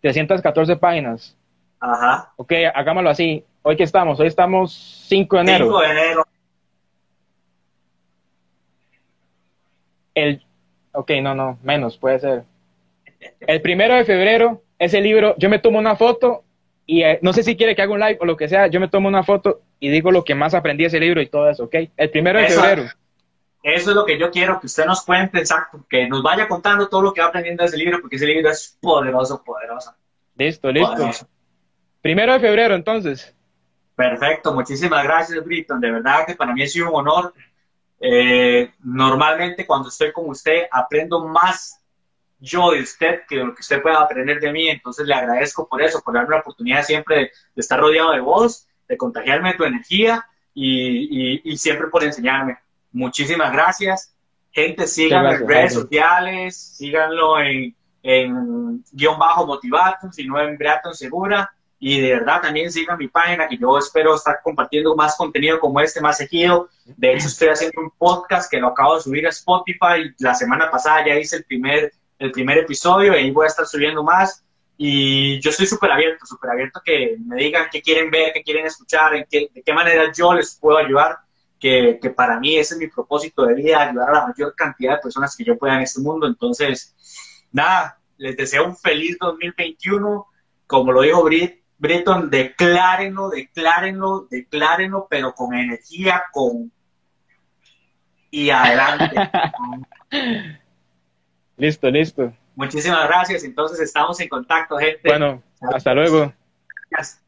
314 0.02 0.76
páginas. 0.76 1.38
Ajá. 1.80 2.34
Ok, 2.38 2.54
hagámoslo 2.74 3.10
así. 3.10 3.44
Hoy 3.62 3.76
que 3.76 3.84
estamos, 3.84 4.20
hoy 4.20 4.28
estamos 4.28 4.74
5 5.08 5.36
de 5.36 5.42
enero. 5.42 5.66
5 5.66 5.80
de 5.82 5.90
enero. 5.90 6.28
El, 10.16 10.44
ok, 10.94 11.12
no, 11.22 11.36
no, 11.36 11.60
menos, 11.62 11.98
puede 11.98 12.20
ser. 12.20 12.44
El 13.42 13.62
primero 13.62 13.96
de 13.96 14.06
febrero, 14.06 14.64
ese 14.80 15.02
libro, 15.02 15.36
yo 15.38 15.50
me 15.50 15.60
tomo 15.60 15.78
una 15.78 15.96
foto 15.96 16.44
y 16.86 17.04
eh, 17.04 17.20
no 17.22 17.34
sé 17.34 17.44
si 17.44 17.56
quiere 17.56 17.76
que 17.76 17.82
haga 17.82 17.94
un 17.94 18.00
live 18.00 18.18
o 18.22 18.26
lo 18.26 18.38
que 18.38 18.48
sea, 18.48 18.68
yo 18.68 18.80
me 18.80 18.88
tomo 18.88 19.08
una 19.08 19.24
foto 19.24 19.62
y 19.80 19.90
digo 19.90 20.12
lo 20.12 20.24
que 20.24 20.34
más 20.34 20.54
aprendí 20.54 20.84
de 20.84 20.88
ese 20.88 21.00
libro 21.00 21.22
y 21.22 21.28
todo 21.28 21.50
eso, 21.50 21.66
¿ok? 21.66 21.76
El 21.98 22.10
primero 22.10 22.40
de 22.40 22.48
febrero. 22.48 22.84
Eso 23.62 23.90
es 23.90 23.96
lo 23.96 24.06
que 24.06 24.18
yo 24.18 24.32
quiero, 24.32 24.60
que 24.60 24.68
usted 24.68 24.86
nos 24.86 25.04
cuente 25.04 25.40
exacto, 25.40 25.86
que 25.90 26.08
nos 26.08 26.24
vaya 26.24 26.48
contando 26.48 26.88
todo 26.88 27.02
lo 27.02 27.14
que 27.14 27.22
va 27.22 27.28
aprendiendo 27.28 27.64
de 27.64 27.68
ese 27.68 27.78
libro, 27.78 28.00
porque 28.00 28.16
ese 28.16 28.26
libro 28.26 28.50
es 28.50 28.78
poderoso, 28.80 29.44
poderoso. 29.44 29.94
Listo, 30.38 30.72
listo. 30.72 31.28
Primero 32.02 32.34
de 32.34 32.40
febrero, 32.40 32.76
entonces. 32.76 33.34
Perfecto, 33.98 34.54
muchísimas 34.54 35.04
gracias, 35.04 35.44
Britton. 35.44 35.82
De 35.82 35.92
verdad 35.92 36.26
que 36.28 36.36
para 36.36 36.54
mí 36.54 36.62
ha 36.62 36.68
sido 36.68 36.90
un 36.90 36.96
honor. 36.98 37.34
Eh, 38.00 38.72
normalmente 38.84 39.66
cuando 39.66 39.90
estoy 39.90 40.12
con 40.12 40.30
usted 40.30 40.68
aprendo 40.72 41.28
más 41.28 41.82
yo 42.40 42.70
de 42.70 42.82
usted 42.82 43.22
que 43.28 43.38
lo 43.38 43.56
que 43.56 43.62
usted 43.62 43.82
pueda 43.82 44.00
aprender 44.00 44.40
de 44.40 44.52
mí. 44.52 44.70
Entonces 44.70 45.08
le 45.08 45.16
agradezco 45.16 45.68
por 45.68 45.82
eso, 45.82 46.02
por 46.02 46.14
darme 46.14 46.36
la 46.36 46.42
oportunidad 46.42 46.84
siempre 46.84 47.16
de, 47.16 47.32
estar 47.56 47.80
rodeado 47.80 48.12
de 48.12 48.20
vos, 48.20 48.68
de 48.88 48.98
contagiarme 48.98 49.54
de 49.54 49.58
tu 49.58 49.64
energía 49.64 50.24
y, 50.54 51.58
siempre 51.58 51.88
por 51.88 52.04
enseñarme. 52.04 52.60
Muchísimas 52.92 53.52
gracias. 53.52 54.14
Gente, 54.52 54.86
síganlo 54.86 55.32
en 55.32 55.48
redes 55.48 55.74
sociales, 55.74 56.56
síganlo 56.56 57.40
en, 57.40 57.76
en 58.04 58.84
guion 58.92 59.18
bajo 59.18 59.48
motivatum, 59.48 60.12
si 60.12 60.26
no 60.28 60.40
en 60.40 60.56
Breaton 60.56 60.94
Segura 60.94 61.52
y 61.80 62.02
de 62.02 62.14
verdad 62.14 62.42
también 62.42 62.72
sigan 62.72 62.98
mi 62.98 63.08
página 63.08 63.48
que 63.48 63.58
yo 63.58 63.78
espero 63.78 64.16
estar 64.16 64.40
compartiendo 64.44 64.96
más 64.96 65.16
contenido 65.16 65.60
como 65.60 65.80
este 65.80 66.02
más 66.02 66.18
seguido. 66.18 66.70
De 66.86 67.14
hecho 67.14 67.28
estoy 67.28 67.50
haciendo 67.50 67.82
un 67.82 67.92
podcast 67.92 68.50
que 68.50 68.60
lo 68.60 68.68
acabo 68.70 68.96
de 68.96 69.02
subir 69.02 69.28
a 69.28 69.30
Spotify. 69.30 70.12
La 70.20 70.34
semana 70.34 70.72
pasada 70.72 71.06
ya 71.06 71.20
hice 71.20 71.38
el 71.38 71.44
primer, 71.44 71.94
el 72.18 72.32
primer 72.32 72.58
episodio 72.60 73.14
y 73.14 73.18
ahí 73.18 73.32
voy 73.32 73.46
a 73.46 73.50
estar 73.50 73.68
subiendo 73.68 74.04
más. 74.04 74.44
Y 74.76 75.40
yo 75.40 75.52
estoy 75.52 75.68
súper 75.68 75.92
abierto, 75.92 76.26
súper 76.26 76.52
abierto 76.52 76.82
que 76.84 77.18
me 77.24 77.36
digan 77.36 77.68
qué 77.72 77.82
quieren 77.82 78.10
ver, 78.10 78.34
qué 78.34 78.42
quieren 78.42 78.66
escuchar, 78.66 79.16
en 79.16 79.26
qué, 79.30 79.50
de 79.54 79.62
qué 79.62 79.74
manera 79.74 80.12
yo 80.12 80.34
les 80.34 80.56
puedo 80.56 80.78
ayudar. 80.78 81.18
Que, 81.60 81.98
que 82.00 82.12
para 82.12 82.40
mí 82.40 82.56
ese 82.56 82.76
es 82.76 82.80
mi 82.80 82.88
propósito 82.88 83.44
de 83.44 83.56
vida, 83.56 83.82
ayudar 83.82 84.10
a 84.10 84.14
la 84.14 84.28
mayor 84.28 84.54
cantidad 84.56 84.96
de 84.96 85.02
personas 85.02 85.36
que 85.36 85.44
yo 85.44 85.58
pueda 85.58 85.76
en 85.76 85.82
este 85.82 86.00
mundo. 86.02 86.28
Entonces, 86.28 86.96
nada, 87.52 88.00
les 88.18 88.38
deseo 88.38 88.66
un 88.66 88.78
feliz 88.78 89.18
2021. 89.20 90.28
Como 90.68 90.92
lo 90.92 91.02
dijo 91.02 91.24
Brit, 91.24 91.64
Breton, 91.78 92.30
declárenlo, 92.30 93.30
declárenlo, 93.30 94.28
declárenlo, 94.30 95.08
pero 95.10 95.34
con 95.34 95.54
energía, 95.54 96.24
con... 96.32 96.72
Y 98.30 98.50
adelante. 98.50 99.16
listo, 101.58 101.90
listo. 101.90 102.34
Muchísimas 102.56 103.08
gracias. 103.08 103.44
Entonces 103.44 103.80
estamos 103.80 104.20
en 104.20 104.28
contacto, 104.28 104.78
gente. 104.78 105.08
Bueno, 105.10 105.42
hasta 105.74 105.94
luego. 105.94 106.34
Gracias. 106.90 107.27